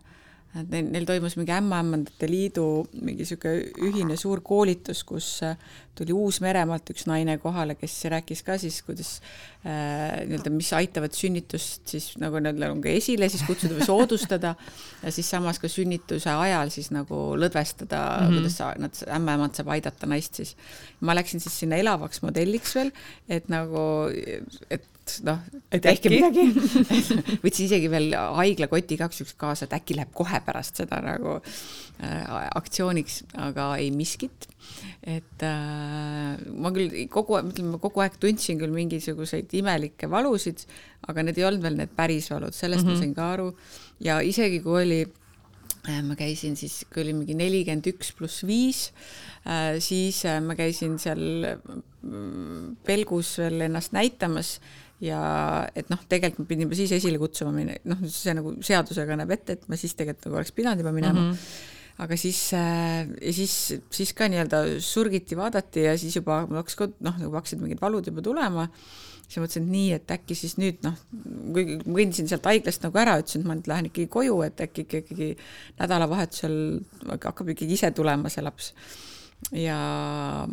Neil, 0.50 0.88
neil 0.90 1.06
toimus 1.06 1.36
mingi 1.38 1.54
ämmaemandate 1.54 2.26
liidu 2.26 2.64
mingi 3.06 3.26
sihuke 3.28 3.52
ühine 3.86 4.16
suur 4.18 4.42
koolitus, 4.42 5.04
kus 5.06 5.28
äh, 5.46 5.60
tuli 5.94 6.16
Uus-Meremaalt 6.16 6.90
üks 6.90 7.06
naine 7.06 7.36
kohale, 7.42 7.76
kes 7.78 8.00
rääkis 8.10 8.42
ka 8.48 8.56
siis, 8.58 8.80
kuidas 8.88 9.12
äh, 9.62 10.24
nii-öelda, 10.26 10.50
mis 10.56 10.72
aitavad 10.74 11.14
sünnitust 11.14 11.94
siis 11.94 12.10
nagu 12.18 12.42
nii-öelda 12.42 12.72
nagu 12.74 12.90
esile 12.90 13.30
siis 13.30 13.46
kutsuda 13.46 13.78
või 13.78 13.86
soodustada 13.92 14.56
ja 15.04 15.14
siis 15.14 15.30
samas 15.30 15.62
ka 15.62 15.70
sünnituse 15.70 16.34
ajal 16.34 16.74
siis 16.74 16.90
nagu 16.98 17.22
lõdvestada 17.38 18.02
mm, 18.02 18.26
-hmm. 18.26 18.40
kuidas 18.40 18.58
sa, 18.58 18.74
nad, 18.82 19.04
ämmaemand 19.20 19.60
saab 19.60 19.70
aidata 19.78 20.10
naist 20.10 20.42
siis. 20.42 20.56
ma 21.06 21.14
läksin 21.14 21.46
siis 21.46 21.62
sinna 21.62 21.78
elavaks 21.78 22.26
modelliks 22.26 22.74
veel, 22.80 22.90
et 23.30 23.54
nagu, 23.54 23.84
et 24.74 24.96
et 25.18 25.26
noh, 25.28 25.40
et 25.76 25.88
äkki 25.92 26.12
midagi 26.14 26.46
võtsin 27.44 27.66
isegi 27.66 27.90
veel 27.92 28.14
haiglakoti 28.14 28.98
igaks 28.98 29.22
juhuks 29.22 29.38
kaasa, 29.40 29.68
et 29.68 29.76
äkki 29.80 29.98
läheb 29.98 30.14
kohe 30.16 30.40
pärast 30.46 30.80
seda 30.82 31.02
nagu 31.04 31.38
äh, 31.40 32.48
aktsiooniks, 32.60 33.24
aga 33.50 33.72
ei 33.82 33.92
miskit. 33.96 34.48
et 35.04 35.46
äh, 35.46 36.36
ma 36.62 36.72
küll 36.76 36.94
kogu 37.12 37.40
ütleme 37.42 37.80
kogu 37.82 38.04
aeg 38.04 38.20
tundsin 38.22 38.60
küll 38.62 38.74
mingisuguseid 38.76 39.54
imelikke 39.60 40.10
valusid, 40.12 40.66
aga 41.08 41.26
need 41.26 41.40
ei 41.40 41.48
olnud 41.50 41.66
veel 41.66 41.80
need 41.80 41.96
päris 41.96 42.30
valud, 42.32 42.54
sellest 42.54 42.86
mm 42.86 42.90
-hmm. 42.90 43.00
ma 43.00 43.00
mhm. 43.00 43.02
sain 43.02 43.16
ka 43.16 43.32
aru. 43.34 43.56
ja 44.00 44.20
isegi 44.22 44.62
kui 44.62 44.84
oli 44.84 45.02
äh, 45.88 46.04
ma 46.04 46.16
käisin 46.16 46.56
siis, 46.60 46.86
kui 46.94 47.04
oli 47.04 47.14
mingi 47.14 47.36
nelikümmend 47.38 47.88
üks 47.94 48.12
pluss 48.18 48.44
viis, 48.48 48.92
äh, 49.48 49.80
siis 49.80 50.26
äh, 50.26 50.42
ma 50.44 50.56
käisin 50.56 51.00
seal 51.00 51.24
mm, 52.04 52.78
pelgus 52.86 53.38
veel 53.42 53.68
ennast 53.70 53.96
näitamas 53.96 54.58
ja 55.04 55.20
et 55.78 55.90
noh, 55.92 56.00
tegelikult 56.12 56.48
pidin 56.50 56.68
juba 56.68 56.78
siis 56.80 56.94
esile 56.98 57.20
kutsuma, 57.22 57.54
noh, 57.64 58.06
see 58.12 58.36
nagu 58.36 58.56
seadusega 58.66 59.20
näeb 59.20 59.36
ette, 59.36 59.58
et 59.58 59.68
ma 59.72 59.80
siis 59.80 59.96
tegelikult 59.98 60.28
nagu 60.28 60.42
oleks 60.42 60.56
pidanud 60.56 60.84
juba 60.84 60.96
minema. 60.96 61.28
Mm. 61.28 61.36
-hmm 61.36 61.78
aga 62.00 62.16
siis 62.16 62.54
äh,, 62.56 63.10
siis, 63.36 63.54
siis 63.92 64.14
ka 64.16 64.30
nii-öelda 64.32 64.80
surgiti, 64.80 65.36
vaadati 65.36 65.84
ja 65.84 65.98
siis 66.00 66.16
juba 66.16 66.46
mul 66.48 66.62
hakkas 66.62 66.78
ka 66.80 66.88
noh, 67.04 67.18
nagu 67.20 67.36
hakkasid 67.36 67.60
mingid 67.60 67.82
valud 67.82 68.08
juba 68.08 68.24
tulema, 68.24 68.70
siis 69.26 69.42
mõtlesin, 69.44 69.66
et 69.68 69.74
nii, 69.74 69.90
et 69.98 70.14
äkki 70.16 70.38
siis 70.38 70.56
nüüd 70.62 70.80
noh, 70.86 70.96
ma 71.12 71.66
kõndisin 71.98 72.32
sealt 72.32 72.48
haiglast 72.48 72.88
nagu 72.88 73.02
ära, 73.04 73.18
ütlesin, 73.20 73.44
et 73.44 73.52
ma 73.52 73.58
nüüd 73.60 73.68
lähen 73.68 73.92
ikkagi 73.92 74.08
koju, 74.16 74.40
et 74.48 74.64
äkki 74.64 74.88
ikkagi 74.88 75.30
nädalavahetusel 75.82 76.58
hakkab 77.18 77.52
ikkagi 77.52 77.76
ise 77.76 77.92
tulema 77.96 78.32
see 78.32 78.48
laps 78.48 78.72
ja, 79.56 80.48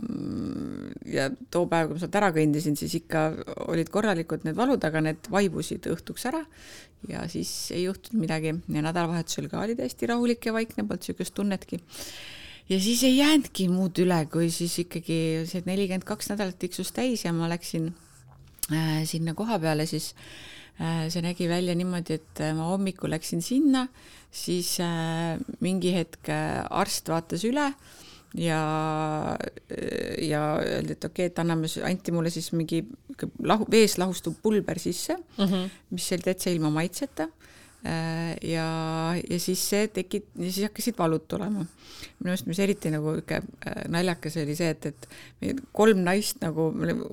ja 1.04 1.28
too 1.52 1.66
päev, 1.68 1.90
kui 1.90 1.98
ma 1.98 2.02
sealt 2.02 2.16
ära 2.20 2.30
kõndisin, 2.34 2.78
siis 2.78 2.94
ikka 3.00 3.26
olid 3.68 3.90
korralikud 3.92 4.46
need 4.46 4.56
valud, 4.56 4.82
aga 4.88 5.02
need 5.04 5.28
vaibusid 5.32 5.88
õhtuks 5.92 6.24
ära 6.30 6.42
ja 7.10 7.26
siis 7.30 7.50
ei 7.76 7.84
juhtunud 7.84 8.22
midagi 8.24 8.54
ja 8.54 8.86
nädalavahetusel 8.88 9.50
ka 9.52 9.60
oli 9.62 9.76
täiesti 9.78 10.08
rahulik 10.10 10.48
ja 10.48 10.54
vaikne, 10.56 10.86
polnud 10.86 11.04
niisugust 11.04 11.34
tunnetki. 11.36 11.80
ja 12.68 12.80
siis 12.80 13.04
ei 13.04 13.18
jäänudki 13.18 13.68
muud 13.68 13.98
üle, 14.02 14.24
kui 14.32 14.50
siis 14.50 14.78
ikkagi 14.86 15.20
see 15.50 15.62
nelikümmend 15.66 16.08
kaks 16.08 16.32
nädalat 16.32 16.58
tiksus 16.58 16.92
täis 16.96 17.24
ja 17.24 17.34
ma 17.36 17.50
läksin 17.52 17.92
äh, 18.72 19.04
sinna 19.04 19.34
koha 19.34 19.60
peale, 19.60 19.86
siis 19.86 20.14
äh, 20.80 21.06
see 21.12 21.22
nägi 21.22 21.50
välja 21.52 21.76
niimoodi, 21.76 22.16
et 22.16 22.42
ma 22.56 22.72
hommikul 22.72 23.12
läksin 23.12 23.44
sinna, 23.44 23.86
siis 24.32 24.78
äh, 24.80 25.36
mingi 25.60 25.92
hetk 25.94 26.32
äh, 26.32 26.64
arst 26.70 27.12
vaatas 27.12 27.44
üle 27.44 27.68
äh, 27.68 28.02
ja, 28.36 29.38
ja 30.22 30.42
öeldi, 30.60 30.96
et 30.96 31.04
okei 31.04 31.26
okay,, 31.26 31.32
et 31.32 31.38
anname, 31.42 31.70
anti 31.88 32.14
mulle 32.14 32.30
siis 32.32 32.52
mingi 32.52 32.82
lahu, 33.42 33.66
vees 33.70 33.96
lahustuv 34.00 34.36
pulber 34.42 34.78
sisse 34.78 35.16
mm, 35.16 35.44
-hmm. 35.44 35.68
mis 35.90 36.12
oli 36.12 36.28
täitsa 36.28 36.50
ilma 36.50 36.70
maitseta. 36.70 37.28
Äh, 37.86 38.36
ja, 38.42 39.14
ja 39.30 39.38
siis 39.38 39.60
see 39.70 39.86
tekit-, 39.88 40.32
ja 40.34 40.50
siis 40.50 40.64
hakkasid 40.66 40.96
valud 40.98 41.26
tulema. 41.28 41.66
minu 42.18 42.32
arust, 42.32 42.46
mis 42.48 42.58
eriti 42.58 42.90
nagu 42.90 43.12
ikka 43.20 43.36
äh, 43.36 43.82
naljakas 43.92 44.36
oli 44.40 44.56
see, 44.56 44.70
et, 44.72 44.86
et 44.86 45.60
kolm 45.72 46.00
naist 46.02 46.40
nagu, 46.40 46.70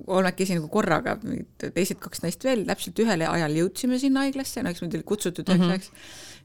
kolmekesi 0.08 0.56
nagu 0.56 0.70
korraga, 0.72 1.18
teised 1.60 2.00
kaks 2.00 2.24
naist 2.24 2.44
veel, 2.48 2.64
täpselt 2.66 3.00
ühel 3.04 3.26
ajal 3.28 3.58
jõudsime 3.60 4.00
sinna 4.00 4.24
haiglasse, 4.24 4.64
no 4.64 4.72
eks 4.72 4.82
meid 4.82 4.96
oli 4.96 5.04
kutsutud 5.04 5.52
üheks 5.52 5.60
mm 5.60 5.68
-hmm. 5.68 5.76
ajaks 5.76 5.92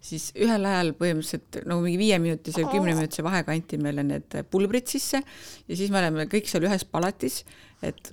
siis 0.04 0.28
ühel 0.38 0.66
ajal 0.68 0.92
põhimõtteliselt 0.98 1.60
nagu 1.66 1.82
mingi 1.82 1.98
viieminutise 2.00 2.62
või 2.62 2.76
kümneminutise 2.76 3.24
vahega 3.26 3.54
anti 3.54 3.78
meile 3.82 4.04
need 4.06 4.36
pulbrid 4.50 4.86
sisse 4.90 5.20
ja 5.20 5.78
siis 5.78 5.90
me 5.90 6.00
oleme 6.02 6.28
kõik 6.30 6.46
seal 6.50 6.66
ühes 6.68 6.84
palatis, 6.88 7.40
et 7.82 8.10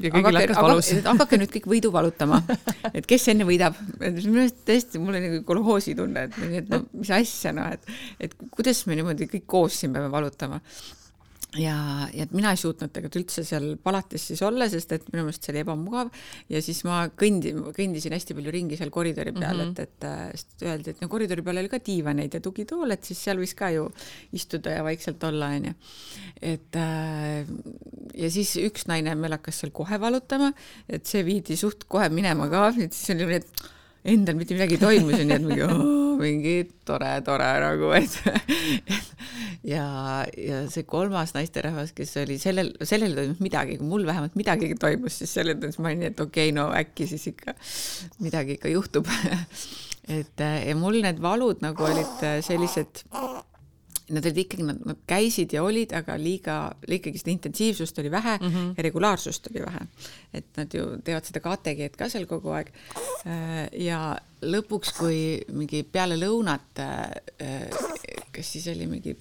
hakake, 0.58 1.00
hakake, 1.06 1.40
nüüd 1.42 1.54
kõik 1.54 1.70
võidu 1.70 1.94
valutama, 1.94 2.42
et 2.98 3.06
kes 3.10 3.30
enne 3.34 3.48
võidab. 3.48 3.78
minu 4.02 4.36
meelest 4.40 4.62
tõesti, 4.68 5.02
mul 5.02 5.14
oli 5.14 5.24
nagu 5.30 5.42
kolhoosi 5.48 5.96
tunne, 5.98 6.28
et, 6.28 6.44
et 6.62 6.70
no 6.74 6.84
mis 6.98 7.14
asja 7.14 7.54
noh, 7.56 7.72
et, 7.78 7.96
et 8.20 8.38
kuidas 8.50 8.86
me 8.90 8.98
niimoodi 8.98 9.30
kõik 9.32 9.50
koos 9.56 9.82
siin 9.82 9.94
peame 9.96 10.12
valutama 10.14 10.62
ja, 11.60 12.08
ja 12.14 12.26
mina 12.32 12.52
ei 12.54 12.60
suutnud 12.60 12.92
tegelikult 12.92 13.22
üldse 13.22 13.44
seal 13.48 13.68
palatis 13.82 14.28
siis 14.32 14.42
olla, 14.46 14.68
sest 14.72 14.92
et 14.96 15.06
minu 15.12 15.26
meelest 15.26 15.46
see 15.46 15.54
oli 15.54 15.62
ebamugav 15.64 16.12
ja 16.52 16.62
siis 16.64 16.82
ma 16.88 17.04
kõndi, 17.22 17.54
kõndisin 17.76 18.16
hästi 18.16 18.38
palju 18.38 18.54
ringi 18.56 18.80
seal 18.80 18.92
koridori 18.94 19.34
peal 19.36 19.62
mm, 19.62 19.76
-hmm. 19.76 19.86
et, 19.86 19.96
et 20.00 20.08
äh, 20.10 20.24
sest 20.36 20.66
öeldi, 20.66 20.96
et 20.96 21.04
no 21.04 21.10
koridori 21.12 21.46
peal 21.46 21.62
oli 21.62 21.72
ka 21.72 21.80
diivaneid 21.86 22.38
ja 22.38 22.42
tugitool, 22.44 22.96
et 22.96 23.08
siis 23.08 23.22
seal 23.28 23.40
võis 23.42 23.56
ka 23.58 23.72
ju 23.76 23.88
istuda 24.36 24.78
ja 24.78 24.84
vaikselt 24.86 25.24
olla, 25.24 25.54
onju. 25.60 25.76
et 26.42 26.82
äh, 26.82 27.54
ja 28.16 28.32
siis 28.32 28.56
üks 28.62 28.90
naine 28.92 29.16
meil 29.16 29.38
hakkas 29.38 29.64
seal 29.64 29.74
kohe 29.76 30.00
valutama, 30.02 30.52
et 30.90 31.06
see 31.08 31.24
viidi 31.26 31.58
suht 31.60 31.88
kohe 31.88 32.10
minema 32.10 32.50
ka, 32.52 32.68
et 32.80 32.94
siis 32.94 33.16
oli 33.16 33.30
nii, 33.32 33.42
et 33.44 33.66
endal 34.06 34.38
mitte 34.38 34.56
midagi 34.58 34.78
ei 34.78 34.82
toimu, 34.82 35.12
nii 35.16 35.36
et 35.36 35.46
mingi 35.46 36.04
mingi 36.20 36.56
tore, 36.88 37.10
tore 37.26 37.48
nagu, 37.64 37.92
et 37.98 38.14
ja, 39.74 39.88
ja 40.40 40.62
see 40.72 40.86
kolmas 40.88 41.34
naisterahvas, 41.36 41.94
kes 41.96 42.16
oli 42.24 42.38
sellel, 42.42 42.74
sellel 42.86 43.12
ei 43.14 43.18
toimunud 43.22 43.44
midagi, 43.44 43.80
kui 43.80 43.90
mul 43.90 44.06
vähemalt 44.08 44.38
midagi 44.40 44.72
toimus, 44.80 45.20
siis 45.22 45.36
selles 45.38 45.58
mõttes 45.58 45.82
ma 45.82 45.92
olin 45.92 46.08
et 46.10 46.22
okei 46.24 46.52
okay,, 46.52 46.56
no 46.56 46.70
äkki 46.76 47.10
siis 47.12 47.28
ikka 47.34 47.56
midagi 48.24 48.60
ikka 48.60 48.72
juhtub. 48.74 49.10
Et 50.06 50.38
ja 50.38 50.74
mul 50.78 51.00
need 51.02 51.18
valud 51.18 51.64
nagu 51.66 51.82
olid 51.82 52.20
sellised 52.46 53.00
nad 54.14 54.26
olid 54.26 54.38
ikkagi, 54.44 54.66
nad, 54.68 54.82
nad 54.86 55.00
käisid 55.10 55.54
ja 55.56 55.64
olid, 55.66 55.94
aga 55.98 56.18
liiga, 56.22 56.58
ikkagi 56.86 57.22
seda 57.22 57.34
intensiivsust 57.34 58.00
oli 58.04 58.12
vähe 58.14 58.38
mm 58.38 58.52
-hmm. 58.52 58.74
ja 58.78 58.84
regulaarsust 58.84 59.50
oli 59.52 59.64
vähe. 59.66 59.88
et 60.34 60.46
nad 60.58 60.74
ju 60.74 60.86
teevad 61.04 61.26
seda 61.26 61.40
KTG-d 61.40 61.98
ka 61.98 62.10
seal 62.10 62.26
kogu 62.26 62.50
aeg. 62.50 62.70
Äh, 63.26 63.70
ja 63.82 64.18
lõpuks, 64.42 64.94
kui 65.00 65.42
mingi 65.52 65.84
peale 65.84 66.20
lõunat, 66.20 66.80
äh, 66.80 67.70
kas 68.32 68.52
siis 68.52 68.68
oli 68.68 68.88
mingi 68.88 69.18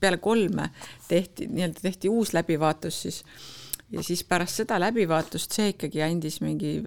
peale 0.00 0.18
kolme 0.18 0.70
tehti, 1.08 1.46
nii-öelda 1.46 1.80
tehti 1.80 2.08
uus 2.08 2.32
läbivaatus, 2.32 3.02
siis 3.02 3.24
ja 3.92 4.02
siis 4.02 4.24
pärast 4.24 4.62
seda 4.62 4.78
läbivaatust 4.80 5.52
see 5.52 5.72
ikkagi 5.74 6.02
andis 6.02 6.40
mingi 6.40 6.80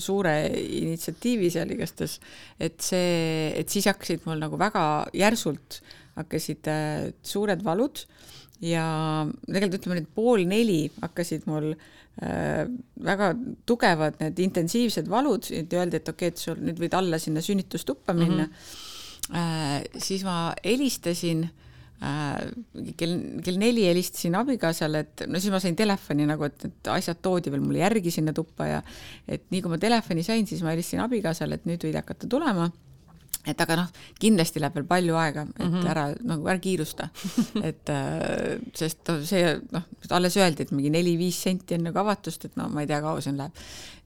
suure 0.00 0.34
initsiatiivi 0.56 1.50
seal 1.52 1.70
igastahes, 1.74 2.18
et 2.60 2.80
see, 2.80 3.52
et 3.60 3.68
siis 3.68 3.88
hakkasid 3.90 4.24
mul 4.28 4.40
nagu 4.40 4.58
väga 4.60 4.84
järsult 5.12 5.80
hakkasid 6.18 6.68
suured 7.22 7.62
valud 7.64 8.04
ja 8.64 8.84
tegelikult 9.46 9.80
ütleme, 9.80 10.02
et 10.02 10.12
pool 10.14 10.44
neli 10.48 10.82
hakkasid 11.00 11.46
mul 11.48 11.72
äh, 11.72 12.66
väga 13.06 13.32
tugevad 13.68 14.20
need 14.20 14.42
intensiivsed 14.44 15.08
valud, 15.10 15.48
et 15.56 15.72
öeldi, 15.76 16.00
et 16.00 16.12
okei 16.12 16.28
okay,, 16.28 16.34
et 16.34 16.44
sul 16.44 16.60
nüüd 16.60 16.82
võid 16.82 16.96
alla 16.98 17.20
sinna 17.22 17.42
sünnitustuppa 17.44 18.14
minna 18.16 18.44
mm. 18.46 18.52
-hmm. 18.52 19.40
äh, 19.40 20.02
siis 20.02 20.24
ma 20.28 20.52
helistasin 20.64 21.46
äh, 21.46 22.36
kell, 23.00 23.16
kell 23.44 23.58
neli 23.62 23.86
helistasin 23.88 24.36
abikaasale, 24.36 25.06
et 25.06 25.24
no 25.26 25.40
siis 25.40 25.52
ma 25.54 25.60
sain 25.60 25.76
telefoni 25.76 26.28
nagu, 26.28 26.44
et 26.44 26.68
need 26.68 26.92
asjad 26.92 27.22
toodi 27.22 27.52
veel 27.52 27.64
mulle 27.64 27.80
järgi 27.80 28.12
sinna 28.12 28.36
tuppa 28.36 28.68
ja 28.68 28.82
et 29.26 29.48
nii 29.50 29.62
kui 29.62 29.72
ma 29.72 29.80
telefoni 29.80 30.22
sain, 30.22 30.46
siis 30.46 30.62
ma 30.62 30.76
helistasin 30.76 31.00
abikaasale, 31.08 31.54
et 31.56 31.64
nüüd 31.64 31.88
võid 31.88 31.96
hakata 32.02 32.28
tulema 32.28 32.68
et 33.48 33.60
aga 33.64 33.76
noh, 33.78 34.00
kindlasti 34.20 34.60
läheb 34.60 34.74
veel 34.76 34.86
palju 34.88 35.14
aega, 35.16 35.46
et 35.48 35.62
mm 35.64 35.70
-hmm. 35.72 35.86
ära 35.88 36.04
nagu 36.28 36.48
ära 36.48 36.60
kiirusta 36.60 37.08
et 37.68 37.88
äh, 37.88 38.58
sest 38.76 39.08
see 39.24 39.54
noh, 39.72 39.86
alles 40.10 40.36
öeldi, 40.36 40.66
et 40.66 40.74
mingi 40.76 40.90
neli-viis 40.92 41.40
senti 41.40 41.74
enne 41.74 41.92
kavatust, 41.92 42.44
et 42.44 42.56
no 42.60 42.68
ma 42.68 42.84
ei 42.84 42.90
tea, 42.90 43.00
kaua 43.00 43.20
see 43.20 43.32
läheb. 43.36 43.52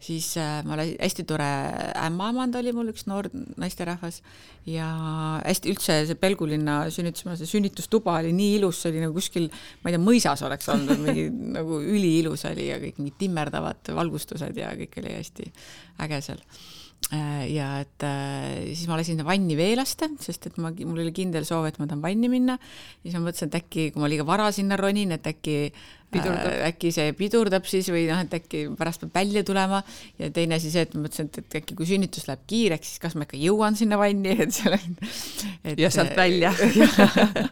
siis 0.04 0.36
äh, 0.36 0.62
ma 0.64 0.74
olen 0.74 0.94
hästi 1.00 1.24
tore 1.24 1.48
ämmaemand 2.06 2.54
oli 2.54 2.72
mul 2.72 2.92
üks 2.92 3.06
noor 3.06 3.28
naisterahvas 3.56 4.22
ja 4.66 4.86
hästi 5.44 5.70
üldse 5.72 6.06
see 6.06 6.14
Pelgulinna 6.14 6.90
sünnitusmaja, 6.90 7.36
see 7.36 7.46
sünnitustuba 7.46 8.18
oli 8.20 8.32
nii 8.32 8.56
ilus, 8.58 8.82
see 8.82 8.92
oli 8.92 9.00
nagu 9.00 9.14
kuskil, 9.14 9.50
ma 9.82 9.90
ei 9.90 9.96
tea, 9.96 10.04
mõisas 10.04 10.46
oleks 10.46 10.68
olnud 10.68 11.00
mingi 11.08 11.26
nagu 11.58 11.80
üliilus 11.80 12.44
oli 12.44 12.68
ja 12.68 12.78
kõik 12.78 13.02
mingid 13.02 13.18
timmerdavad 13.18 13.94
valgustused 13.96 14.56
ja 14.56 14.70
kõik 14.78 15.02
oli 15.02 15.18
hästi 15.18 15.52
äge 16.06 16.20
seal 16.20 16.42
ja 17.12 17.66
et 17.82 18.04
äh, 18.06 18.70
siis 18.72 18.86
ma 18.88 18.96
lasin 18.98 19.20
vanni 19.26 19.56
vee 19.58 19.74
lasta, 19.76 20.08
sest 20.22 20.48
et 20.48 20.56
ma, 20.62 20.70
mul 20.72 21.02
oli 21.02 21.12
kindel 21.14 21.44
soov, 21.46 21.66
et 21.68 21.76
ma 21.80 21.88
tahan 21.90 22.02
vanni 22.02 22.30
minna. 22.32 22.56
siis 23.02 23.14
ma 23.16 23.26
mõtlesin, 23.26 23.50
et 23.50 23.60
äkki, 23.60 23.90
kui 23.92 24.02
ma 24.02 24.08
liiga 24.10 24.24
vara 24.26 24.48
sinna 24.54 24.78
ronin, 24.80 25.12
et 25.14 25.26
äkki 25.28 25.58
pidurdab. 26.14 26.48
Äh, 26.48 26.64
äkki 26.70 26.92
see 26.94 27.12
pidurdab 27.18 27.68
siis 27.68 27.90
või 27.92 28.06
noh, 28.08 28.22
et 28.24 28.34
äkki 28.38 28.64
pärast 28.78 29.04
peab 29.04 29.14
välja 29.20 29.44
tulema. 29.46 29.82
ja 30.18 30.30
teine 30.34 30.58
asi 30.58 30.72
see, 30.72 30.86
et 30.86 30.96
ma 30.96 31.04
mõtlesin, 31.04 31.30
et, 31.30 31.40
et 31.44 31.58
äkki 31.60 31.78
kui 31.78 31.88
sünnitus 31.92 32.26
läheb 32.30 32.44
kiireks, 32.50 32.94
siis 32.94 33.02
kas 33.04 33.18
ma 33.18 33.28
ikka 33.28 33.40
jõuan 33.40 33.76
sinna 33.78 34.00
vanni, 34.00 34.36
et 34.46 34.54
seal 34.56 34.78
on. 34.78 35.00
ja 35.84 35.90
sealt 35.94 36.16
välja 36.18 36.54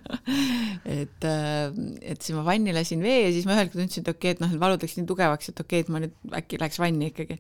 et, 0.98 1.26
et 1.28 2.18
siis 2.18 2.34
ma 2.38 2.46
vanni 2.46 2.74
lasin 2.74 3.05
vee 3.05 3.26
ja 3.26 3.32
siis 3.34 3.48
ma 3.48 3.57
ühel 3.57 3.68
hetkel 3.68 3.84
tundsin, 3.84 4.07
et 4.07 4.14
okei 4.14 4.32
okay,, 4.32 4.38
et 4.38 4.44
noh, 4.44 4.61
valud 4.62 4.82
läks 4.82 4.96
nii 4.98 5.11
tugevaks, 5.11 5.53
et 5.53 5.61
okei 5.61 5.82
okay,, 5.82 5.86
et 5.86 5.92
ma 5.92 6.07
nüüd 6.07 6.38
äkki 6.40 6.62
läheks 6.62 6.80
vanni 6.82 7.12
ikkagi 7.12 7.38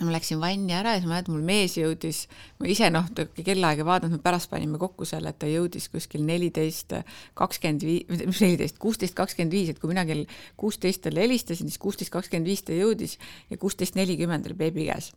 ma 0.00 0.12
läksin 0.14 0.40
vanni 0.40 0.72
ära 0.74 0.94
ja 0.94 1.00
siis 1.00 1.06
ma 1.06 1.14
mäletan, 1.16 1.34
mul 1.36 1.44
mees 1.46 1.74
jõudis, 1.76 2.22
ma 2.58 2.68
ise 2.72 2.88
noh, 2.90 3.06
kellaaega 3.36 3.84
vaadanud, 3.86 4.16
me 4.16 4.24
pärast 4.24 4.50
panime 4.50 4.80
kokku 4.80 5.06
selle, 5.08 5.30
et 5.30 5.38
ta 5.42 5.50
jõudis 5.50 5.88
kuskil 5.92 6.24
neliteist 6.26 6.96
kakskümmend 7.38 7.84
viis, 7.86 8.08
mis 8.24 8.40
neliteist, 8.42 8.80
kuusteist 8.82 9.16
kakskümmend 9.18 9.54
viis, 9.54 9.70
et 9.72 9.78
kui 9.82 9.92
mina 9.92 10.06
kell 10.08 10.24
kuusteist 10.58 11.04
talle 11.06 11.22
helistasin, 11.26 11.70
siis 11.70 11.82
kuusteist 11.82 12.12
kakskümmend 12.14 12.50
viis 12.50 12.64
ta 12.66 12.74
jõudis 12.76 13.18
ja 13.52 13.60
kuusteist 13.60 13.98
nelikümmend 14.00 14.48
oli 14.48 14.58
beebi 14.64 14.88
käes. 14.88 15.12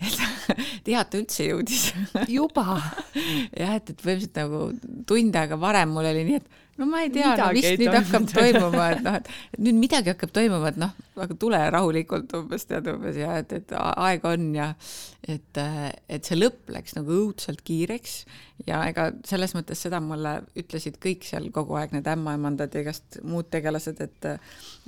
et 0.78 0.88
hea, 0.88 1.02
et 1.02 1.12
ta 1.12 1.20
üldse 1.20 1.50
jõudis. 1.50 1.90
juba 2.38 2.66
jah, 2.78 3.76
et, 3.76 3.92
et 3.92 4.00
põhimõtteliselt 4.00 4.40
nagu 4.40 4.64
tund 5.10 5.36
aega 5.42 5.60
varem 5.60 5.92
mul 5.92 6.08
oli 6.14 6.24
nii, 6.30 6.40
et 6.40 6.80
no 6.80 6.88
ma 6.88 7.04
ei 7.04 7.12
tea, 7.12 7.34
no 7.36 7.50
mis 7.54 7.68
nüüd 7.76 7.92
hakkab 7.92 8.26
toimuma, 8.30 8.90
et 8.94 9.04
noh, 9.04 9.20
et 9.20 9.60
nüüd 9.60 9.80
midagi 9.82 10.14
hakkab 10.14 10.32
toimuma, 10.38 10.72
et 10.72 10.80
noh, 10.80 10.94
aga 11.24 11.36
tule 11.40 11.60
rahulikult 11.74 12.34
umbes 12.38 12.66
tead 12.70 12.88
umbes 12.92 13.18
ja 13.20 13.38
et, 13.42 13.52
et 13.52 13.74
aega 13.78 14.34
on 14.34 14.52
ja 14.56 14.70
et, 15.28 15.60
et 16.08 16.24
see 16.26 16.38
lõpp 16.38 16.70
läks 16.72 16.96
nagu 16.96 17.12
õudselt 17.12 17.60
kiireks 17.66 18.22
ja 18.68 18.80
ega 18.88 19.08
selles 19.28 19.54
mõttes 19.56 19.80
seda 19.84 20.00
mulle 20.04 20.40
ütlesid 20.58 20.98
kõik 21.02 21.24
seal 21.28 21.48
kogu 21.54 21.76
aeg 21.80 21.94
need 21.94 22.08
ämmaemandad 22.10 22.74
ja 22.74 22.84
igast 22.84 23.20
muud 23.24 23.48
tegelased, 23.52 24.00
et 24.00 24.28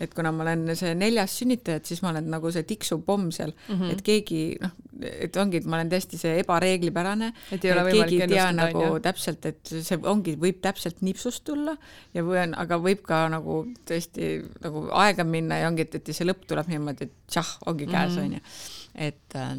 et 0.02 0.14
kuna 0.16 0.32
ma 0.34 0.46
olen 0.46 0.74
see 0.78 0.94
neljas 0.98 1.36
sünnitaja, 1.40 1.80
et 1.80 1.88
siis 1.88 2.02
ma 2.04 2.12
olen 2.12 2.30
nagu 2.32 2.52
see 2.52 2.64
tiksuv 2.68 3.04
pomm 3.06 3.30
seal 3.32 3.52
mm, 3.52 3.74
-hmm. 3.74 3.92
et 3.92 4.02
keegi 4.06 4.42
noh, 4.60 4.74
et 5.02 5.36
ongi, 5.40 5.60
et 5.60 5.66
ma 5.66 5.78
olen 5.78 5.92
tõesti 5.92 6.18
see 6.20 6.38
ebareeglipärane, 6.42 7.32
et, 7.50 7.64
et 7.64 7.90
keegi 7.92 8.20
ei 8.22 8.28
tea 8.28 8.48
nagu 8.56 8.84
ja. 8.84 9.00
täpselt, 9.08 9.46
et 9.48 9.72
see 9.72 9.98
ongi, 10.02 10.36
võib 10.40 10.60
täpselt 10.64 11.02
nipsust 11.02 11.44
tulla 11.48 11.76
ja 12.14 12.24
või 12.26 12.42
on, 12.44 12.56
aga 12.58 12.78
võib 12.82 13.02
ka 13.06 13.24
nagu 13.32 13.62
tõesti 13.88 14.34
nagu 14.64 14.86
aega 15.04 15.24
minna 15.24 15.62
ja 15.62 15.70
ongi, 15.72 15.88
et, 15.88 16.00
et 16.00 16.12
see 16.12 16.21
lõpp 16.26 16.46
tuleb 16.50 16.70
niimoodi, 16.72 17.08
et 17.08 17.32
tšah, 17.32 17.56
ongi 17.72 17.88
käes, 17.90 18.18
mhm. 18.18 18.24
onju. 18.26 18.40
et 19.08 19.40
äh, 19.40 19.56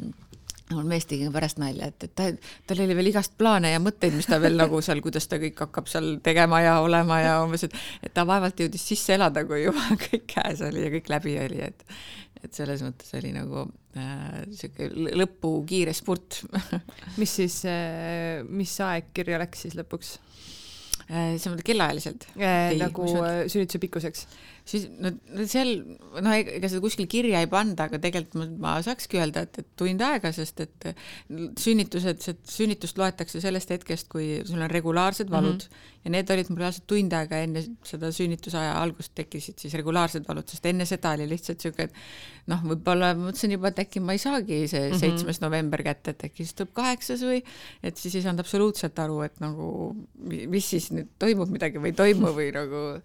mul 0.71 0.87
mees 0.87 1.05
tegi 1.09 1.27
pärast 1.33 1.59
nalja, 1.61 1.89
et, 1.91 2.07
et 2.07 2.13
ta, 2.15 2.27
tal 2.69 2.81
oli 2.85 2.95
veel 2.97 3.11
igast 3.11 3.35
plaane 3.39 3.73
ja 3.73 3.81
mõtteid, 3.83 4.15
mis 4.15 4.27
ta 4.29 4.39
veel 4.43 4.57
nagu 4.61 4.81
seal, 4.85 5.01
kuidas 5.03 5.27
ta 5.29 5.39
kõik 5.41 5.59
hakkab 5.65 5.89
seal 5.91 6.17
tegema 6.25 6.61
ja 6.63 6.77
olema 6.85 7.19
ja 7.23 7.37
umbes, 7.43 7.67
et, 7.67 7.77
et 8.05 8.13
ta 8.15 8.25
vaevalt 8.29 8.63
jõudis 8.63 8.85
sisse 8.93 9.17
elada, 9.17 9.45
kui 9.49 9.63
juba 9.65 9.85
kõik 10.05 10.27
käes 10.35 10.63
oli 10.65 10.85
ja 10.85 10.91
kõik 10.93 11.11
läbi 11.13 11.37
oli, 11.43 11.61
et, 11.67 11.85
et 12.43 12.51
selles 12.55 12.83
mõttes 12.85 13.13
oli 13.19 13.33
nagu 13.35 13.65
äh, 13.99 14.43
sihuke 14.55 14.89
lõpu 15.19 15.55
kiire 15.69 15.95
spurt 15.95 16.43
mis 17.21 17.39
siis 17.41 17.63
äh,, 17.69 18.41
mis 18.47 18.75
aeg 18.83 19.11
kirja 19.15 19.41
läks 19.43 19.67
siis 19.67 19.77
lõpuks? 19.79 20.17
Äh, 21.03 21.35
see 21.35 21.51
on 21.51 21.59
kellaajaliselt 21.65 22.29
äh,. 22.39 22.73
nagu 22.79 23.07
sünnituse 23.51 23.81
pikkuseks 23.83 24.27
siis 24.67 24.85
no 24.95 25.11
seal 25.49 25.73
noh, 25.83 26.33
ega 26.33 26.69
seda 26.71 26.81
kuskil 26.83 27.07
kirja 27.11 27.41
ei 27.43 27.49
panda, 27.51 27.89
aga 27.89 27.99
tegelikult 28.01 28.39
ma, 28.39 28.47
ma 28.63 28.73
saakski 28.85 29.19
öelda, 29.19 29.43
et, 29.43 29.59
et 29.59 29.71
tund 29.79 30.03
aega, 30.05 30.31
sest 30.35 30.63
et 30.63 30.87
sünnitused, 31.59 32.23
sünnitust 32.47 32.99
loetakse 32.99 33.41
sellest 33.43 33.73
hetkest, 33.75 34.07
kui 34.11 34.37
sul 34.47 34.63
on 34.63 34.71
regulaarsed 34.71 35.31
valud 35.33 35.59
mm 35.59 35.67
-hmm. 35.67 35.91
ja 36.05 36.13
need 36.15 36.31
olid 36.35 36.51
mul 36.51 36.61
reaalselt 36.63 36.87
tund 36.87 37.17
aega 37.19 37.41
enne 37.43 37.65
seda 37.83 38.11
sünnitusaja 38.15 38.77
algust 38.79 39.11
tekkisid 39.19 39.59
siis 39.59 39.75
regulaarsed 39.79 40.27
valud, 40.27 40.47
sest 40.47 40.65
enne 40.71 40.87
seda 40.87 41.11
oli 41.17 41.27
lihtsalt 41.29 41.59
siuke, 41.59 41.89
et 41.89 41.93
noh, 42.47 42.63
võib-olla 42.63 43.13
mõtlesin 43.19 43.57
juba, 43.57 43.67
et 43.67 43.83
äkki 43.83 43.99
ma 43.99 44.15
ei 44.15 44.23
saagi 44.23 44.63
see 44.67 44.89
mhm. 44.89 44.99
seitsmes 44.99 45.23
mm 45.23 45.43
-hmm. 45.43 45.45
november 45.45 45.83
kätte, 45.83 46.11
et 46.11 46.23
äkki 46.23 46.47
siis 46.47 46.55
tuleb 46.55 46.73
kaheksas 46.73 47.21
või 47.21 47.43
et 47.83 47.97
siis 47.97 48.15
ei 48.15 48.21
saanud 48.21 48.39
absoluutselt 48.39 48.99
aru, 48.99 49.21
et 49.27 49.39
nagu 49.43 49.95
mis 50.23 50.69
siis 50.69 50.91
nüüd 50.91 51.11
toimub 51.19 51.49
midagi 51.49 51.83
või 51.83 51.91
ei 51.91 51.99
toimu 51.99 52.31
või 52.31 52.51
nagu 52.55 53.01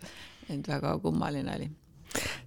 et 0.49 0.69
väga 0.69 0.99
kummaline 0.99 1.55
oli 1.57 1.71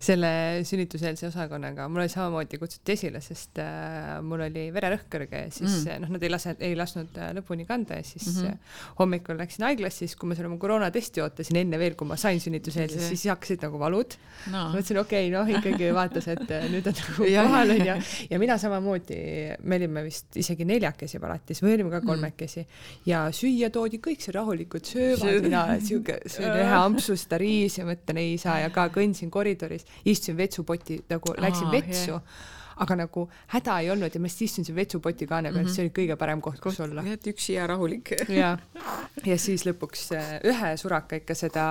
selle 0.02 0.32
sünnituseelse 0.66 1.28
osakonnaga, 1.28 1.86
mul 1.92 2.04
oli 2.04 2.12
samamoodi 2.12 2.58
kutsuti 2.62 2.96
esile, 2.96 3.22
sest 3.22 3.60
äh, 3.62 4.18
mul 4.26 4.42
oli 4.48 4.66
vererõhk 4.74 5.06
kõrge 5.14 5.44
ja 5.46 5.52
siis 5.54 5.84
mm. 5.86 6.06
noh, 6.06 6.14
nad 6.16 6.26
ei 6.26 6.32
lase, 6.32 6.56
ei 6.66 6.76
lasknud 6.78 7.20
äh, 7.22 7.30
lõpuni 7.38 7.68
kanda 7.70 8.00
ja 8.00 8.06
siis 8.06 8.26
mm 8.32 8.48
-hmm. 8.48 8.72
hommikul 9.00 9.38
läksin 9.38 9.68
haiglasse, 9.68 10.08
siis 10.08 10.16
kui 10.18 10.30
ma 10.30 10.38
seal 10.38 10.50
oma 10.50 10.58
koroonatesti 10.62 11.22
ootasin 11.22 11.62
enne 11.62 11.80
veel, 11.80 11.96
kui 12.00 12.10
ma 12.10 12.18
sain 12.18 12.42
sünnituseelses, 12.42 13.08
siis 13.14 13.28
hakkasid 13.30 13.62
nagu 13.68 13.80
valud. 13.80 14.18
No.. 14.52 14.72
mõtlesin, 14.74 14.98
okei 15.04 15.30
okay,, 15.30 15.36
noh 15.38 15.54
ikkagi 15.60 15.94
vaatas, 15.94 16.28
et 16.34 16.50
äh, 16.50 16.66
nüüd 16.74 16.90
on 16.90 16.98
nagu 16.98 17.30
kohal 17.52 17.76
onju 17.78 17.98
ja 18.32 18.42
mina 18.42 18.58
samamoodi, 18.58 19.22
me 19.64 19.78
olime 19.78 20.04
vist 20.08 20.38
isegi 20.42 20.66
neljakesi 20.66 21.22
palatis 21.22 21.62
või 21.62 21.76
olime 21.78 21.94
ka 21.94 22.02
mm. 22.02 22.08
kolmekesi. 22.10 22.66
Ja 23.06 23.28
süüa 23.36 23.70
toodi 23.70 24.02
kõik 24.02 24.26
seal 24.26 24.40
rahulikult 24.40 24.90
söövad, 24.90 25.38
mina 25.46 25.64
siuke, 25.84 26.18
söön 26.26 26.58
ühe 26.58 26.76
ampsust 26.88 27.32
riis 27.38 27.78
ja 27.78 27.86
mõtlen 27.86 28.18
ei 28.18 28.38
saa. 28.42 28.60
Ja 28.66 28.74
ka 28.74 28.90
kõndsin 28.90 29.30
koridoris 29.30 29.51
koridoris, 29.52 29.86
istusin 30.06 30.38
vetsupoti 30.38 31.04
nagu 31.10 31.36
läksin 31.38 31.70
Aa, 31.70 31.78
vetsu 31.78 32.12
yeah 32.18 32.58
aga 32.82 32.96
nagu 32.98 33.26
häda 33.54 33.78
ei 33.84 33.90
olnud 33.94 34.16
ja 34.16 34.22
ma 34.22 34.30
lihtsalt 34.30 34.46
istusin 34.48 34.76
vetsupoti 34.76 35.28
kaane 35.30 35.52
peal 35.52 35.64
mm, 35.64 35.68
-hmm. 35.68 35.76
see 35.76 35.84
oli 35.86 35.94
kõige 35.98 36.18
parem 36.18 36.42
koht, 36.42 36.60
kus 36.64 36.80
olla. 36.80 37.04
jah, 37.06 37.18
et 37.20 37.28
üksi 37.34 37.54
ja 37.54 37.68
rahulik. 37.68 38.14
ja, 38.42 38.58
ja 39.26 39.38
siis 39.38 39.66
lõpuks 39.68 40.08
äh, 40.18 40.32
ühe 40.52 40.72
suraka 40.78 41.22
ikka 41.22 41.36
seda 41.38 41.66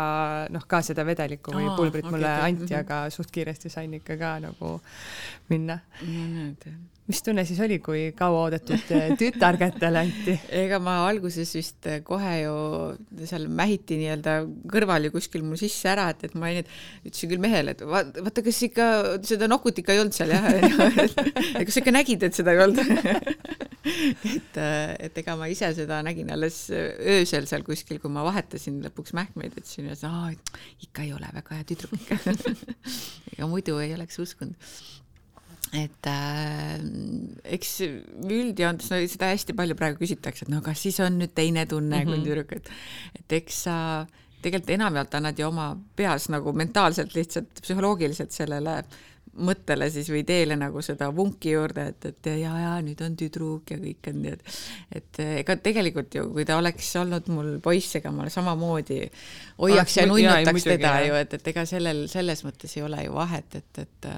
noh, 0.50 0.66
ka 0.70 0.82
seda 0.86 1.06
vedelikku 1.06 1.56
või 1.56 1.66
pulbrit 1.76 2.06
okay, 2.06 2.16
mulle 2.16 2.30
okay. 2.30 2.50
anti 2.50 2.62
mm, 2.62 2.68
-hmm. 2.68 2.80
aga 2.84 3.10
suht 3.10 3.30
kiiresti 3.34 3.72
sain 3.72 3.94
ikka 3.94 4.16
ka 4.16 4.38
nagu 4.46 4.80
minna 5.48 5.80
no,. 6.02 6.28
näed 6.36 6.70
mis 7.10 7.22
tunne 7.26 7.44
siis 7.48 7.58
oli, 7.64 7.78
kui 7.82 8.02
kauaoodatud 8.16 8.92
äh, 8.96 9.08
tütar 9.18 9.58
kätte 9.60 9.90
anti? 9.90 10.36
ega 10.60 10.78
ma 10.82 11.00
alguses 11.08 11.50
vist 11.56 11.88
äh, 11.90 12.00
kohe 12.06 12.34
ju 12.44 12.54
seal 13.28 13.48
mähiti 13.50 13.98
nii-öelda 14.00 14.36
kõrval 14.70 15.08
ju 15.08 15.14
kuskil 15.14 15.44
mul 15.46 15.58
sisse 15.60 15.90
ära, 15.92 16.08
et, 16.14 16.22
et 16.28 16.36
ma 16.38 16.52
ei, 16.52 16.62
ütlesin 17.02 17.32
küll 17.32 17.42
mehele, 17.42 17.74
et 17.74 17.84
vaata, 17.86 18.24
vaata, 18.26 18.44
kas 18.46 18.60
ikka 18.68 18.86
seda 19.26 19.50
nokut 19.50 19.82
ikka 19.82 19.96
ei 19.96 20.02
olnud 20.04 20.16
seal 20.16 20.34
jah 20.34 20.46
kas 20.50 21.74
sa 21.74 21.82
ikka 21.82 21.94
nägid, 21.94 22.26
et 22.26 22.38
seda 22.38 22.54
ei 22.54 22.64
olnud? 22.66 22.86
Et, 23.80 24.56
äh, 24.60 24.90
et 25.06 25.16
ega 25.22 25.34
ma 25.40 25.46
ise 25.50 25.70
seda 25.74 26.02
nägin 26.04 26.28
alles 26.34 26.58
öösel 26.70 27.46
seal 27.48 27.64
kuskil, 27.64 27.96
kui 28.02 28.12
ma 28.12 28.22
vahetasin 28.26 28.76
lõpuks 28.84 29.14
mähkmeid, 29.16 29.56
ütlesin, 29.56 29.88
et 29.90 30.04
aa, 30.06 30.28
ikka 30.84 31.06
ei 31.06 31.14
ole 31.16 31.30
väga 31.32 31.56
hea 31.56 31.66
tüdruk 31.70 31.96
ikka. 31.96 32.18
Ega 33.32 33.48
muidu 33.48 33.78
ei 33.80 33.94
oleks 33.96 34.20
uskunud 34.20 34.68
et 35.76 36.06
äh, 36.10 36.80
eks 37.56 37.76
üldjoontes 37.84 38.90
no, 38.90 39.02
seda 39.10 39.30
hästi 39.30 39.54
palju 39.58 39.76
praegu 39.78 40.00
küsitakse, 40.02 40.46
et 40.46 40.52
no 40.52 40.62
kas 40.64 40.82
siis 40.82 40.98
on 41.04 41.20
nüüd 41.20 41.34
teine 41.36 41.66
tunne 41.70 41.94
mm 41.94 42.00
-hmm. 42.00 42.08
kui 42.08 42.18
mhm. 42.18 42.26
tüdruk, 42.26 42.56
et 42.56 42.70
et 43.20 43.38
eks 43.42 43.62
sa 43.68 43.76
tegelikult 44.42 44.74
enamjaolt 44.74 45.14
annad 45.14 45.38
ju 45.38 45.46
oma 45.46 45.76
peas 45.96 46.28
nagu 46.28 46.52
mentaalselt 46.52 47.14
lihtsalt 47.14 47.62
psühholoogiliselt 47.62 48.32
sellele 48.32 48.82
mõttele 49.30 49.86
siis 49.92 50.08
või 50.10 50.24
ideele 50.24 50.56
nagu 50.58 50.82
seda 50.82 51.10
vunki 51.14 51.52
juurde, 51.54 51.86
et, 51.92 52.06
et 52.10 52.28
ja, 52.40 52.50
ja 52.58 52.72
nüüd 52.82 53.00
on 53.04 53.14
tüdruk 53.16 53.70
ja 53.70 53.78
kõik 53.78 54.08
on 54.10 54.22
nii, 54.24 54.32
et 54.32 54.98
et 55.00 55.20
ega 55.40 55.56
tegelikult 55.56 56.14
ju, 56.14 56.26
kui 56.34 56.44
ta 56.48 56.58
oleks 56.58 56.90
olnud 56.98 57.28
mul 57.32 57.52
poiss, 57.62 57.94
ega 58.00 58.10
ma 58.14 58.26
samamoodi 58.32 59.00
hoiaks 59.60 59.96
ja 60.00 60.06
nunnutaks 60.10 60.66
teda 60.66 60.94
ju, 61.06 61.14
et, 61.14 61.38
et 61.38 61.52
ega 61.52 61.66
sellel, 61.68 62.06
selles 62.10 62.42
mõttes 62.44 62.76
ei 62.76 62.82
ole 62.82 63.04
ju 63.06 63.14
vahet, 63.14 63.60
et, 63.60 63.84
et 63.84 64.10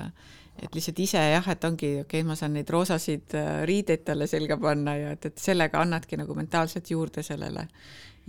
et 0.63 0.77
lihtsalt 0.77 1.03
ise 1.03 1.21
jah, 1.33 1.49
et 1.55 1.65
ongi 1.67 1.91
okei 2.03 2.05
okay,, 2.05 2.23
ma 2.27 2.37
saan 2.39 2.55
neid 2.57 2.71
roosasid 2.71 3.35
äh, 3.39 3.51
riideid 3.69 4.05
talle 4.07 4.29
selga 4.31 4.59
panna 4.61 4.97
ja 4.99 5.13
et, 5.17 5.31
et 5.33 5.39
sellega 5.43 5.83
annadki 5.83 6.19
nagu 6.21 6.37
mentaalselt 6.39 6.91
juurde 6.95 7.25
sellele 7.27 7.67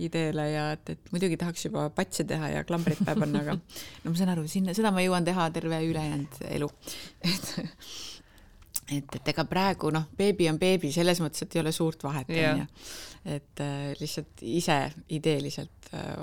ideele 0.02 0.48
ja 0.50 0.64
et, 0.74 0.90
et 0.96 1.12
muidugi 1.14 1.38
tahaks 1.38 1.68
juba 1.68 1.86
patse 1.94 2.26
teha 2.26 2.50
ja 2.56 2.64
klambrit 2.66 2.98
pähe 3.04 3.18
panna, 3.18 3.44
aga 3.44 3.58
no 4.02 4.10
ma 4.10 4.16
saan 4.18 4.32
aru, 4.34 4.46
sinna, 4.50 4.74
seda 4.76 4.90
ma 4.94 5.04
jõuan 5.04 5.26
teha 5.26 5.46
terve 5.54 5.78
ülejäänud 5.86 6.40
elu. 6.50 6.70
et, 7.30 7.52
et, 8.98 9.18
et 9.20 9.30
ega 9.34 9.46
praegu 9.50 9.92
noh, 9.94 10.08
beebi 10.18 10.48
on 10.50 10.58
beebi 10.58 10.90
selles 10.94 11.22
mõttes, 11.22 11.46
et 11.46 11.54
ei 11.54 11.62
ole 11.62 11.74
suurt 11.74 12.02
vahet, 12.06 12.32
onju. 12.34 12.66
et 13.36 13.62
äh, 13.62 13.92
lihtsalt 14.00 14.42
ise 14.50 14.80
ideeliselt 15.14 15.94
äh, 15.94 16.18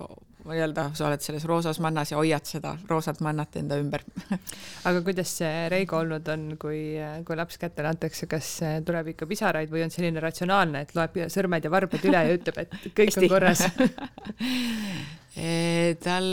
nii-öelda 0.46 0.88
sa 0.98 1.08
oled 1.08 1.24
selles 1.24 1.46
roosas 1.50 1.80
mannas 1.84 2.12
ja 2.14 2.20
hoiad 2.20 2.48
seda 2.48 2.74
roosat 2.90 3.22
mannat 3.26 3.56
enda 3.62 3.78
ümber. 3.82 4.04
Aga 4.90 5.04
kuidas 5.06 5.36
see 5.42 5.70
Reigo 5.72 6.02
olnud 6.02 6.28
on, 6.34 6.48
kui, 6.62 6.82
kui 7.28 7.40
laps 7.40 7.62
kätte 7.62 7.86
antakse, 7.88 8.30
kas 8.32 8.54
tuleb 8.88 9.14
ikka 9.14 9.30
pisaraid 9.30 9.72
või 9.72 9.86
on 9.86 9.94
selline 9.94 10.24
ratsionaalne, 10.24 10.86
et 10.86 10.96
loeb 10.98 11.24
sõrmed 11.32 11.66
ja 11.66 11.74
varbad 11.74 12.06
üle 12.10 12.28
ja 12.28 12.38
ütleb, 12.38 12.64
et 12.66 12.94
kõik 12.98 13.18
on 13.22 13.32
korras 13.36 13.66
tal 15.32 16.26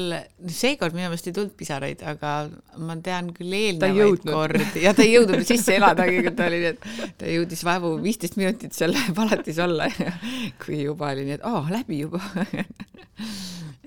seekord 0.50 0.96
minu 0.96 1.06
meelest 1.06 1.28
ei 1.30 1.34
tulnud 1.36 1.54
pisaraid, 1.58 2.00
aga 2.02 2.32
ma 2.82 2.96
tean 3.04 3.30
küll 3.36 3.54
eelnevaid 3.54 4.24
kordi. 4.26 4.82
Ja 4.82 4.90
ta 4.96 5.04
ei 5.06 5.12
jõudnud 5.14 5.44
sisse 5.50 5.76
eladagi, 5.78 6.24
ta 6.34 6.48
oli 6.50 6.58
nii, 6.64 6.72
et 6.74 7.14
ta 7.20 7.30
jõudis 7.30 7.62
vaevu 7.68 7.94
viisteist 8.02 8.38
minutit 8.40 8.74
seal 8.74 8.96
palatis 9.18 9.60
olla 9.62 9.86
kui 10.64 10.82
juba 10.82 11.12
oli 11.14 11.28
nii, 11.28 11.38
et 11.38 11.46
aa, 11.46 11.62
läbi 11.70 12.02
juba. 12.04 12.22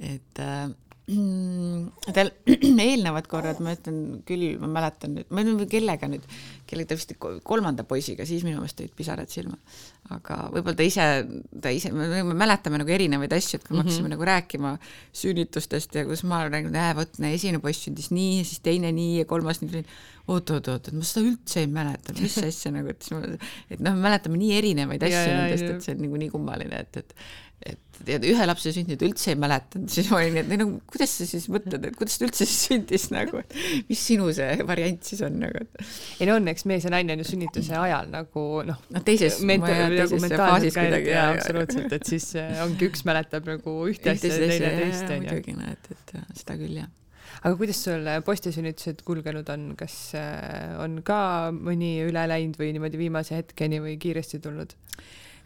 Et 0.01 0.39
äh, 0.41 0.67
tal 2.09 2.31
eelnevad 2.81 3.27
korrad, 3.29 3.59
ma 3.61 3.75
ütlen 3.75 4.21
küll, 4.25 4.55
ma 4.61 4.69
mäletan 4.71 5.13
nüüd, 5.13 5.27
ma 5.29 5.43
ei 5.43 5.51
tea 5.59 5.67
kellega 5.75 6.09
nüüd, 6.09 6.23
kellega 6.69 6.89
ta 6.89 6.97
vist 6.97 7.13
kolmanda 7.45 7.85
poisiga, 7.85 8.25
siis 8.25 8.45
minu 8.47 8.57
meelest 8.57 8.79
tulid 8.79 8.95
pisarad 8.97 9.29
silma. 9.29 9.59
aga 10.11 10.37
võib-olla 10.51 10.75
ta 10.79 10.83
ise, 10.87 11.03
ta 11.61 11.71
ise, 11.71 11.91
me 11.93 12.23
mäletame 12.25 12.81
nagu 12.81 12.91
erinevaid 12.91 13.35
asju, 13.37 13.59
et 13.59 13.67
kui 13.67 13.75
me 13.75 13.77
mm 13.77 13.85
-hmm. 13.85 13.91
hakkasime 13.91 14.09
nagu 14.15 14.25
rääkima 14.27 14.71
sünnitustest 15.13 15.95
ja 15.95 16.05
kus 16.05 16.23
ma 16.23 16.41
räägin, 16.49 16.71
näe 16.73 16.95
vot, 16.97 17.19
esimene 17.19 17.61
poiss 17.61 17.85
sündis 17.85 18.09
nii 18.11 18.39
ja 18.39 18.45
siis 18.49 18.59
teine 18.59 18.91
nii 18.91 19.19
ja 19.19 19.25
kolmas 19.25 19.61
nii, 19.61 19.85
oot-oot-oot, 20.27 20.87
et 20.87 20.93
ma 20.97 21.05
seda 21.05 21.25
üldse 21.27 21.59
ei 21.59 21.67
mäleta, 21.67 22.13
mis 22.17 22.37
asja 22.49 22.71
nagu, 22.71 22.89
et 22.89 23.01
siis 23.01 23.13
ma, 23.13 23.37
et 23.69 23.79
noh, 23.79 23.93
me 23.93 24.09
mäletame 24.09 24.41
nii 24.41 24.57
erinevaid 24.57 25.03
asju 25.03 25.21
ja, 25.21 25.37
nendest, 25.37 25.69
et 25.69 25.85
see 25.85 25.95
on 25.95 26.03
nagu 26.07 26.17
nii 26.17 26.33
kummaline, 26.33 26.81
et, 26.81 26.97
et 26.97 27.15
et 27.65 27.79
tead, 28.05 28.25
ühe 28.25 28.45
lapse 28.47 28.71
sündit 28.73 29.01
üldse 29.05 29.33
ei 29.33 29.37
mäletanud, 29.39 29.89
siis 29.91 30.09
ma 30.11 30.19
olin, 30.19 30.39
et 30.41 30.51
no 30.59 30.67
kuidas 30.89 31.13
sa 31.19 31.27
siis 31.29 31.47
mõtled, 31.51 31.83
et 31.87 31.97
kuidas 31.97 32.17
ta 32.17 32.25
üldse 32.27 32.47
siis 32.47 32.67
sündis 32.69 33.07
nagu, 33.13 33.41
et 33.43 33.55
mis 33.89 34.01
sinu 34.01 34.29
see 34.35 34.65
variant 34.67 35.03
siis 35.05 35.21
on 35.25 35.37
nagu? 35.43 35.65
ei 36.17 36.29
no 36.29 36.37
õnneks 36.39 36.65
mees 36.69 36.87
ja 36.87 36.93
naine 36.93 37.15
on 37.15 37.23
ju 37.23 37.27
sünnituse 37.33 37.75
ajal 37.77 38.09
nagu 38.13 38.45
noh 38.67 38.79
no, 38.81 39.03
teises, 39.05 39.41
nagu 40.95 41.35
absoluutselt, 41.35 41.97
et 41.99 42.09
siis 42.09 42.31
äh, 42.41 42.55
ongi 42.65 42.89
üks 42.89 43.05
mäletab 43.07 43.49
nagu 43.49 43.75
ühte 43.91 44.15
asja 44.15 44.33
ja 44.33 44.49
teine 44.55 44.73
teist 44.79 45.05
onju. 45.05 45.21
muidugi, 45.27 45.57
no 45.59 45.69
et, 45.75 45.93
et 45.93 46.17
seda 46.41 46.57
küll 46.59 46.81
jah 46.81 46.89
aga 47.41 47.57
kuidas 47.57 47.79
sul 47.85 48.07
postisünnitused 48.25 49.05
kulgenud 49.05 49.47
on, 49.53 49.71
kas 49.79 49.97
äh, 50.17 50.73
on 50.81 50.99
ka 51.05 51.51
mõni 51.55 51.99
üle 52.07 52.25
läinud 52.29 52.57
või 52.59 52.73
niimoodi 52.75 53.01
viimase 53.01 53.37
hetkeni 53.37 53.81
või 53.83 53.97
kiiresti 54.01 54.41
tulnud? 54.41 54.73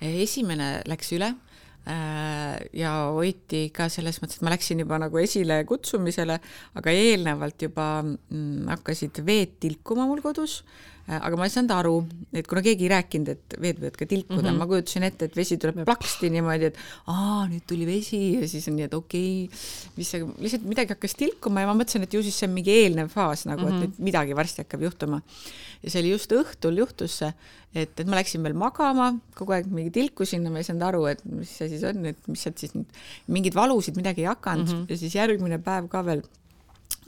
esimene 0.03 0.81
läks 0.91 1.13
üle 1.15 1.29
Äh, 1.31 1.54
ja 1.85 2.91
hoiti 3.13 3.67
ka 3.75 3.85
selles 3.93 4.17
mõttes, 4.21 4.39
et 4.39 4.45
ma 4.45 4.53
läksin 4.53 4.79
juba 4.81 4.97
nagu 5.01 5.19
esilekutsumisele, 5.21 6.39
aga 6.81 6.93
eelnevalt 6.97 7.61
juba 7.67 7.87
mm, 8.01 8.65
hakkasid 8.73 9.21
veed 9.27 9.59
tilkuma 9.61 10.07
mul 10.09 10.23
kodus. 10.25 10.63
Äh, 10.63 10.94
aga 11.05 11.37
ma 11.37 11.45
ei 11.45 11.53
saanud 11.53 11.71
aru, 11.75 11.95
et 12.33 12.47
kuna 12.49 12.63
keegi 12.65 12.87
ei 12.87 12.91
rääkinud, 12.95 13.27
et 13.29 13.55
veed 13.61 13.81
võivad 13.81 13.97
ka 13.99 14.07
tilkuda 14.09 14.39
mm, 14.39 14.47
-hmm. 14.47 14.61
ma 14.61 14.67
kujutasin 14.69 15.03
ette, 15.05 15.27
et 15.29 15.35
vesi 15.37 15.57
tuleb 15.61 15.83
plaksti 15.85 16.31
niimoodi, 16.33 16.71
et 16.71 16.79
aa, 17.11 17.43
nüüd 17.51 17.65
tuli 17.69 17.85
vesi 17.85 18.21
ja 18.39 18.47
siis 18.49 18.65
on 18.71 18.77
nii, 18.79 18.87
et 18.89 18.95
okei 18.97 19.33
okay,, 19.45 19.59
mis 19.99 20.09
see, 20.09 20.23
lihtsalt 20.41 20.65
midagi 20.65 20.95
hakkas 20.95 21.13
tilkuma 21.19 21.61
ja 21.61 21.69
ma 21.69 21.75
mõtlesin, 21.77 22.07
et 22.07 22.15
ju 22.17 22.23
siis 22.25 22.39
see 22.41 22.49
on 22.49 22.55
mingi 22.55 22.73
eelnev 22.73 23.11
faas 23.13 23.45
nagu 23.45 23.61
mm, 23.61 23.75
-hmm. 23.75 23.83
et, 23.83 23.93
mhm. 23.93 24.07
midagi 24.09 24.37
varsti 24.39 24.65
hakkab 24.65 24.87
juhtuma. 24.87 25.21
ja 25.83 25.91
see 25.91 26.01
oli 26.01 26.15
just 26.15 26.31
õhtul 26.33 26.81
juhtus 26.81 27.19
see, 27.21 27.33
et, 27.75 27.99
et 27.99 28.07
ma 28.07 28.17
läksin 28.17 28.41
veel 28.41 28.57
magama, 28.57 29.11
kogu 29.37 29.53
aeg 29.53 29.69
mingi 29.69 29.91
tilkusin 29.93 30.43
ja 30.43 30.49
ma 30.49 30.57
ei 30.57 30.65
saanud 30.65 30.87
aru, 30.87 31.05
et 31.11 31.21
mis 31.25 31.51
see 31.59 31.69
siis 31.69 31.83
on, 31.85 32.01
et 32.05 32.27
mis 32.27 32.41
sealt 32.41 32.57
siis 32.57 32.73
nüüd, 32.73 32.89
mingeid 33.27 33.53
valusid, 33.53 33.95
midagi 33.95 34.25
ei 34.25 34.31
hakanud 34.31 34.65
mm 34.65 34.73
-hmm. 34.73 34.89
ja 34.89 34.97
siis 34.97 35.15
järgmine 35.15 35.61
päev 35.61 35.87
ka 35.87 36.05
veel 36.05 36.25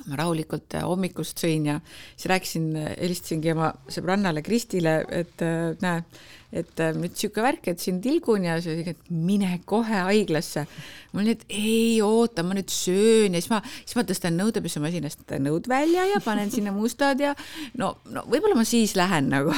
ma 0.05 0.17
rahulikult 0.19 0.77
äh, 0.77 0.85
hommikust 0.85 1.41
sõin 1.41 1.67
ja 1.71 1.77
siis 2.13 2.29
rääkisin, 2.31 2.71
äh, 2.77 2.89
helistasingi 3.01 3.53
oma 3.53 3.71
sõbrannale 3.91 4.43
Kristile, 4.45 4.99
et 5.13 5.41
äh, 5.43 5.73
näe, 5.83 6.03
et 6.47 6.79
nüüd 6.95 7.11
niisugune 7.11 7.43
värk, 7.43 7.65
et 7.73 7.81
siin 7.83 7.97
tilgun 8.03 8.45
ja 8.47 8.53
siis 8.61 8.77
oli, 8.77 8.93
et 8.93 9.09
mine 9.11 9.49
kohe 9.67 10.03
haiglasse. 10.05 10.63
mul 11.11 11.25
oli, 11.25 11.33
et 11.35 11.43
ei 11.51 11.97
oota, 12.05 12.45
ma 12.47 12.55
nüüd 12.55 12.71
söön 12.71 13.35
ja 13.35 13.41
siis 13.41 13.51
ma, 13.51 13.59
siis 13.81 13.97
ma 13.99 14.05
tõstan 14.07 14.39
nõudepesumasinast 14.39 15.35
nõud 15.43 15.67
välja 15.67 16.05
ja 16.13 16.21
panen 16.23 16.53
sinna 16.53 16.71
mustad 16.71 17.19
ja 17.19 17.33
no, 17.75 17.97
no 18.13 18.23
võib-olla 18.31 18.61
ma 18.61 18.67
siis 18.67 18.95
lähen 18.95 19.27
nagu 19.33 19.51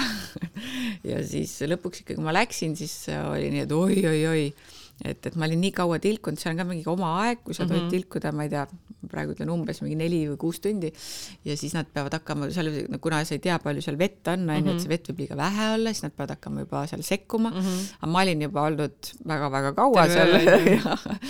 ja 1.12 1.22
siis 1.28 1.60
lõpuks 1.70 2.02
ikka, 2.02 2.18
kui 2.18 2.26
ma 2.26 2.34
läksin, 2.34 2.74
siis 2.80 3.04
oli 3.12 3.52
nii, 3.54 3.68
et 3.68 3.76
oi-oi-oi 3.76 4.50
et, 5.06 5.30
et 5.30 5.36
ma 5.38 5.48
olin 5.48 5.62
nii 5.62 5.76
kaua 5.76 6.00
tilkunud, 6.04 6.42
seal 6.42 6.56
on 6.56 6.64
ka 6.64 6.68
mingi 6.68 6.90
oma 6.92 7.14
aeg, 7.24 7.44
kui 7.46 7.54
sa 7.56 7.66
tohid 7.66 7.84
mm 7.84 7.86
-hmm. 7.86 7.94
tilkuda, 7.94 8.34
ma 8.34 8.48
ei 8.48 8.56
tea, 8.56 8.66
praegu 9.08 9.36
ütlen 9.36 9.52
umbes 9.54 9.80
mingi 9.84 9.96
neli 10.00 10.22
või 10.32 10.38
kuus 10.42 10.60
tundi 10.64 10.92
ja 11.48 11.56
siis 11.60 11.76
nad 11.78 11.88
peavad 11.94 12.18
hakkama 12.18 12.50
seal, 12.54 12.72
kuna 13.02 13.22
sa 13.28 13.38
ei 13.38 13.44
tea, 13.44 13.56
palju 13.64 13.84
seal 13.86 14.00
vett 14.00 14.28
on, 14.32 14.44
on 14.50 14.58
ju, 14.58 14.66
et 14.66 14.74
mhm. 14.74 14.82
see 14.84 14.92
vett 14.92 15.12
võib 15.12 15.24
liiga 15.24 15.38
vähe 15.40 15.68
olla, 15.78 15.94
siis 15.94 16.06
nad 16.08 16.16
peavad 16.16 16.36
hakkama 16.36 16.66
juba 16.66 16.84
seal 16.92 17.04
sekkuma 17.06 17.54
mm. 17.54 17.62
-hmm. 17.66 17.86
aga 18.00 18.12
ma 18.12 18.24
olin 18.26 18.44
juba 18.48 18.66
olnud 18.70 19.12
väga-väga 19.32 19.74
kaua 19.78 20.08
Terve, 20.10 20.42
seal 20.44 20.80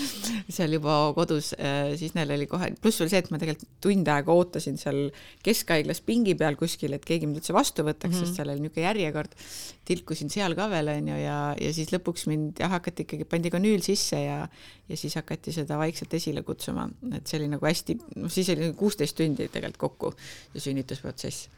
seal 0.60 0.76
juba 0.80 0.98
kodus, 1.18 1.52
äh, 1.60 1.94
siis 2.00 2.16
neil 2.18 2.34
oli 2.34 2.48
kohe, 2.50 2.72
pluss 2.82 3.02
veel 3.04 3.12
see, 3.12 3.22
et 3.22 3.30
ma 3.34 3.42
tegelikult 3.42 3.70
tund 3.84 4.10
aega 4.10 4.34
ootasin 4.34 4.80
seal 4.82 5.10
keskhaiglas 5.46 6.02
pingi 6.06 6.36
peal 6.40 6.58
kuskil, 6.60 6.96
et 6.98 7.06
keegi 7.06 7.30
mind 7.30 7.44
üldse 7.44 7.54
vastu 7.54 7.86
võtaks 7.86 8.10
mm, 8.10 8.18
-hmm. 8.18 8.26
sest 8.26 8.42
seal 8.42 8.50
oli 8.50 8.66
niisugune 8.66 8.88
järjekord, 8.88 9.38
tilkusin 9.86 10.34
seal 10.34 10.58
ka 10.58 10.70
veel, 10.72 10.92
on 10.96 11.14
ju, 11.14 11.22
ja, 11.22 11.38
ja 11.60 11.72
siis 11.76 11.94
lõpuks 11.94 12.28
mind 12.32 12.62
jah, 12.64 12.72
hakati 12.74 13.06
ikkagi, 13.06 13.30
pandi 13.30 13.54
kanüül 13.54 13.86
sisse 13.86 14.24
ja 14.26 14.44
ja 14.90 14.98
siis 14.98 15.16
hakati 15.20 15.54
seda 15.54 15.78
vaikselt 15.78 16.14
esile 16.18 16.42
kutsuma, 16.46 16.88
et 17.14 17.30
oli 17.38 17.50
nagu 17.60 17.68
hästi, 17.68 18.00
noh, 18.24 18.32
siis 18.32 18.50
oli 18.56 18.72
kuusteist 18.80 19.18
tundi 19.20 19.50
tegelikult 19.52 19.80
kokku 19.80 20.14
see 20.54 20.70
sünnitusprotsess. 20.70 21.50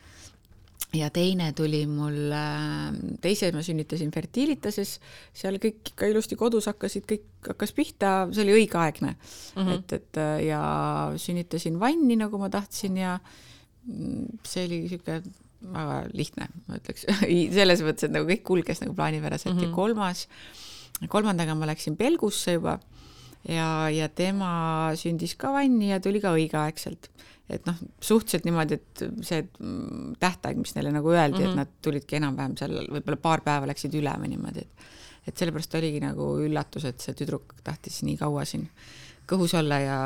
ja 0.98 1.08
teine 1.14 1.54
tuli 1.56 1.86
mul, 1.88 2.34
äh, 2.36 2.90
teise 3.22 3.52
ma 3.56 3.62
sünnitasin 3.64 4.12
fertiilitases, 4.12 4.98
seal 5.34 5.60
kõik 5.62 5.94
ikka 5.94 6.10
ilusti 6.10 6.36
kodus 6.36 6.68
hakkasid, 6.68 7.06
kõik 7.08 7.52
hakkas 7.54 7.72
pihta, 7.78 8.10
see 8.34 8.44
oli 8.44 8.58
õigeaegne 8.64 9.14
mm. 9.14 9.62
-hmm. 9.62 9.78
et, 9.78 9.94
et 9.94 10.18
äh, 10.18 10.48
ja 10.50 10.64
sünnitasin 11.16 11.80
vanni, 11.80 12.18
nagu 12.20 12.42
ma 12.42 12.50
tahtsin 12.50 12.98
ja 12.98 13.20
see 14.44 14.66
oli 14.66 14.84
niisugune 14.84 15.22
väga 15.62 15.98
lihtne, 16.18 16.50
ma 16.68 16.82
ütleks 16.82 17.06
selles 17.58 17.86
mõttes, 17.86 18.10
et 18.10 18.14
nagu 18.18 18.26
kõik 18.28 18.44
kulges 18.44 18.82
nagu 18.82 18.98
plaanipäraselt 18.98 19.54
mm 19.54 19.60
-hmm. 19.60 19.64
ja 19.64 19.70
mhm. 19.70 19.76
kolmas, 19.76 20.28
kolmandaga 21.08 21.56
ma 21.56 21.70
läksin 21.70 21.96
Belgusse 21.98 22.58
juba 22.58 22.80
ja, 23.48 23.90
ja 23.94 24.10
tema 24.10 24.54
sündis 25.00 25.36
ka 25.40 25.54
vanni 25.56 25.92
ja 25.92 26.00
tuli 26.04 26.22
ka 26.24 26.34
õigeaegselt. 26.38 27.10
et 27.52 27.66
noh, 27.68 27.76
suhteliselt 28.00 28.46
niimoodi, 28.48 28.78
et 28.80 29.04
see 29.28 29.44
tähtaeg, 30.22 30.60
mis 30.62 30.76
neile 30.78 30.94
nagu 30.96 31.12
öeldi 31.12 31.40
mm, 31.40 31.44
-hmm. 31.44 31.50
et 31.50 31.56
mhm. 31.56 31.60
nad 31.60 31.72
tulidki 31.84 32.16
enam-vähem 32.22 32.58
seal, 32.58 32.78
võib-olla 32.88 33.18
paar 33.20 33.42
päeva 33.44 33.68
läksid 33.68 33.96
üle 34.00 34.14
või 34.24 34.36
niimoodi, 34.36 34.66
et 34.68 34.90
et 35.28 35.38
sellepärast 35.38 35.76
oligi 35.78 36.00
nagu 36.02 36.34
üllatus, 36.42 36.86
et 36.90 37.04
see 37.04 37.14
tüdruk 37.14 37.54
tahtis 37.64 38.02
nii 38.08 38.18
kaua 38.18 38.46
siin 38.46 38.66
kõhus 39.32 39.54
olla 39.56 39.78
ja 39.80 39.98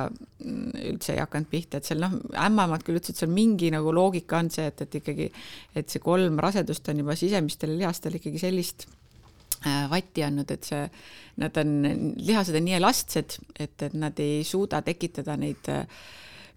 üldse 0.44 1.16
ei 1.16 1.22
hakanud 1.22 1.50
pihta, 1.50 1.80
et 1.80 1.88
seal 1.88 2.02
noh, 2.04 2.14
ämmamad 2.46 2.84
küll 2.86 3.00
ütlesid, 3.00 3.18
seal 3.22 3.32
mingi 3.34 3.72
nagu 3.74 3.94
loogika 3.96 4.42
on 4.44 4.52
see, 4.54 4.68
et, 4.70 4.84
et 4.86 5.00
ikkagi, 5.00 5.30
et 5.76 5.90
see 5.90 6.04
kolm 6.04 6.38
rasedust 6.44 6.92
on 6.92 7.02
juba 7.02 7.16
sisemistel 7.18 7.74
lihastel 7.80 8.20
ikkagi 8.20 8.42
sellist 8.42 8.88
vatti 9.92 10.26
andnud, 10.26 10.52
et 10.52 10.68
see, 10.68 10.84
nad 11.42 11.58
on, 11.62 11.74
lihased 12.22 12.56
on 12.56 12.68
nii 12.68 12.78
elastsed, 12.78 13.40
et, 13.60 13.76
et 13.90 13.98
nad 13.98 14.20
ei 14.24 14.44
suuda 14.48 14.82
tekitada 14.86 15.36
neid 15.40 15.72
äh, 15.74 15.84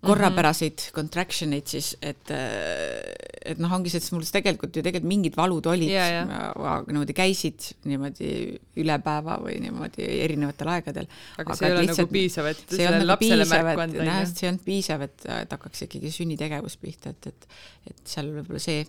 korrapäraseid 0.05 0.83
contraction 0.95 1.55
eid 1.57 1.71
siis, 1.71 1.91
et, 2.05 2.31
et 2.31 3.59
noh, 3.59 3.73
ongi 3.75 3.91
see, 3.91 4.03
et 4.03 4.15
mul 4.15 4.27
tegelikult 4.31 4.77
ju 4.79 4.85
tegelikult 4.85 5.11
mingid 5.11 5.39
valud 5.39 5.67
olid 5.73 5.91
Ja, 5.91 6.05
ja. 6.13 6.77
niimoodi 6.87 7.17
käisid 7.17 7.67
niimoodi 7.89 8.31
üle 8.79 8.99
päeva 9.03 9.39
või 9.43 9.57
niimoodi 9.65 10.07
erinevatel 10.23 10.71
aegadel. 10.77 11.11
aga 11.43 11.59
see 11.59 11.71
ei 11.71 11.75
ole 11.75 11.87
nagu 11.91 12.07
piisav, 12.13 12.51
et 12.53 12.63
see 12.63 12.79
sellele 12.79 13.03
nagu 13.03 13.11
lapsele 13.11 13.49
märku 13.51 13.85
anda, 13.87 14.09
jah, 14.11 14.23
see 14.31 14.47
ei 14.47 14.53
olnud 14.53 14.67
piisav, 14.69 15.07
et, 15.09 15.29
et 15.41 15.57
hakkaks 15.57 15.87
ikkagi 15.89 16.15
sünnitegevus 16.15 16.79
pihta, 16.83 17.15
et, 17.15 17.33
et, 17.33 17.49
et 17.91 18.15
seal 18.15 18.31
võib-olla 18.37 18.63
see 18.63 18.87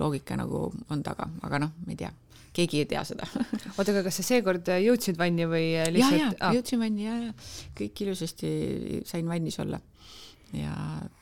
loogika 0.00 0.40
nagu 0.40 0.70
on 0.92 1.04
taga, 1.04 1.28
aga 1.44 1.66
noh, 1.66 1.76
ma 1.84 1.92
ei 1.92 2.00
tea, 2.00 2.12
keegi 2.56 2.82
ei 2.82 2.88
tea 2.90 3.02
seda. 3.06 3.28
Oota, 3.76 3.92
aga 3.92 4.04
kas 4.06 4.20
sa 4.20 4.26
seekord 4.26 4.70
jõudsid 4.82 5.18
vanni 5.20 5.48
või 5.50 5.64
ja, 5.74 5.84
ja 5.84 5.92
lihtsalt 5.94 6.40
ah, 6.40 6.54
jõudsin 6.56 6.82
vanni 6.82 7.06
ja, 7.08 7.18
ja 7.28 7.34
kõik 7.78 8.06
ilusasti 8.06 8.52
sain 9.08 9.28
vannis 9.28 9.60
olla. 9.62 9.80
Ja 10.54 10.72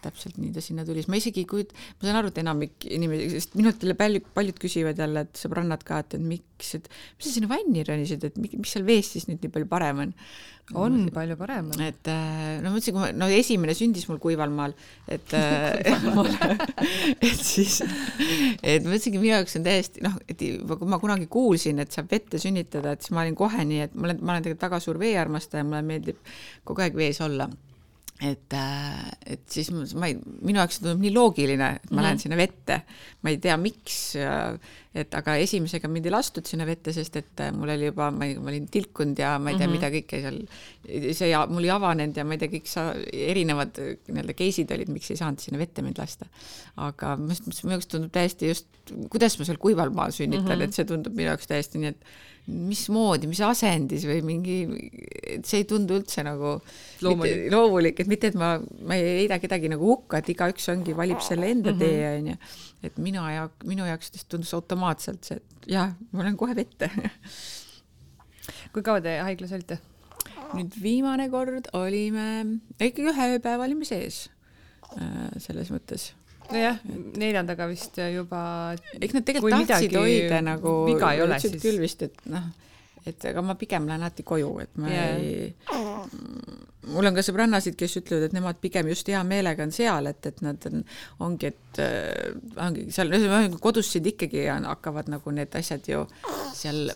täpselt 0.04 0.36
nii 0.36 0.52
ta 0.52 0.62
sinna 0.64 0.84
tuli, 0.84 1.00
siis 1.00 1.10
ma 1.12 1.18
isegi 1.20 1.46
kujut-, 1.48 1.72
ma 1.98 2.08
saan 2.08 2.18
aru, 2.20 2.32
et 2.32 2.40
enamik 2.42 2.88
inimesi, 2.92 3.30
sest 3.32 3.54
minult 3.58 3.82
jälle 3.82 3.96
paljud, 3.96 4.58
küsivad 4.60 5.00
jälle, 5.00 5.24
et 5.24 5.40
sõbrannad 5.40 5.84
ka, 5.86 6.02
et, 6.04 6.18
et 6.18 6.24
miks, 6.24 6.74
et 6.76 6.90
mis 6.90 7.28
sa 7.28 7.32
sinna 7.32 7.48
vanni 7.50 7.86
ronisid, 7.88 8.26
et 8.28 8.36
mi- 8.40 8.52
mis 8.58 8.74
seal 8.74 8.84
vees 8.86 9.14
siis 9.14 9.28
nüüd 9.30 9.44
nii 9.44 9.54
palju 9.54 9.70
parem 9.70 10.04
on? 10.04 10.12
on 10.80 11.10
palju 11.12 11.36
parem. 11.36 11.66
et 11.84 12.08
äh, 12.08 12.60
no 12.62 12.70
ma 12.70 12.76
mõtlesin, 12.76 12.94
kui 12.96 13.02
ma, 13.02 13.10
no 13.16 13.28
esimene 13.28 13.74
sündis 13.76 14.06
mul 14.08 14.20
kuival 14.22 14.52
maal, 14.52 14.76
et 15.12 15.34
et 17.28 17.40
siis, 17.40 17.80
et 18.62 18.84
ma 18.84 18.94
mõtlesingi, 18.94 19.20
minu 19.20 19.34
jaoks 19.34 19.58
on 19.60 19.66
täiesti 19.66 20.04
noh, 20.04 20.16
et 20.28 20.40
kui 20.40 20.88
ma 20.88 21.00
kunagi 21.02 21.28
kuulsin, 21.32 21.82
et 21.84 21.92
saab 21.92 22.08
vette 22.12 22.40
sünnitada, 22.40 22.94
et 22.94 23.04
siis 23.04 23.12
ma 23.16 23.24
olin 23.24 23.36
kohe 23.36 23.64
nii, 23.68 23.84
et 23.88 23.96
ma 23.96 24.08
olen, 24.08 24.24
ma 24.24 24.36
olen 24.36 24.46
tegelikult 24.46 24.68
väga 24.68 24.80
suur 24.84 25.00
veearmastaja, 25.00 25.68
mulle 25.68 25.84
meeldib 25.84 26.34
kogu 26.64 26.84
aeg 26.84 26.96
vees 26.96 27.20
olla 27.24 27.48
et, 28.22 28.54
et 29.26 29.42
siis 29.50 29.70
ma, 29.74 30.06
ei, 30.06 30.14
minu 30.46 30.60
jaoks 30.60 30.78
tundub 30.78 31.00
nii 31.02 31.10
loogiline, 31.14 31.70
et 31.80 31.90
ma 31.90 31.98
mm 31.98 32.04
lähen 32.04 32.20
sinna 32.20 32.36
vette, 32.38 32.76
ma 33.24 33.32
ei 33.32 33.38
tea, 33.42 33.56
miks, 33.58 33.96
et 34.94 35.16
aga 35.18 35.34
esimesega 35.42 35.88
mind 35.90 36.06
ei 36.06 36.12
lastud 36.14 36.46
sinna 36.46 36.66
vette, 36.68 36.92
sest 36.94 37.16
et 37.18 37.42
mul 37.56 37.72
oli 37.74 37.88
juba, 37.88 38.10
ma, 38.14 38.28
olin 38.52 38.68
tilkunud 38.70 39.18
ja 39.18 39.32
ma 39.42 39.50
ei 39.50 39.58
tea 39.58 39.66
mm, 39.66 39.72
-hmm. 39.72 39.80
mida 39.80 39.90
kõike 39.94 40.20
seal, 40.22 40.38
see 41.16 41.30
ja 41.32 41.42
mul 41.50 41.66
ei 41.66 41.72
avanenud 41.74 42.20
ja 42.20 42.26
ma 42.28 42.36
ei 42.36 42.42
tea, 42.42 42.52
kõik 42.52 42.70
sa, 42.70 42.84
erinevad 43.32 43.80
nii-öelda 43.80 44.36
case'id 44.38 44.76
olid, 44.76 44.92
miks 44.94 45.10
ei 45.10 45.18
saanud 45.18 45.42
sinna 45.42 45.58
vette 45.58 45.82
mind 45.82 45.98
lasta. 45.98 46.28
aga 46.76 47.16
minu 47.16 47.74
jaoks 47.74 47.90
tundub 47.90 48.12
täiesti 48.14 48.52
just, 48.52 48.68
kuidas 49.10 49.38
ma 49.40 49.48
seal 49.48 49.58
kuival 49.58 49.90
maal 49.90 50.14
sünnitan 50.14 50.44
mm, 50.44 50.60
-hmm. 50.60 50.68
et 50.68 50.78
see 50.78 50.84
tundub 50.84 51.16
minu 51.16 51.32
jaoks 51.32 51.50
täiesti 51.50 51.82
nii, 51.82 51.96
et 51.96 52.06
mismoodi, 52.44 53.28
mis 53.30 53.40
asendis 53.44 54.04
või 54.04 54.18
mingi, 54.26 54.56
et 55.36 55.46
see 55.48 55.62
ei 55.62 55.68
tundu 55.68 55.96
üldse 55.96 56.24
nagu 56.26 56.58
Loomulik. 57.04 57.46
loomulik, 57.52 58.02
et 58.04 58.10
mitte, 58.10 58.28
et 58.32 58.36
ma, 58.36 58.58
ma 58.84 58.98
ei 58.98 59.22
heida 59.22 59.38
kedagi 59.40 59.70
nagu 59.72 59.86
hukka, 59.88 60.20
et 60.20 60.28
igaüks 60.34 60.68
ongi, 60.74 60.92
valib 60.96 61.22
selle 61.24 61.48
enda 61.48 61.72
mm 61.72 61.80
-hmm. 61.80 61.96
tee, 61.96 62.10
onju. 62.18 62.36
et 62.84 62.98
mina 62.98 63.24
ja 63.32 63.48
minu 63.64 63.86
jaoks 63.88 64.12
tundus 64.28 64.52
automaatselt 64.54 65.24
see, 65.24 65.40
et 65.40 65.70
jah, 65.72 65.94
ma 66.12 66.22
lähen 66.22 66.36
kohe 66.36 66.56
vette. 66.56 66.90
kui 68.72 68.82
kaua 68.82 69.00
te 69.00 69.18
haiglas 69.24 69.52
olite? 69.52 69.80
nüüd 70.54 70.76
viimane 70.82 71.30
kord 71.32 71.70
olime, 71.72 72.60
ikkagi 72.78 73.08
ühe 73.10 73.30
ööpäeva 73.38 73.64
olime 73.64 73.88
sees. 73.88 74.28
selles 75.38 75.72
mõttes. 75.72 76.12
Nojah, 76.54 76.78
neljandaga 77.20 77.68
vist 77.70 77.98
juba 78.14 78.42
eks 79.00 79.16
nad 79.16 79.26
tegelikult 79.26 79.66
tahtsid 79.68 79.96
hoida 79.98 80.40
nagu, 80.44 80.76
viga 80.88 81.14
ei 81.14 81.24
ole, 81.24 81.40
siis- 81.42 81.58
küll 81.62 81.80
vist, 81.82 82.02
et 82.06 82.22
noh, 82.30 82.46
et 83.04 83.24
aga 83.30 83.42
ma 83.44 83.58
pigem 83.60 83.88
lähen 83.90 84.00
alati 84.06 84.24
koju, 84.26 84.52
et 84.64 84.78
ma 84.80 84.92
Jaa. 84.92 85.10
ei 85.18 85.52
mul 86.92 87.08
on 87.08 87.16
ka 87.16 87.22
sõbrannasid, 87.24 87.76
kes 87.80 87.96
ütlevad, 88.00 88.28
et 88.28 88.34
nemad 88.36 88.58
pigem 88.62 88.88
just 88.90 89.08
hea 89.08 89.20
meelega 89.26 89.64
on 89.64 89.72
seal, 89.74 90.08
et, 90.10 90.26
et 90.28 90.40
nad 90.44 90.66
on, 90.70 90.82
ongi, 91.24 91.50
et 91.52 91.80
äh, 91.82 92.34
ongi 92.60 92.86
seal 92.94 93.12
ühesõnaga 93.12 93.60
kodus 93.62 93.92
sind 93.94 94.08
ikkagi 94.10 94.46
on, 94.52 94.68
hakkavad 94.68 95.08
nagu 95.12 95.34
need 95.34 95.54
asjad 95.60 95.88
ju 95.88 96.04
seal 96.56 96.90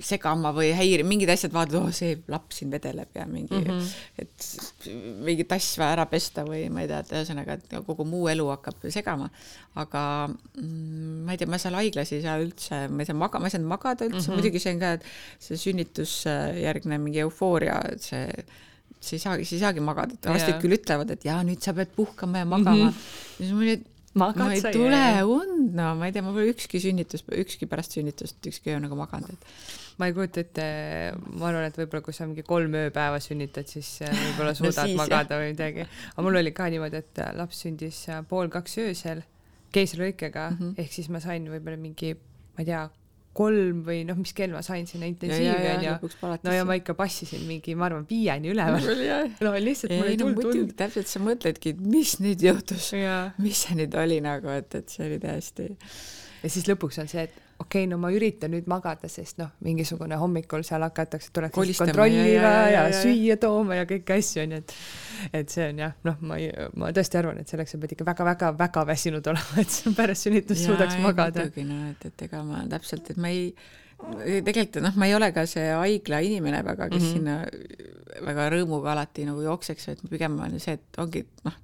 segama 0.00 0.52
või 0.56 0.70
häirima, 0.76 1.08
mingid 1.08 1.30
asjad 1.32 1.52
vaatavad, 1.54 1.88
oh 1.90 1.94
see 1.94 2.16
laps 2.32 2.60
siin 2.60 2.72
vedeleb 2.72 3.18
ja 3.18 3.26
mingi 3.28 3.58
mm, 3.58 3.68
-hmm. 3.68 3.90
et 4.22 4.88
mingi 5.26 5.46
tass 5.48 5.76
vaja 5.80 5.98
ära 5.98 6.06
pesta 6.10 6.46
või 6.48 6.64
ma 6.72 6.84
ei 6.84 6.90
tea, 6.90 7.02
et 7.04 7.12
ühesõnaga, 7.18 7.58
et 7.58 7.76
kogu 7.86 8.06
muu 8.08 8.28
elu 8.32 8.48
hakkab 8.54 8.88
segama. 8.94 9.30
aga 9.74 10.28
mm, 10.28 11.22
ma 11.26 11.32
ei 11.32 11.40
tea, 11.40 11.50
ma 11.50 11.60
seal 11.60 11.78
haiglas 11.78 12.12
ei 12.12 12.22
saa 12.24 12.38
üldse, 12.40 12.88
ma 12.88 13.02
ei 13.02 13.10
saa 13.10 13.18
magama, 13.18 13.44
ma 13.44 13.50
ei 13.50 13.56
saanud 13.56 13.68
magada 13.68 14.08
üldse 14.08 14.20
mm, 14.20 14.26
-hmm. 14.26 14.40
muidugi 14.40 14.60
see 14.60 14.74
on 14.74 14.82
ka, 14.82 14.92
et 14.92 15.08
see 15.38 15.62
sünnitusjärgne 15.66 16.98
mingi 16.98 17.24
eufooria, 17.26 17.80
et 17.92 18.02
see 18.02 18.26
sa 19.02 19.16
ei 19.16 19.18
saagi, 19.18 19.44
sa 19.44 19.56
ei 19.56 19.62
saagi 19.62 19.82
magada, 19.82 20.14
et 20.14 20.26
arstid 20.30 20.54
Jaa. 20.54 20.60
küll 20.62 20.76
ütlevad, 20.76 21.10
et 21.10 21.24
jaa, 21.26 21.40
nüüd 21.46 21.62
sa 21.64 21.74
pead 21.74 21.90
puhkama 21.96 22.44
ja 22.44 22.46
magama 22.46 22.84
mm. 22.84 22.90
-hmm. 22.90 23.36
siis 23.36 23.50
mul 23.50 23.64
oli, 23.66 23.80
Magad 24.12 24.44
ma 24.44 24.52
ei 24.52 24.60
sa 24.60 24.68
ja- 24.68 24.76
tule 24.76 25.04
und, 25.24 25.72
no 25.76 25.94
ma 25.96 26.08
ei 26.08 26.12
tea, 26.12 26.24
ma 26.24 26.34
pole 26.34 26.50
ükski 26.52 26.80
sünnitus, 26.82 27.24
ükski 27.32 27.68
pärast 27.70 27.96
sünnitust 27.96 28.44
ükski 28.50 28.74
öö 28.74 28.80
nagu 28.82 28.98
maganud, 28.98 29.32
et 29.32 29.46
ma 30.00 30.08
ei 30.08 30.16
kujuta 30.16 30.42
ette, 30.44 30.66
ma 31.38 31.48
arvan, 31.48 31.64
et 31.68 31.78
võib-olla 31.80 32.04
kui 32.04 32.16
sa 32.16 32.26
mingi 32.28 32.44
kolm 32.44 32.76
ööpäeva 32.76 33.20
sünnitad, 33.24 33.68
siis 33.72 33.94
äh, 34.04 34.12
võib-olla 34.12 34.54
suudad 34.58 34.84
siis, 34.84 34.96
no 34.96 35.02
magada 35.04 35.40
või 35.40 35.52
midagi. 35.54 35.86
aga 36.12 36.26
mul 36.26 36.40
oli 36.42 36.52
ka 36.56 36.68
niimoodi, 36.72 37.00
et 37.04 37.22
äh, 37.24 37.32
laps 37.38 37.64
sündis 37.64 38.02
äh, 38.12 38.20
pool 38.28 38.52
kaks 38.52 38.78
öösel 38.84 39.24
keisrilõikega 39.72 40.50
mm. 40.50 40.58
-hmm. 40.58 40.74
ehk 40.84 40.92
siis 40.92 41.08
ma 41.08 41.20
sain 41.24 41.48
võib-olla 41.48 41.80
mingi, 41.80 42.12
ma 42.52 42.64
ei 42.64 42.68
tea, 42.68 42.84
kolm 43.36 43.82
või 43.86 44.02
noh, 44.08 44.18
mis 44.20 44.34
kell 44.36 44.52
ma 44.54 44.62
sain 44.64 44.86
sinna 44.88 45.08
intensiivi 45.08 45.70
onju. 45.74 46.10
no 46.44 46.56
ja 46.56 46.66
ma 46.68 46.76
ikka 46.78 46.96
passisin 46.98 47.46
mingi, 47.48 47.76
ma 47.78 47.88
arvan, 47.88 48.06
viieni 48.08 48.52
üleval. 48.52 48.88
no 49.46 49.54
lihtsalt 49.56 49.94
mul 49.96 50.10
ei 50.10 50.18
no 50.18 50.26
tulnud 50.26 50.40
muidugi 50.40 50.64
tund. 50.66 50.74
täpselt 50.82 51.12
sa 51.12 51.22
mõtledki, 51.24 51.76
et 51.76 51.86
mis 51.94 52.18
nüüd 52.22 52.44
juhtus, 52.44 52.90
mis 53.42 53.64
see 53.66 53.78
nüüd 53.80 53.96
oli 53.98 54.20
nagu, 54.24 54.52
et, 54.52 54.80
et 54.82 54.92
see 54.92 55.08
oli 55.08 55.22
täiesti 55.22 55.70
ja 56.42 56.50
siis 56.50 56.68
lõpuks 56.68 57.00
on 57.02 57.10
see, 57.10 57.26
et 57.28 57.41
okei 57.62 57.84
okay,, 57.84 57.90
no 57.90 57.98
ma 58.02 58.10
üritan 58.14 58.52
nüüd 58.54 58.68
magada, 58.70 59.08
sest 59.12 59.38
noh, 59.40 59.52
mingisugune 59.64 60.18
hommikul 60.20 60.64
seal 60.66 60.84
hakatakse, 60.86 61.32
tuleks 61.34 61.78
kontrollima 61.78 62.24
ja, 62.26 62.40
ja, 62.40 62.64
ja, 62.70 62.84
ja, 62.88 63.02
süüa 63.02 63.36
tooma 63.42 63.78
ja 63.78 63.86
kõiki 63.88 64.16
asju 64.16 64.44
onju, 64.44 64.62
et 64.62 64.74
et 65.42 65.54
see 65.54 65.68
on 65.70 65.84
jah, 65.84 65.94
noh, 66.08 66.18
ma 66.28 66.40
ei, 66.40 66.50
ma 66.78 66.90
tõesti 66.94 67.20
arvan, 67.20 67.38
et 67.42 67.52
selleks 67.52 67.76
sa 67.76 67.82
pead 67.82 67.94
ikka 67.96 68.08
väga-väga-väga 68.08 68.86
väsinud 68.88 69.30
olema, 69.32 69.60
et 69.62 69.76
sa 69.76 69.92
pärast 69.96 70.28
sünnitust 70.28 70.66
suudaks 70.66 70.98
ei, 70.98 71.04
magada. 71.04 71.46
muidugi 71.46 71.68
noh, 71.68 71.86
et, 71.92 72.10
et 72.10 72.26
ega 72.28 72.42
ma 72.46 72.64
täpselt, 72.72 73.14
et 73.14 73.22
ma 73.22 73.32
ei 73.32 73.52
tegelikult 74.02 74.82
noh, 74.82 74.98
ma 74.98 75.08
ei 75.08 75.14
ole 75.14 75.30
ka 75.34 75.44
see 75.46 75.68
haigla 75.70 76.22
inimene 76.26 76.62
väga, 76.66 76.88
kes 76.90 77.02
mm 77.02 77.06
-hmm. 77.06 77.12
sinna 77.12 78.26
väga 78.26 78.48
rõõmuga 78.56 78.92
alati 78.96 79.26
nagu 79.28 79.42
jookseks, 79.44 79.88
et 79.88 80.02
pigem 80.10 80.38
on 80.40 80.58
see, 80.60 80.74
et 80.74 80.98
ongi 80.98 81.24
noh, 81.46 81.56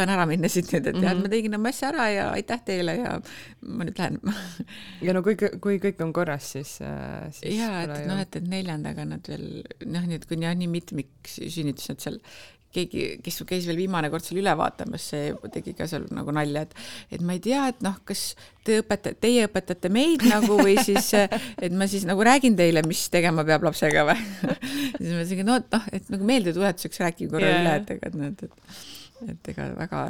saan 0.00 0.14
ära 0.16 0.26
minna 0.28 0.50
siit 0.52 0.70
nüüd, 0.72 0.86
et 0.86 0.94
mm 0.94 1.00
-hmm. 1.00 1.08
jah, 1.08 1.22
ma 1.22 1.32
tegin 1.32 1.58
oma 1.60 1.72
asja 1.72 1.90
ära 1.92 2.10
ja 2.10 2.28
aitäh 2.34 2.62
teile 2.66 2.96
ja 2.98 3.16
ma 3.62 3.88
nüüd 3.88 3.98
lähen. 3.98 4.20
ja 5.06 5.16
no 5.16 5.24
kui, 5.26 5.36
kui 5.36 5.80
kõik 5.82 6.04
on 6.04 6.14
korras, 6.16 6.52
siis, 6.56 6.78
äh, 6.84 7.26
siis 7.32 7.58
ja 7.58 7.82
et 7.86 8.06
noh, 8.08 8.20
et, 8.20 8.36
et 8.36 8.48
neljandaga 8.48 9.04
nad 9.04 9.28
veel 9.28 9.50
noh, 9.86 10.08
et 10.16 10.26
kui 10.26 10.40
jah, 10.40 10.56
nii 10.56 10.70
mitmik 10.70 11.30
sünnitus, 11.30 11.90
et 11.92 12.00
seal 12.08 12.18
keegi, 12.74 13.04
kes 13.24 13.40
käis 13.48 13.66
veel 13.68 13.78
viimane 13.80 14.10
kord 14.12 14.24
seal 14.24 14.40
üle 14.42 14.52
vaatamas, 14.58 15.08
see 15.12 15.32
tegi 15.54 15.74
ka 15.78 15.88
seal 15.90 16.06
nagu 16.14 16.34
nalja, 16.34 16.62
et 16.66 17.16
et 17.16 17.24
ma 17.26 17.34
ei 17.36 17.42
tea, 17.42 17.66
et 17.72 17.82
noh, 17.84 17.96
kas 18.06 18.34
te 18.66 18.78
õpetate, 18.82 19.16
teie 19.22 19.48
õpetate 19.48 19.90
meid 19.92 20.24
nagu 20.28 20.60
või 20.60 20.76
siis, 20.86 21.10
et 21.64 21.74
ma 21.74 21.88
siis 21.90 22.06
nagu 22.08 22.24
räägin 22.26 22.58
teile, 22.58 22.84
mis 22.86 23.02
tegema 23.12 23.44
peab 23.48 23.66
lapsega 23.66 24.06
või. 24.12 24.18
siis 25.00 25.10
ma 25.10 25.18
mõtlesin, 25.18 25.44
no 25.48 25.58
et 25.60 25.76
noh, 25.76 25.90
et 25.98 26.14
nagu 26.14 26.30
meeldetuletuseks 26.30 27.04
rääkige 27.06 27.34
korra 27.34 27.50
Jaa. 27.50 27.60
üle, 27.64 27.76
et 27.82 27.94
ega 27.96 28.14
need, 28.14 28.46
et 28.46 28.50
et 28.50 28.98
ega 29.48 29.70
väga 29.76 30.04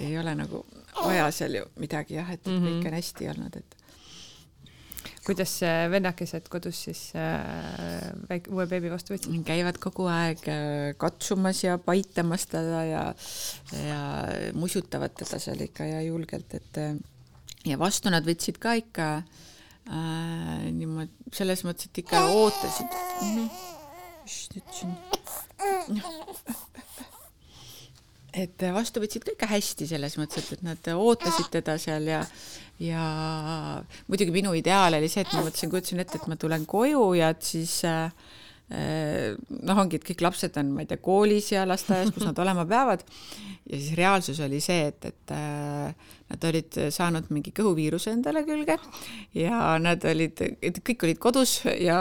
ei 0.00 0.18
ole 0.18 0.34
nagu 0.34 0.64
vaja 1.04 1.30
seal 1.34 1.54
ju 1.54 1.66
midagi 1.76 2.14
jah, 2.14 2.30
et, 2.32 2.40
et 2.40 2.52
Mhm. 2.52 2.66
kõik 2.66 2.86
on 2.88 2.94
hästi 2.98 3.28
olnud, 3.28 3.56
et 3.56 3.76
kuidas 5.26 5.52
vennakesed 5.92 6.48
kodus 6.48 6.84
siis 6.86 7.12
äh, 7.14 8.10
väike 8.28 8.50
uue 8.50 8.66
beebi 8.66 8.90
vastu 8.90 9.12
võtsid? 9.14 9.44
käivad 9.46 9.78
kogu 9.78 10.06
aeg 10.10 10.48
äh, 10.48 10.94
katsumas 10.98 11.62
ja 11.64 11.78
paitamas 11.78 12.46
teda 12.50 12.84
ja, 12.88 13.04
ja 13.76 14.00
musutavad 14.56 15.14
teda 15.14 15.38
seal 15.38 15.60
ikka 15.60 15.84
ja 15.84 16.00
julgelt, 16.02 16.54
et 16.54 16.80
äh, 16.80 16.96
ja 17.68 17.78
vastu 17.78 18.10
nad 18.10 18.24
võtsid 18.26 18.58
ka 18.58 18.74
ikka 18.80 19.10
äh, 19.20 20.70
niimoodi, 20.72 21.12
selles 21.36 21.64
mõttes, 21.68 21.90
et 21.90 21.98
ikka 22.04 22.24
ootasid 22.32 22.90
mm. 23.22 23.36
-hmm. 23.36 23.50
Et 28.32 28.66
vastu 28.74 29.02
võtsid 29.02 29.24
ka 29.26 29.34
ikka 29.34 29.48
hästi 29.50 29.88
selles 29.90 30.16
mõttes, 30.20 30.50
et 30.54 30.64
nad 30.66 30.90
ootasid 30.94 31.50
teda 31.52 31.78
seal 31.80 32.10
ja 32.10 32.24
ja 32.80 33.04
muidugi 34.08 34.32
minu 34.32 34.54
ideaal 34.56 34.96
oli 34.96 35.08
see, 35.12 35.24
et 35.24 35.32
ma 35.36 35.42
mõtlesin, 35.44 35.70
kujutasin 35.72 36.00
ette, 36.00 36.16
et 36.16 36.28
ma 36.30 36.38
tulen 36.40 36.64
koju 36.68 37.02
ja 37.18 37.28
et 37.34 37.42
siis 37.44 37.74
äh, 37.84 38.08
noh, 38.70 39.78
ongi, 39.82 39.98
et 39.98 40.04
kõik 40.06 40.22
lapsed 40.22 40.54
on, 40.60 40.68
ma 40.76 40.84
ei 40.84 40.90
tea, 40.90 41.00
koolis 41.02 41.50
ja 41.50 41.64
lasteaias, 41.66 42.12
kus 42.14 42.26
nad 42.28 42.38
olema 42.44 42.62
peavad. 42.68 43.02
ja 43.66 43.76
siis 43.76 43.96
reaalsus 43.98 44.38
oli 44.44 44.60
see, 44.62 44.86
et, 44.92 45.08
et 45.10 45.32
nad 46.30 46.46
olid 46.46 46.78
saanud 46.94 47.32
mingi 47.34 47.50
kõhuviiruse 47.54 48.12
endale 48.14 48.44
külge 48.46 48.76
ja 49.34 49.74
nad 49.82 50.04
olid, 50.06 50.42
kõik 50.86 51.06
olid 51.08 51.22
kodus 51.22 51.56
ja 51.66 51.98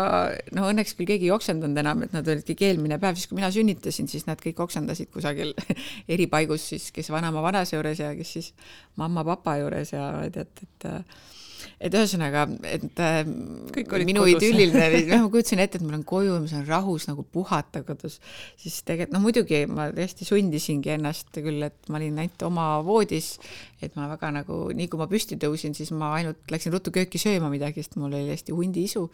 no 0.54 0.68
õnneks 0.70 0.94
küll 0.98 1.10
keegi 1.10 1.30
ei 1.30 1.34
oksendanud 1.34 1.82
enam, 1.82 2.06
et 2.06 2.14
nad 2.14 2.30
olid 2.30 2.46
kõik 2.52 2.62
eelmine 2.68 3.00
päev, 3.02 3.18
siis 3.18 3.32
kui 3.32 3.40
mina 3.40 3.50
sünnitasin, 3.54 4.10
siis 4.12 4.28
nad 4.30 4.42
kõik 4.44 4.62
oksendasid 4.68 5.10
kusagil 5.14 5.56
eripaigus 6.14 6.70
siis, 6.74 6.92
kes 6.94 7.10
vanaema-vanase 7.14 7.80
juures 7.80 8.06
ja 8.06 8.14
kes 8.18 8.38
siis 8.38 8.54
mamma-papa 9.02 9.58
juures 9.64 9.98
ja 9.98 10.12
tead, 10.30 10.54
et 10.62 10.88
et 10.88 11.38
ühesõnaga, 11.80 12.44
et 12.68 13.00
äh, 13.00 13.22
minu 13.24 14.26
kodus. 14.26 14.36
idülliline, 14.36 15.04
noh, 15.08 15.24
ma 15.26 15.32
kujutasin 15.32 15.62
ette, 15.64 15.80
et 15.80 15.86
mul 15.86 15.96
on 16.00 16.04
koju, 16.08 16.36
ma 16.44 16.52
saan 16.52 16.66
rahus 16.68 17.08
nagu 17.08 17.24
puhata 17.24 17.86
kodus, 17.88 18.18
siis 18.60 18.82
tegelikult 18.84 19.16
noh, 19.16 19.24
muidugi 19.24 19.62
ma 19.72 19.88
tõesti 19.96 20.28
sundisingi 20.28 20.92
ennast 20.98 21.32
küll, 21.40 21.64
et 21.70 21.88
ma 21.88 22.02
olin 22.02 22.20
ainult 22.26 22.48
oma 22.50 22.68
voodis, 22.84 23.38
et 23.82 23.96
ma 23.96 24.10
väga 24.12 24.34
nagu, 24.36 24.60
nii 24.76 24.90
kui 24.92 25.00
ma 25.00 25.08
püsti 25.12 25.38
tõusin, 25.40 25.76
siis 25.78 25.92
ma 25.96 26.14
ainult 26.18 26.52
läksin 26.52 26.74
ruttu 26.76 26.92
kööki 26.96 27.22
sööma 27.22 27.52
midagi, 27.52 27.84
sest 27.84 27.98
mul 28.00 28.12
oli 28.12 28.34
hästi 28.34 28.56
hundiisu 28.56 29.06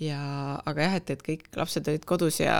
ja 0.00 0.20
aga 0.68 0.86
jah, 0.86 0.94
et, 0.96 1.10
et 1.12 1.22
kõik 1.24 1.44
lapsed 1.60 1.88
olid 1.92 2.06
kodus 2.08 2.40
ja 2.40 2.54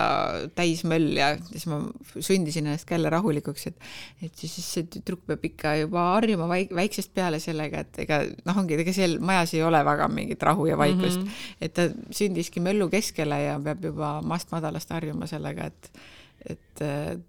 täismöll 0.56 1.14
ja 1.16 1.32
siis 1.48 1.64
ma 1.70 1.80
sundisin 2.12 2.68
ennast 2.68 2.90
jälle 2.90 3.10
rahulikuks, 3.12 3.66
et 3.70 3.88
et 4.26 4.36
siis 4.36 4.58
see 4.60 4.84
tüdruk 4.92 5.24
peab 5.28 5.44
ikka 5.48 5.74
juba 5.80 6.04
harjuma 6.18 6.50
väik-, 6.50 6.74
väiksest 6.76 7.14
peale 7.16 7.40
sellega, 7.40 7.84
et 7.86 8.02
ega 8.04 8.20
noh, 8.44 8.60
ongi, 8.60 8.76
ega 8.84 8.94
seal 8.96 9.16
majas 9.24 9.56
ei 9.56 9.64
ole 9.64 9.80
väga 9.86 10.08
mingit 10.12 10.42
rahu 10.44 10.68
ja 10.68 10.76
vaikust 10.80 11.22
mm, 11.22 11.26
-hmm. 11.26 11.58
et 11.60 11.74
ta 11.74 11.88
sündiski 12.12 12.60
möllu 12.60 12.90
keskele 12.92 13.42
ja 13.46 13.58
peab 13.64 13.84
juba 13.88 14.18
maast 14.20 14.52
madalast 14.52 14.92
harjuma 14.92 15.26
sellega, 15.30 15.72
et 15.72 15.92
et 16.40 16.82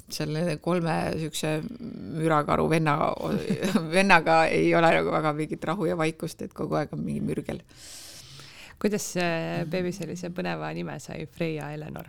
selle 0.07 0.57
kolme 0.64 0.93
niisuguse 1.16 1.57
mürakaru 2.16 2.70
venna, 2.72 2.95
vennaga 3.95 4.45
ei 4.47 4.70
ole 4.76 4.93
nagu 4.95 5.12
väga 5.12 5.34
mingit 5.36 5.68
rahu 5.68 5.89
ja 5.89 5.97
vaikust, 5.99 6.45
et 6.45 6.53
kogu 6.55 6.80
aeg 6.80 6.93
on 6.95 7.03
mingi 7.03 7.24
mürgel 7.26 7.59
kuidas 8.82 9.12
beebi 9.70 9.91
sellise 9.93 10.32
põneva 10.34 10.72
nime 10.74 10.97
sai, 10.99 11.28
Freia 11.30 11.70
Eleanor? 11.76 12.07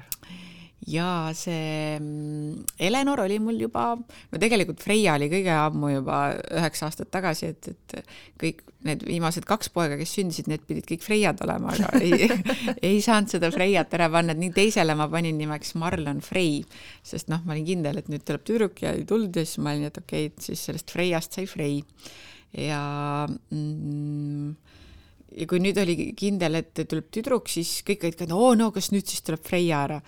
Ja 0.87 1.31
see 1.37 1.99
mm, 1.99 2.65
Eleanor 2.79 3.21
oli 3.25 3.39
mul 3.43 3.61
juba, 3.61 3.93
no 3.97 4.41
tegelikult 4.41 4.83
Freia 4.83 5.15
oli 5.19 5.29
kõige 5.31 5.53
ammu 5.55 5.93
juba 5.93 6.19
üheksa 6.51 6.89
aastat 6.89 7.11
tagasi, 7.15 7.53
et, 7.53 7.69
et 7.71 8.15
kõik 8.41 8.65
need 8.87 9.05
viimased 9.07 9.47
kaks 9.47 9.71
poega, 9.75 9.99
kes 10.01 10.17
sündisid, 10.17 10.49
need 10.51 10.65
pidid 10.67 10.89
kõik 10.89 11.05
Freiad 11.07 11.43
olema, 11.47 11.77
aga 11.77 11.93
ei, 12.03 12.27
ei 12.83 12.99
saanud 13.05 13.31
seda 13.31 13.53
Freiat 13.55 13.95
ära 13.95 14.11
panna, 14.13 14.35
et 14.35 14.43
nii 14.43 14.55
teisele 14.57 14.97
ma 14.99 15.07
panin 15.13 15.39
nimeks 15.39 15.77
Marlon 15.79 16.23
Frey, 16.25 16.61
sest 17.07 17.31
noh, 17.31 17.45
ma 17.47 17.55
olin 17.55 17.69
kindel, 17.69 18.03
et 18.03 18.11
nüüd 18.11 18.27
tuleb 18.27 18.47
tüdruk 18.49 18.83
ja 18.83 18.97
ei 18.97 19.07
tulnud 19.09 19.39
ja 19.39 19.47
siis 19.47 19.63
ma 19.63 19.77
olin, 19.77 19.87
et 19.93 20.03
okei 20.03 20.27
okay,, 20.27 20.35
et 20.35 20.51
siis 20.51 20.67
sellest 20.69 20.91
Freiast 20.95 21.39
sai 21.39 21.47
Frey. 21.51 21.81
Ja 22.53 22.83
mm, 23.31 24.51
ja 25.37 25.47
kui 25.51 25.61
nüüd 25.63 25.79
oli 25.83 25.97
kindel, 26.19 26.61
et 26.61 26.83
tuleb 26.89 27.09
tüdruk, 27.15 27.51
siis 27.53 27.81
kõik 27.87 28.07
olid 28.07 28.19
ka, 28.19 28.29
et 28.29 28.35
oo 28.37 28.53
no 28.59 28.71
kas 28.75 28.91
nüüd 28.95 29.09
siis 29.09 29.25
tuleb 29.27 29.45
Freia 29.47 29.85
ära. 29.87 30.01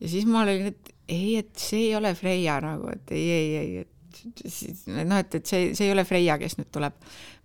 ja 0.00 0.12
siis 0.12 0.28
ma 0.28 0.44
olin, 0.44 0.70
et 0.72 0.92
ei, 1.10 1.40
et 1.40 1.50
see 1.58 1.88
ei 1.88 1.96
ole 1.98 2.14
Freia 2.18 2.60
nagu, 2.64 2.90
et 2.92 3.12
ei, 3.16 3.26
ei, 3.34 3.50
ei, 3.60 3.84
et 3.84 4.44
siis 4.46 4.86
noh, 4.88 5.18
et, 5.18 5.36
et 5.40 5.46
see, 5.46 5.70
see 5.76 5.88
ei 5.88 5.94
ole 5.94 6.06
Freia, 6.08 6.38
kes 6.40 6.58
nüüd 6.60 6.70
tuleb. 6.74 6.96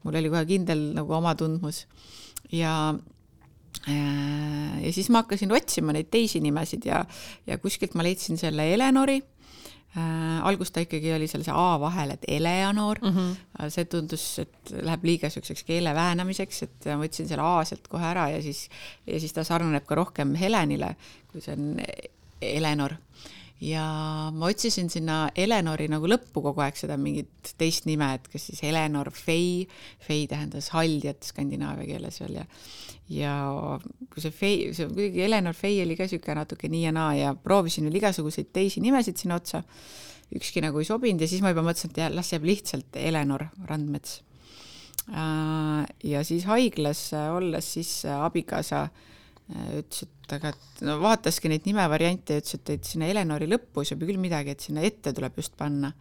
mul 0.05 0.19
oli 0.21 0.31
kohe 0.31 0.45
kindel 0.49 0.81
nagu 0.93 1.15
oma 1.17 1.33
tundmus 1.37 1.85
ja 2.53 2.73
äh, 3.89 4.75
ja 4.85 4.91
siis 4.93 5.09
ma 5.09 5.23
hakkasin 5.23 5.53
otsima 5.55 5.95
neid 5.95 6.11
teisi 6.13 6.41
nimesid 6.43 6.85
ja, 6.85 7.01
ja 7.47 7.57
kuskilt 7.57 7.95
ma 7.97 8.05
leidsin 8.05 8.37
selle 8.37 8.67
Eleonori 8.73 9.17
äh,. 9.97 10.41
alguses 10.47 10.73
ta 10.75 10.83
ikkagi 10.85 11.13
oli 11.15 11.27
seal 11.31 11.43
see 11.45 11.55
A 11.55 11.79
vahel, 11.79 12.15
et 12.15 12.25
Eleanor 12.27 12.99
mm, 13.01 13.15
-hmm. 13.15 13.69
see 13.69 13.85
tundus, 13.85 14.25
et 14.39 14.75
läheb 14.81 15.03
liiga 15.03 15.29
siukseks 15.29 15.63
keele 15.63 15.95
väänamiseks, 15.95 16.63
et 16.63 16.91
ma 16.91 16.99
võtsin 17.03 17.27
selle 17.27 17.45
A 17.45 17.63
sealt 17.63 17.87
kohe 17.87 18.05
ära 18.05 18.29
ja 18.29 18.41
siis, 18.41 18.69
ja 19.07 19.19
siis 19.19 19.33
ta 19.33 19.43
sarnaneb 19.43 19.85
ka 19.85 19.95
rohkem 19.95 20.35
Helenile, 20.35 20.95
kui 21.31 21.41
see 21.41 21.53
on 21.53 21.79
Eleanor 22.41 22.97
ja 23.61 23.85
ma 24.35 24.49
otsisin 24.51 24.89
sinna 24.91 25.29
Eleonori 25.35 25.87
nagu 25.91 26.09
lõppu 26.09 26.43
kogu 26.43 26.63
aeg 26.63 26.75
seda 26.79 26.97
mingit 26.99 27.53
teist 27.59 27.87
nime, 27.87 28.09
et 28.17 28.27
kas 28.31 28.49
siis 28.49 28.63
Eleanor 28.67 29.11
Fei, 29.15 29.63
Fei 30.03 30.25
tähendas 30.27 30.71
haljat 30.75 31.23
skandinaavia 31.23 31.87
keeles 31.93 32.19
veel 32.23 32.41
ja 32.41 32.45
ja 33.15 33.35
kui 34.11 34.23
see 34.23 34.33
Fei, 34.33 34.59
see 34.75 34.89
kuidagi 34.89 35.23
Eleanor 35.27 35.55
Fei 35.55 35.79
oli 35.83 35.95
ka 35.95 36.07
niisugune 36.07 36.39
natuke 36.41 36.69
nii 36.71 36.83
ja 36.87 36.93
naa 36.95 37.13
ja 37.15 37.33
proovisin 37.37 37.87
veel 37.87 38.01
igasuguseid 38.01 38.51
teisi 38.53 38.83
nimesid 38.83 39.21
sinna 39.21 39.39
otsa, 39.39 39.63
ükski 40.35 40.63
nagu 40.65 40.81
ei 40.81 40.89
sobinud 40.89 41.21
ja 41.21 41.29
siis 41.29 41.43
ma 41.45 41.53
juba 41.53 41.63
mõtlesin, 41.67 41.93
et 41.93 42.01
jah, 42.03 42.13
las 42.13 42.33
jääb 42.33 42.47
lihtsalt 42.49 42.97
Eleanor 42.99 43.47
Randmets. 43.69 44.19
Äh, 45.05 45.85
ja 46.03 46.23
siis 46.25 46.47
haiglas 46.49 47.11
olles 47.13 47.73
siis 47.77 47.99
abikaasa 48.09 48.87
ütles, 49.53 50.01
et 50.01 50.14
aga 50.35 50.51
no 50.87 50.97
vaataski 51.03 51.51
neid 51.51 51.67
nimevariante 51.67 52.37
ja 52.37 52.41
ütles, 52.41 52.57
et, 52.57 52.73
et 52.77 52.89
sinna 52.89 53.09
Eleonori 53.11 53.47
lõppu 53.49 53.83
ei 53.83 53.91
sobi 53.91 54.09
küll 54.09 54.21
midagi, 54.21 54.55
et 54.55 54.65
sinna 54.65 54.83
ette 54.85 55.13
tuleb 55.15 55.37
just 55.39 55.55
panna. 55.59 55.93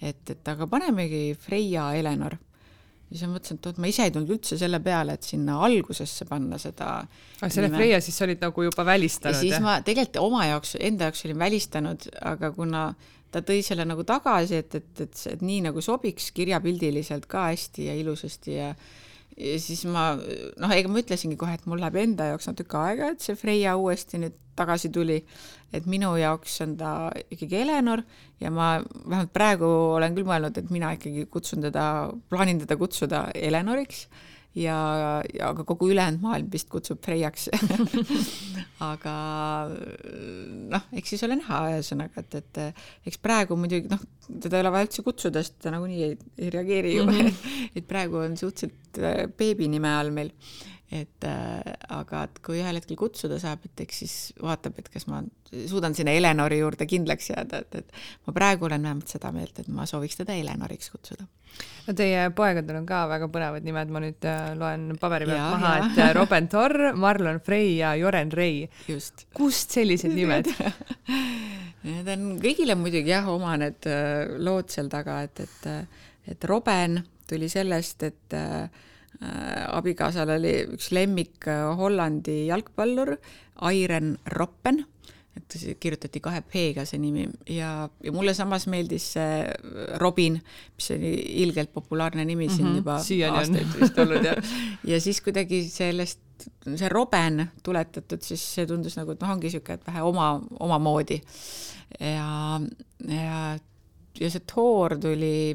et, 0.00 0.22
et 0.30 0.48
aga 0.52 0.66
panemegi 0.70 1.34
Freia 1.38 1.92
Eleonor. 1.98 2.36
ja 2.38 3.16
siis 3.16 3.26
ma 3.26 3.36
mõtlesin, 3.36 3.58
et 3.60 3.68
oot, 3.70 3.78
ma 3.82 3.90
ise 3.90 4.06
ei 4.06 4.14
tulnud 4.14 4.34
üldse 4.36 4.58
selle 4.60 4.80
peale, 4.84 5.18
et 5.18 5.22
sinna 5.26 5.58
algusesse 5.66 6.26
panna 6.28 6.58
seda 6.58 6.90
aga 7.02 7.50
selle 7.50 7.70
nime. 7.70 7.80
Freia 7.80 8.00
siis 8.04 8.18
olid 8.26 8.42
nagu 8.42 8.66
juba 8.68 8.86
välistanud? 8.86 9.34
ja 9.34 9.40
siis 9.40 9.56
jah? 9.56 9.64
ma 9.64 9.78
tegelikult 9.84 10.22
oma 10.22 10.46
jaoks, 10.50 10.76
enda 10.80 11.08
jaoks 11.08 11.24
olin 11.28 11.44
välistanud, 11.46 12.10
aga 12.32 12.52
kuna 12.56 12.88
ta 13.30 13.42
tõi 13.44 13.60
selle 13.64 13.84
nagu 13.88 14.04
tagasi, 14.08 14.62
et, 14.62 14.74
et, 14.74 15.02
et, 15.04 15.20
et 15.34 15.42
nii 15.44 15.60
nagu 15.68 15.82
sobiks 15.84 16.30
kirjapildiliselt 16.36 17.28
ka 17.28 17.50
hästi 17.50 17.90
ja 17.90 17.96
ilusasti 17.98 18.56
ja 18.56 18.72
ja 19.38 19.58
siis 19.62 19.84
ma 19.86 20.10
noh, 20.18 20.74
ega 20.74 20.90
ma 20.90 21.02
ütlesingi 21.02 21.38
kohe, 21.38 21.54
et 21.54 21.66
mul 21.70 21.80
läheb 21.82 21.98
enda 22.02 22.32
jaoks 22.32 22.50
natuke 22.50 22.78
aega, 22.80 23.12
et 23.14 23.24
see 23.24 23.38
Freia 23.38 23.76
uuesti 23.78 24.20
nüüd 24.22 24.36
tagasi 24.58 24.90
tuli. 24.94 25.22
et 25.68 25.84
minu 25.84 26.14
jaoks 26.16 26.62
on 26.64 26.70
ta 26.80 27.10
ikkagi 27.28 27.58
Eleanor 27.60 28.00
ja 28.40 28.48
ma 28.50 28.78
vähemalt 28.80 29.32
praegu 29.36 29.68
olen 29.98 30.14
küll 30.16 30.24
mõelnud, 30.24 30.56
et 30.56 30.70
mina 30.72 30.94
ikkagi 30.96 31.26
kutsun 31.28 31.60
teda, 31.66 32.08
plaanin 32.32 32.62
teda 32.62 32.78
kutsuda 32.80 33.26
Eleanoriks 33.34 34.06
ja, 34.58 34.78
ja 35.34 35.50
aga 35.52 35.64
kogu 35.68 35.90
ülejäänud 35.92 36.24
maailm 36.24 36.48
vist 36.52 36.68
kutsub 36.72 37.00
Freiaks 37.04 37.48
aga 38.92 39.14
noh, 40.70 40.88
eks 40.98 41.14
siis 41.14 41.24
ole 41.26 41.38
näha, 41.40 41.64
ühesõnaga, 41.74 42.24
et, 42.24 42.38
et 42.42 43.10
eks 43.10 43.20
praegu 43.22 43.58
muidugi 43.58 43.90
noh, 43.90 44.02
teda 44.28 44.58
ei 44.58 44.64
ole 44.64 44.72
vaja 44.74 44.88
üldse 44.88 45.04
kutsuda, 45.06 45.42
sest 45.44 45.60
ta 45.64 45.72
nagunii 45.74 46.02
ei, 46.06 46.16
ei 46.38 46.50
reageeri 46.54 46.96
ju. 46.96 47.06
Mm, 47.06 47.20
-hmm. 47.20 47.54
et 47.76 47.88
praegu 47.88 48.22
on 48.22 48.36
suhteliselt 48.36 49.00
äh, 49.02 49.24
beebi 49.38 49.68
nime 49.68 49.94
all 49.94 50.12
meil 50.14 50.34
et 50.88 51.24
äh, 51.28 51.72
aga 51.92 52.22
et 52.24 52.38
kui 52.44 52.62
ühel 52.62 52.78
hetkel 52.78 52.96
kutsuda 52.96 53.36
saab, 53.40 53.64
et 53.68 53.82
eks 53.84 53.98
siis 54.02 54.14
vaatab, 54.40 54.78
et 54.80 54.88
kas 54.92 55.04
ma 55.10 55.20
suudan 55.68 55.96
sinna 55.96 56.14
Eleonori 56.16 56.62
juurde 56.62 56.86
kindlaks 56.88 57.28
jääda, 57.34 57.60
et, 57.60 57.82
et 57.82 57.98
ma 58.26 58.32
praegu 58.36 58.68
olen 58.68 58.86
vähemalt 58.86 59.12
seda 59.12 59.32
meelt, 59.34 59.60
et 59.60 59.68
ma 59.68 59.84
sooviks 59.88 60.16
teda 60.22 60.36
Eleonoriks 60.40 60.88
kutsuda. 60.94 61.26
no 61.88 61.96
teie 61.98 62.22
poegadel 62.36 62.80
on 62.80 62.88
ka 62.88 63.02
väga 63.10 63.28
põnevad 63.34 63.68
nimed, 63.68 63.92
ma 63.92 64.02
nüüd 64.04 64.28
äh, 64.28 64.48
loen 64.56 64.88
paberi 65.00 65.28
pealt 65.28 65.58
maha, 65.58 65.74
et 65.82 66.00
äh, 66.06 66.12
Robin 66.16 66.48
Torr, 66.52 66.92
Marlon 66.96 67.42
Frey 67.44 67.76
ja 67.82 67.92
Joren 68.00 68.32
Rei. 68.32 68.64
kust 69.36 69.76
sellised 69.76 70.14
nimed 70.16 70.48
Need 71.88 72.08
on 72.10 72.32
kõigile 72.42 72.74
muidugi 72.74 73.12
jah, 73.12 73.28
oma 73.30 73.54
need 73.60 73.86
äh, 73.88 74.24
lood 74.40 74.72
seal 74.72 74.88
taga, 74.92 75.20
et, 75.28 75.44
et, 75.44 76.02
et 76.32 76.48
Robin 76.48 76.98
tuli 77.28 77.48
sellest, 77.52 78.02
et 78.08 78.38
Äh, 78.38 78.68
abikaasal 79.74 80.30
oli 80.36 80.52
üks 80.76 80.92
lemmik 80.94 81.48
äh, 81.50 81.64
Hollandi 81.78 82.44
jalgpallur, 82.48 83.16
Airen 83.68 84.14
Roppen, 84.36 84.84
et 85.38 85.56
kirjutati 85.82 86.20
kahe 86.22 86.42
P-ga 86.46 86.84
see 86.86 87.00
nimi. 87.02 87.26
Ja, 87.50 87.88
ja 88.02 88.12
mulle 88.14 88.34
samas 88.34 88.66
meeldis 88.70 89.12
see 89.14 89.42
Robin, 90.02 90.38
mis 90.78 90.90
oli 90.94 91.12
ilgelt 91.44 91.72
populaarne 91.74 92.24
nimi 92.26 92.48
siin 92.48 92.66
mm 92.66 92.72
-hmm, 92.72 92.82
juba 92.82 92.98
Siiani 93.02 93.38
aastaid 93.38 93.66
on. 93.66 93.80
vist 93.80 93.98
olnud 93.98 94.24
ja, 94.24 94.34
ja 94.84 95.00
siis 95.00 95.20
kuidagi 95.20 95.62
sellest, 95.70 96.48
see 96.74 96.88
Roben 96.88 97.48
tuletatud, 97.62 98.22
siis 98.22 98.42
see 98.54 98.66
tundus 98.66 98.98
nagu, 98.98 99.14
et 99.14 99.22
noh, 99.22 99.34
ongi 99.34 99.50
niisugune, 99.50 99.78
et 99.78 99.86
vähe 99.86 100.02
oma, 100.02 100.30
omamoodi. 100.60 101.22
Ja, 102.00 102.60
ja 103.08 103.58
ja 104.20 104.30
see 104.32 104.44
Thor 104.48 104.96
tuli, 105.00 105.54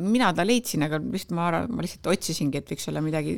mina 0.00 0.30
ta 0.36 0.44
leidsin, 0.46 0.84
aga 0.86 1.00
vist 1.12 1.32
ma 1.36 1.48
arvan, 1.48 1.70
ma 1.74 1.84
lihtsalt 1.84 2.10
otsisingi, 2.12 2.60
et 2.60 2.72
võiks 2.72 2.88
olla 2.90 3.02
midagi, 3.04 3.36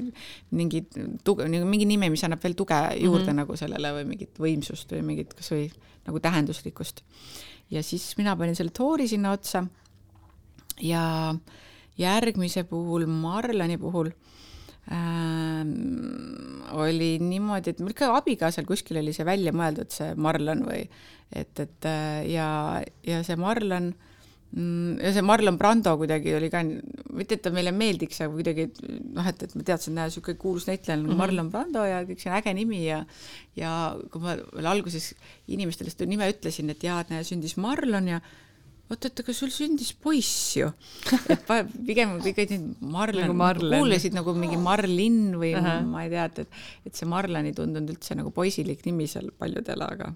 mingi 0.59 0.83
tuge, 1.27 1.49
mingi 1.49 1.89
nimi, 1.89 2.11
mis 2.13 2.25
annab 2.27 2.43
veel 2.45 2.57
tuge 2.59 2.81
juurde 2.99 3.25
mm 3.25 3.31
-hmm. 3.31 3.41
nagu 3.43 3.57
sellele 3.59 3.95
või 3.99 4.09
mingit 4.15 4.43
võimsust 4.43 4.93
või 4.95 5.03
mingit 5.13 5.35
kasvõi 5.39 5.71
nagu 6.07 6.21
tähenduslikkust. 6.21 7.03
ja 7.71 7.83
siis 7.83 8.17
mina 8.19 8.37
panin 8.37 8.55
selle 8.55 8.71
Thori 8.71 9.09
sinna 9.09 9.33
otsa 9.33 9.65
ja 10.81 11.35
järgmise 11.99 12.65
puhul, 12.65 13.07
Marlani 13.07 13.79
puhul 13.79 14.11
ähm, 14.91 15.75
oli 16.75 17.17
niimoodi, 17.23 17.73
et 17.73 17.83
mul 17.83 17.95
ikka 17.95 18.11
abikaasal 18.17 18.67
kuskil 18.69 18.99
oli 19.03 19.15
see 19.15 19.27
välja 19.29 19.53
mõeldud, 19.55 19.93
see 19.95 20.15
Marlon 20.19 20.65
või 20.67 20.87
et, 21.31 21.53
et 21.61 21.89
äh, 21.89 22.23
ja, 22.33 22.49
ja 23.07 23.21
see 23.27 23.37
Marlon 23.41 23.93
mm, 23.93 24.99
ja 24.99 25.13
see 25.15 25.25
Marlon 25.27 25.59
Brando 25.61 25.95
kuidagi 26.01 26.35
oli 26.37 26.51
ka, 26.53 26.65
mitte 27.15 27.39
et 27.39 27.45
ta 27.45 27.53
meile 27.55 27.73
meeldiks, 27.77 28.21
aga 28.25 28.35
kuidagi 28.35 28.69
noh, 29.15 29.29
et, 29.29 29.47
et 29.47 29.57
ma 29.57 29.67
teadsin, 29.69 29.97
näe, 29.97 30.11
niisugune 30.11 30.41
kuulus 30.41 30.69
näitleja 30.69 30.99
nagu 30.99 31.09
mm 31.09 31.15
-hmm. 31.15 31.23
Marlon 31.25 31.51
Brando 31.53 31.85
ja 31.87 32.03
kõik 32.09 32.23
see 32.23 32.33
on 32.33 32.39
äge 32.41 32.55
nimi 32.59 32.85
ja 32.87 33.05
ja 33.57 33.97
kui 34.11 34.21
ma 34.21 34.37
veel 34.37 34.67
alguses 34.67 35.13
inimestele 35.47 35.91
seda 35.91 36.09
nime 36.09 36.31
ütlesin, 36.33 36.71
et 36.71 36.83
jaa, 36.83 37.01
et 37.01 37.11
näe, 37.11 37.25
sündis 37.25 37.57
Marlon 37.57 38.09
ja 38.09 38.21
oot, 38.93 39.09
et 39.09 39.23
aga 39.25 39.35
sul 39.37 39.53
sündis 39.55 39.93
poiss 39.97 40.57
ju. 40.59 40.69
et 41.33 41.53
pigem 41.89 42.17
kõik 42.23 42.41
need 42.45 42.71
Marlen 42.81 43.29
nagu 43.29 43.39
Marlen. 43.41 43.77
kuulasid 43.81 44.17
nagu 44.17 44.35
mingi 44.39 44.61
Marlin 44.61 45.35
või 45.41 45.55
uh 45.57 45.65
-huh. 45.65 45.85
ma 45.89 46.05
ei 46.07 46.13
tea, 46.13 46.29
et, 46.31 46.43
et, 46.45 46.63
et 46.87 46.99
see 46.99 47.09
Marlen 47.09 47.49
ei 47.49 47.57
tundunud 47.57 47.95
üldse 47.97 48.17
nagu 48.19 48.33
poisilik 48.35 48.85
nimi 48.87 49.09
seal 49.11 49.33
paljudele, 49.39 49.89
aga 49.97 50.13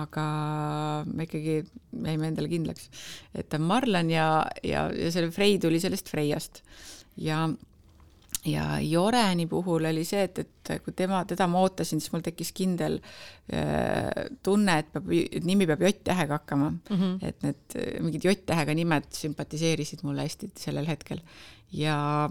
aga 0.00 0.24
me 1.10 1.26
ikkagi 1.26 1.56
jäime 1.90 2.28
endale 2.30 2.50
kindlaks, 2.50 2.86
et 3.34 3.48
ta 3.50 3.58
on 3.58 3.66
Marlen 3.66 4.10
ja, 4.12 4.46
ja, 4.62 4.86
ja 4.94 5.10
selle 5.10 5.32
Frey 5.34 5.58
tuli 5.58 5.80
sellest 5.82 6.12
Freiast 6.12 6.62
ja 7.18 7.48
ja 8.48 8.80
Joreni 8.80 9.46
puhul 9.46 9.84
oli 9.90 10.04
see, 10.08 10.22
et, 10.28 10.38
et 10.38 10.72
kui 10.84 10.94
tema, 10.96 11.22
teda 11.28 11.46
ma 11.50 11.60
ootasin, 11.64 12.00
siis 12.00 12.12
mul 12.14 12.24
tekkis 12.24 12.52
kindel 12.56 13.00
äh, 13.52 14.30
tunne, 14.42 14.78
et 14.80 14.88
peab, 14.94 15.10
et 15.12 15.44
nimi 15.44 15.68
peab 15.68 15.84
J-tähega 15.84 16.40
hakkama 16.40 16.70
mm. 16.70 16.96
-hmm. 16.96 17.18
et 17.28 17.42
need 17.44 18.00
mingid 18.06 18.24
J-tähega 18.24 18.74
nimed 18.74 19.10
sümpatiseerisid 19.12 20.06
mulle 20.08 20.24
hästi 20.28 20.52
sellel 20.56 20.88
hetkel 20.88 21.20
ja 21.72 22.30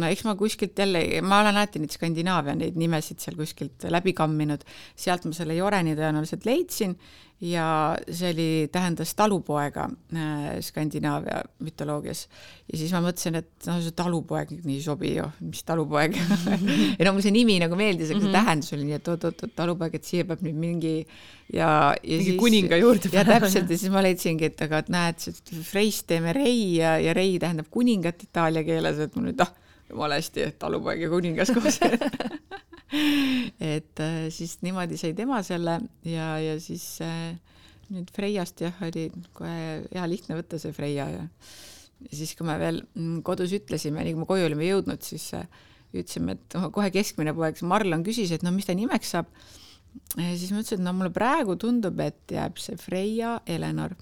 no 0.00 0.08
eks 0.08 0.24
ma 0.24 0.34
kuskilt 0.38 0.78
jälle, 0.78 1.04
ma 1.24 1.40
olen 1.42 1.56
alati 1.56 1.82
neid 1.82 1.92
Skandinaavia 1.92 2.54
neid 2.56 2.78
nimesid 2.80 3.20
seal 3.20 3.36
kuskilt 3.36 3.88
läbi 3.92 4.14
kamminud, 4.16 4.64
sealt 4.96 5.26
ma 5.28 5.36
selle 5.36 5.56
Joreni 5.58 5.96
tõenäoliselt 5.98 6.46
leidsin 6.48 6.96
ja 7.42 7.96
see 8.06 8.30
oli, 8.30 8.48
tähendas 8.72 9.14
talupoega 9.18 9.88
äh, 10.14 10.60
Skandinaavia 10.62 11.40
mütoloogias. 11.58 12.28
ja 12.70 12.78
siis 12.78 12.92
ma 12.94 13.00
mõtlesin, 13.02 13.40
et 13.40 13.66
noh, 13.66 13.80
see 13.82 13.94
talupoeg 13.98 14.52
nii 14.62 14.76
ei 14.78 14.84
sobi 14.84 15.10
ju, 15.16 15.26
mis 15.48 15.64
talupoeg 15.66 16.14
ei 16.98 17.02
no 17.02 17.12
mulle 17.12 17.24
see 17.26 17.34
nimi 17.34 17.58
nagu 17.62 17.78
meeldis, 17.78 18.12
aga 18.12 18.20
see 18.20 18.28
mm 18.28 18.30
-hmm. 18.30 18.38
tähendus 18.38 18.72
oli 18.76 18.86
nii, 18.86 18.98
et 19.00 19.10
oot-oot-oot, 19.14 19.54
talupoeg, 19.58 19.98
et 19.98 20.06
siia 20.06 20.28
peab 20.28 20.44
nüüd 20.46 20.60
mingi 20.66 20.94
ja, 21.52 21.68
ja 21.98 22.18
mingi 22.18 22.30
siis, 22.30 22.40
kuninga 22.44 22.78
juurde 22.78 23.10
ja 23.12 23.24
täpselt, 23.26 23.70
ja 23.70 23.78
siis 23.78 23.90
ma 23.90 24.04
leidsingi, 24.06 24.52
et 24.52 24.62
aga 24.68 24.84
et 24.84 24.92
näed, 24.94 25.26
Freist 25.66 26.06
teeme 26.06 26.32
rei 26.36 26.76
ja, 26.76 26.94
ja 27.02 27.14
rei 27.16 27.38
tähendab 27.42 27.66
kuningat 27.70 28.22
itaalia 28.22 28.62
keeles, 28.62 29.02
et 29.02 29.16
mul 29.16 29.32
nüüd 29.32 29.42
ah, 29.42 29.50
jumala 29.90 30.20
hästi, 30.20 30.46
et 30.52 30.58
talupoeg 30.62 31.02
ja 31.02 31.10
kuningas 31.10 31.50
koos 31.50 31.82
et 33.74 34.02
äh, 34.04 34.28
siis 34.34 34.58
niimoodi 34.64 34.98
sai 35.00 35.14
tema 35.16 35.40
selle 35.46 35.78
ja, 36.04 36.34
ja 36.42 36.56
siis 36.60 36.84
äh, 37.04 37.32
nüüd 37.92 38.10
Freiast 38.14 38.60
jah, 38.64 38.76
oli 38.84 39.08
kohe 39.36 39.84
hea 39.92 40.08
lihtne 40.08 40.36
võtta 40.38 40.60
see 40.60 40.74
Freia 40.76 41.08
ja 41.12 41.24
siis, 42.10 42.34
kui 42.36 42.46
me 42.48 42.56
veel 42.60 42.82
mm, 42.82 43.22
kodus 43.26 43.54
ütlesime, 43.56 44.04
nii 44.04 44.14
kui 44.16 44.24
me 44.24 44.28
koju 44.28 44.48
olime 44.48 44.68
jõudnud, 44.68 45.04
siis 45.06 45.28
äh, 45.38 45.46
ütlesime, 45.92 46.36
et 46.36 46.56
kohe 46.74 46.92
keskmine 46.94 47.34
poeg, 47.36 47.60
Marlon 47.68 48.04
küsis, 48.06 48.32
et 48.34 48.44
no 48.44 48.52
mis 48.54 48.68
ta 48.68 48.76
nimeks 48.76 49.16
saab. 49.16 49.32
siis 50.16 50.50
ma 50.52 50.62
ütlesin, 50.62 50.80
et 50.80 50.86
no 50.86 50.94
mulle 50.96 51.12
praegu 51.12 51.56
tundub, 51.60 52.00
et 52.00 52.32
jääb 52.32 52.60
see 52.60 52.78
Freia 52.80 53.38
Eleanor. 53.46 53.96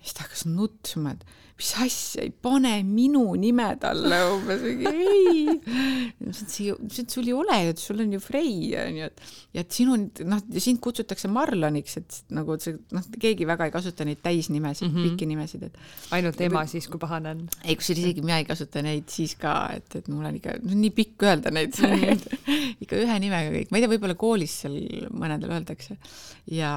siis 0.00 0.16
ta 0.16 0.24
hakkas 0.24 0.46
nutsuma, 0.48 1.16
et 1.16 1.24
mis 1.58 1.72
asja, 1.82 2.22
ei 2.22 2.30
pane 2.30 2.76
minu 2.86 3.24
nime 3.40 3.66
talle 3.82 4.18
umbes, 4.30 4.62
ei. 4.62 5.46
ma 5.58 6.30
ütlesin, 6.30 7.02
et 7.02 7.10
sul 7.10 7.26
ei 7.26 7.34
ole 7.34 7.56
ju, 7.64 7.72
et 7.74 7.82
sul 7.82 8.02
on 8.04 8.12
ju 8.14 8.20
Frey, 8.22 8.76
onju, 8.78 9.08
et 9.08 9.22
ja 9.56 9.64
et 9.64 9.74
sinu, 9.74 9.96
noh, 10.28 10.42
sind 10.62 10.78
kutsutakse 10.84 11.30
Marloniks, 11.32 11.96
et 11.98 12.18
nagu 12.36 12.54
see, 12.62 12.76
noh, 12.94 13.08
keegi 13.18 13.46
väga 13.48 13.66
ei 13.66 13.74
kasuta 13.74 14.06
neid 14.06 14.20
täisnimesid 14.22 14.86
mm, 14.86 14.94
-hmm. 14.94 15.08
pikki 15.08 15.28
nimesid, 15.30 15.64
et. 15.66 15.80
ainult 16.14 16.40
ema 16.46 16.62
või, 16.62 16.70
siis, 16.70 16.86
kui 16.92 17.00
pahane 17.02 17.34
on. 17.34 17.42
ei, 17.64 17.74
kusjuures 17.80 18.04
isegi 18.04 18.22
mina 18.22 18.38
ei 18.38 18.46
kasuta 18.46 18.82
neid 18.86 19.10
siis 19.10 19.34
ka, 19.40 19.56
et, 19.74 19.98
et 19.98 20.10
mul 20.12 20.28
on 20.30 20.38
ikka 20.38 20.54
no, 20.62 20.78
nii 20.78 20.92
pikk 20.94 21.26
öelda 21.26 21.50
neid 21.54 21.74
mm, 21.74 22.04
-hmm. 22.04 22.78
ikka 22.86 23.02
ühe 23.02 23.18
nimega 23.24 23.50
kõik, 23.56 23.72
ma 23.72 23.80
ei 23.80 23.86
tea, 23.86 23.92
võib-olla 23.96 24.18
koolis 24.20 24.54
seal 24.62 24.78
mõnedel 25.10 25.56
öeldakse. 25.58 25.98
ja, 26.46 26.72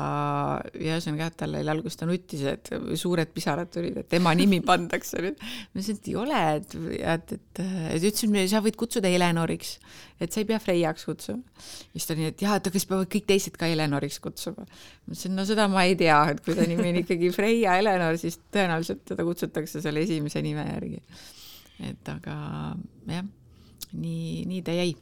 ja 0.73 0.97
ühesõnaga 0.97 1.27
jah, 1.27 1.35
tal 1.43 1.59
oli 1.59 1.75
alguses 1.75 2.01
ta 2.01 2.09
nuttis, 2.09 2.41
et 2.49 2.73
suured 2.95 3.29
pisarad 3.35 3.69
tulid, 3.69 4.01
et 4.01 4.17
ema 4.17 4.33
nimi 4.33 4.63
pandakse 4.71 5.21
nüüd. 5.23 5.41
ma 5.41 5.79
ütlesin, 5.79 5.99
et 5.99 6.09
ei 6.09 6.15
ole, 6.19 6.41
et, 6.57 6.75
et, 6.97 7.33
et, 7.37 7.61
et 7.95 8.05
ütlesin, 8.09 8.37
sa 8.51 8.61
võid 8.63 8.77
kutsuda 8.79 9.11
Helenoriks, 9.11 9.75
et 10.21 10.31
sa 10.31 10.41
ei 10.41 10.47
pea 10.49 10.59
Freiaks 10.61 11.05
kutsuma. 11.09 11.43
siis 11.91 12.07
ta 12.07 12.15
oli, 12.15 12.29
et 12.31 12.45
jaa, 12.45 12.57
et 12.59 12.69
aga 12.69 12.79
siis 12.79 12.87
peavad 12.89 13.11
kõik 13.11 13.27
teised 13.29 13.59
ka 13.59 13.69
Helenoriks 13.71 14.21
kutsuma. 14.23 14.65
ma 14.65 15.13
ütlesin, 15.13 15.35
no 15.37 15.45
seda 15.49 15.67
ma 15.71 15.85
ei 15.89 15.97
tea, 15.99 16.19
et 16.33 16.41
kui 16.45 16.57
ta 16.57 16.65
nimi 16.69 16.89
on 16.93 17.01
ikkagi 17.03 17.33
Freia 17.35 17.77
Helenor, 17.79 18.17
siis 18.21 18.39
tõenäoliselt 18.53 19.05
teda 19.13 19.27
kutsutakse 19.27 19.83
selle 19.83 20.03
esimese 20.07 20.43
nime 20.45 20.65
järgi. 20.67 21.01
et 21.91 22.13
aga 22.15 22.35
jah, 23.09 23.31
nii, 23.93 24.43
nii 24.49 24.61
ta 24.65 24.75
jäi. 24.77 24.93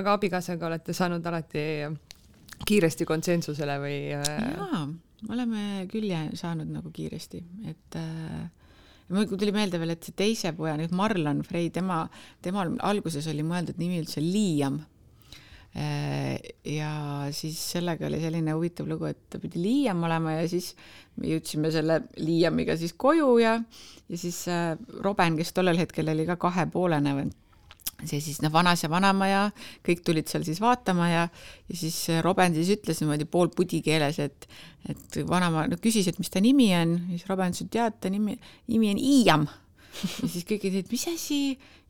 aga 0.00 0.18
abikaasaga 0.18 0.70
olete 0.70 0.96
saanud 0.96 1.32
alati 1.32 1.64
kiiresti 2.64 3.04
konsensusele 3.08 3.80
või? 3.82 3.98
Äh? 4.16 4.38
jaa 4.54 4.86
oleme 5.32 5.86
küll 5.90 6.12
saanud 6.36 6.70
nagu 6.72 6.92
kiiresti, 6.94 7.40
et 7.70 7.98
äh, 7.98 8.44
mul 9.12 9.28
tuli 9.28 9.52
meelde 9.54 9.80
veel, 9.80 9.94
et 9.94 10.06
see 10.06 10.16
teise 10.16 10.54
poja, 10.56 10.78
nüüd 10.80 10.94
Marlon 10.96 11.42
Frey, 11.46 11.70
tema, 11.74 12.04
temal 12.44 12.74
alguses 12.86 13.28
oli 13.30 13.44
mõeldud 13.46 13.80
nimi 13.80 14.00
üldse 14.02 14.22
Liam. 14.24 14.80
Äh, 15.74 16.38
ja 16.70 16.90
siis 17.34 17.58
sellega 17.74 18.06
oli 18.06 18.20
selline 18.22 18.54
huvitav 18.54 18.86
lugu, 18.86 19.08
et 19.10 19.24
ta 19.28 19.40
pidi 19.42 19.58
Liam 19.58 20.04
olema 20.06 20.36
ja 20.36 20.44
siis 20.48 20.70
me 21.18 21.32
jõudsime 21.32 21.72
selle 21.74 22.04
Liamiga 22.22 22.76
siis 22.78 22.94
koju 22.94 23.32
ja, 23.42 23.56
ja 24.06 24.20
siis 24.20 24.44
äh, 24.52 24.76
Robin, 25.02 25.34
kes 25.40 25.50
tollel 25.56 25.82
hetkel 25.82 26.14
oli 26.14 26.28
ka 26.28 26.38
kahepoolene 26.46 27.16
või 27.18 27.32
see 28.04 28.20
siis 28.20 28.40
noh, 28.42 28.52
vanas 28.52 28.82
ja 28.84 28.90
vanaema 28.92 29.28
ja 29.28 29.42
kõik 29.86 30.02
tulid 30.06 30.28
seal 30.30 30.44
siis 30.46 30.60
vaatama 30.62 31.08
ja, 31.08 31.24
ja 31.70 31.76
siis 31.78 31.96
Robin 32.24 32.54
siis 32.56 32.72
ütles 32.76 33.00
niimoodi 33.00 33.26
poolpudi 33.30 33.80
keeles, 33.84 34.18
et, 34.22 34.48
et 34.90 35.20
vanaema 35.28 35.66
no, 35.70 35.78
küsis, 35.82 36.08
et 36.10 36.18
mis 36.20 36.32
ta 36.32 36.42
nimi 36.44 36.70
on, 36.76 36.96
siis 37.12 37.26
Robin 37.30 37.54
ütles, 37.54 37.66
et 37.66 37.72
tead, 37.76 37.98
ta 38.02 38.12
nimi, 38.12 38.36
nimi 38.72 38.92
on 38.94 39.00
Iiam. 39.00 39.46
ja 40.22 40.30
siis 40.30 40.46
kõik 40.48 40.66
olid, 40.70 40.90
mis 40.92 41.06
asi, 41.12 41.40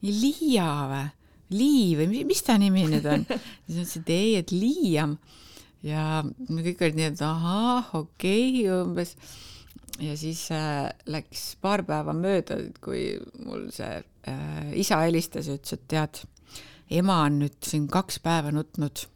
Liia 0.04 0.68
või? 0.90 1.04
Lii 1.54 1.88
või 1.98 2.22
mis 2.26 2.40
ta 2.44 2.56
nimi 2.58 2.86
nüüd 2.90 3.04
on? 3.08 3.24
siis 3.66 3.80
ütles, 3.80 3.96
et 4.00 4.12
ei, 4.14 4.36
et 4.42 4.52
Liiam. 4.54 5.18
ja 5.84 6.22
kõik 6.24 6.84
olid 6.84 7.00
nii, 7.00 7.10
et 7.12 7.24
ahah, 7.24 7.90
okei 7.96 8.64
okay, 8.64 8.70
umbes 8.82 9.16
ja 10.02 10.16
siis 10.18 10.46
äh, 10.54 10.88
läks 11.10 11.54
paar 11.62 11.84
päeva 11.86 12.14
mööda, 12.16 12.58
kui 12.82 13.14
mul 13.44 13.68
see 13.74 13.98
äh, 14.00 14.70
isa 14.80 15.00
helistas 15.04 15.48
ja 15.48 15.58
ütles, 15.58 15.76
et 15.76 15.88
tead, 15.90 16.22
ema 16.98 17.22
on 17.28 17.40
nüüd 17.44 17.58
siin 17.64 17.86
kaks 17.90 18.20
päeva 18.24 18.52
nutnud. 18.54 19.06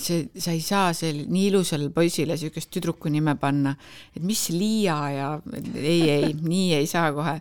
see, 0.00 0.30
sa 0.40 0.54
ei 0.56 0.62
saa 0.64 0.94
sel 0.96 1.24
nii 1.28 1.48
ilusale 1.50 1.90
poisile 1.92 2.32
niisugust 2.32 2.70
tüdruku 2.72 3.10
nime 3.12 3.34
panna, 3.36 3.74
et 4.16 4.22
mis 4.24 4.46
Liia 4.54 4.96
ja 5.12 5.26
ei, 5.74 6.08
ei, 6.08 6.30
nii 6.32 6.70
ei 6.78 6.86
saa 6.88 7.10
kohe. 7.12 7.40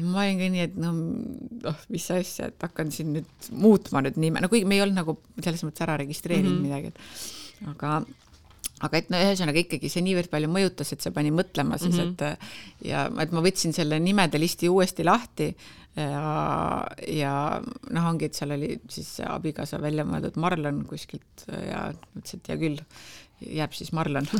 ma 0.00 0.24
olin 0.24 0.40
ka 0.40 0.48
nii, 0.54 0.64
et 0.70 0.80
no, 0.80 0.94
noh, 1.66 1.84
mis 1.92 2.08
asja, 2.10 2.48
et 2.50 2.66
hakkan 2.66 2.90
siin 2.94 3.12
nüüd 3.18 3.50
muutma 3.52 4.02
nüüd 4.02 4.18
nime, 4.18 4.42
no 4.42 4.50
kuigi 4.50 4.66
me 4.66 4.78
ei 4.78 4.86
olnud 4.86 5.02
nagu 5.02 5.18
selles 5.38 5.62
mõttes 5.66 5.84
ära 5.84 5.98
registreerinud 6.00 6.54
mm 6.54 6.58
-hmm. 6.58 6.70
midagi, 6.70 6.86
et 6.88 7.70
aga 7.74 8.00
aga 8.86 8.98
et 8.98 9.12
no 9.12 9.20
ühesõnaga 9.20 9.62
ikkagi 9.62 9.90
see 9.92 10.02
niivõrd 10.06 10.30
palju 10.32 10.50
mõjutas, 10.52 10.92
et 10.94 11.04
see 11.04 11.14
pani 11.14 11.30
mõtlema 11.34 11.78
siis 11.80 11.96
mm, 11.96 12.16
-hmm. 12.18 12.40
et 12.82 12.88
ja 12.92 13.06
et 13.22 13.32
ma 13.32 13.44
võtsin 13.44 13.74
selle 13.76 14.00
nimede 14.02 14.40
listi 14.42 14.70
uuesti 14.72 15.06
lahti 15.06 15.52
ja, 15.96 16.86
ja 17.08 17.34
noh, 17.62 18.06
ongi, 18.08 18.28
et 18.28 18.38
seal 18.38 18.54
oli 18.56 18.74
siis 18.90 19.10
abikaasa 19.26 19.80
välja 19.82 20.06
mõeldud 20.08 20.38
Marlon 20.40 20.82
kuskilt 20.88 21.44
ja 21.48 21.90
mõtlesin, 22.14 22.40
et 22.40 22.52
hea 22.52 22.60
küll, 22.62 22.80
jääb 23.42 23.74
siis 23.76 23.92
Marlon 23.96 24.26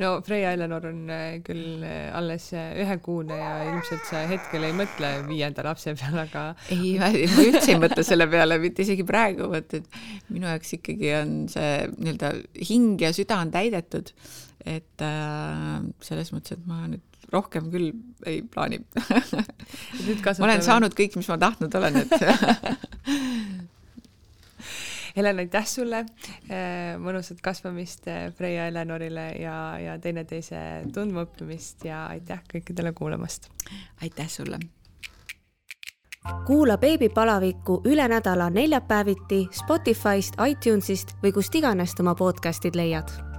no 0.00 0.10
Freia 0.24 0.52
Eleanor 0.54 0.86
on 0.88 1.10
äh, 1.10 1.40
küll 1.44 1.82
äh, 1.84 2.10
alles 2.16 2.52
äh, 2.56 2.72
ühekuune 2.84 3.36
ja 3.38 3.52
ilmselt 3.68 4.06
sa 4.08 4.24
hetkel 4.30 4.66
ei 4.68 4.74
mõtle 4.76 5.10
viienda 5.28 5.64
lapse 5.66 5.94
peale, 5.98 6.26
aga 6.28 6.44
ei, 6.74 6.94
ma 7.00 7.10
üldse 7.14 7.74
ei 7.74 7.80
mõtle 7.80 8.04
selle 8.06 8.28
peale, 8.30 8.58
mitte 8.62 8.84
isegi 8.86 9.06
praegu, 9.06 9.48
vot 9.52 9.76
et 9.78 9.86
minu 10.30 10.48
jaoks 10.48 10.76
ikkagi 10.78 11.12
on 11.20 11.34
see 11.52 11.72
nii-öelda 11.96 12.34
hing 12.70 13.02
ja 13.02 13.12
süda 13.16 13.40
on 13.42 13.52
täidetud. 13.54 14.14
et 14.64 15.02
äh, 15.04 15.82
selles 16.00 16.32
mõttes, 16.32 16.56
et 16.56 16.66
ma 16.68 16.86
nüüd 16.88 17.02
rohkem 17.32 17.70
küll 17.72 17.90
ei 18.28 18.42
plaani 18.46 18.78
ma 18.94 20.46
olen 20.46 20.62
saanud 20.64 20.94
kõik, 20.96 21.18
mis 21.18 21.28
ma 21.32 21.38
tahtnud 21.40 21.74
olen, 21.80 22.04
et 22.04 22.12
Helen, 25.16 25.38
aitäh 25.38 25.66
sulle, 25.66 26.04
äh, 26.50 26.94
mõnusat 26.98 27.38
kasvamist 27.42 28.08
äh, 28.10 28.32
Freia 28.34 28.66
Eleonorile 28.66 29.28
ja, 29.38 29.56
ja 29.78 29.98
teineteise 30.02 30.58
tundma 30.94 31.22
õppimist 31.26 31.84
ja 31.86 32.06
aitäh 32.10 32.42
kõikidele 32.50 32.92
kuulamast. 32.92 33.50
aitäh 34.02 34.28
sulle 34.28 34.58
kuula 36.46 36.78
beebipalavikku 36.78 37.82
üle 37.84 38.08
nädala 38.08 38.48
neljapäeviti 38.50 39.44
Spotify'st, 39.52 40.40
iTunes'ist 40.48 41.14
või 41.22 41.32
kust 41.36 41.54
iganes 41.54 41.94
oma 42.00 42.14
podcast'id 42.14 42.74
leiad 42.76 43.33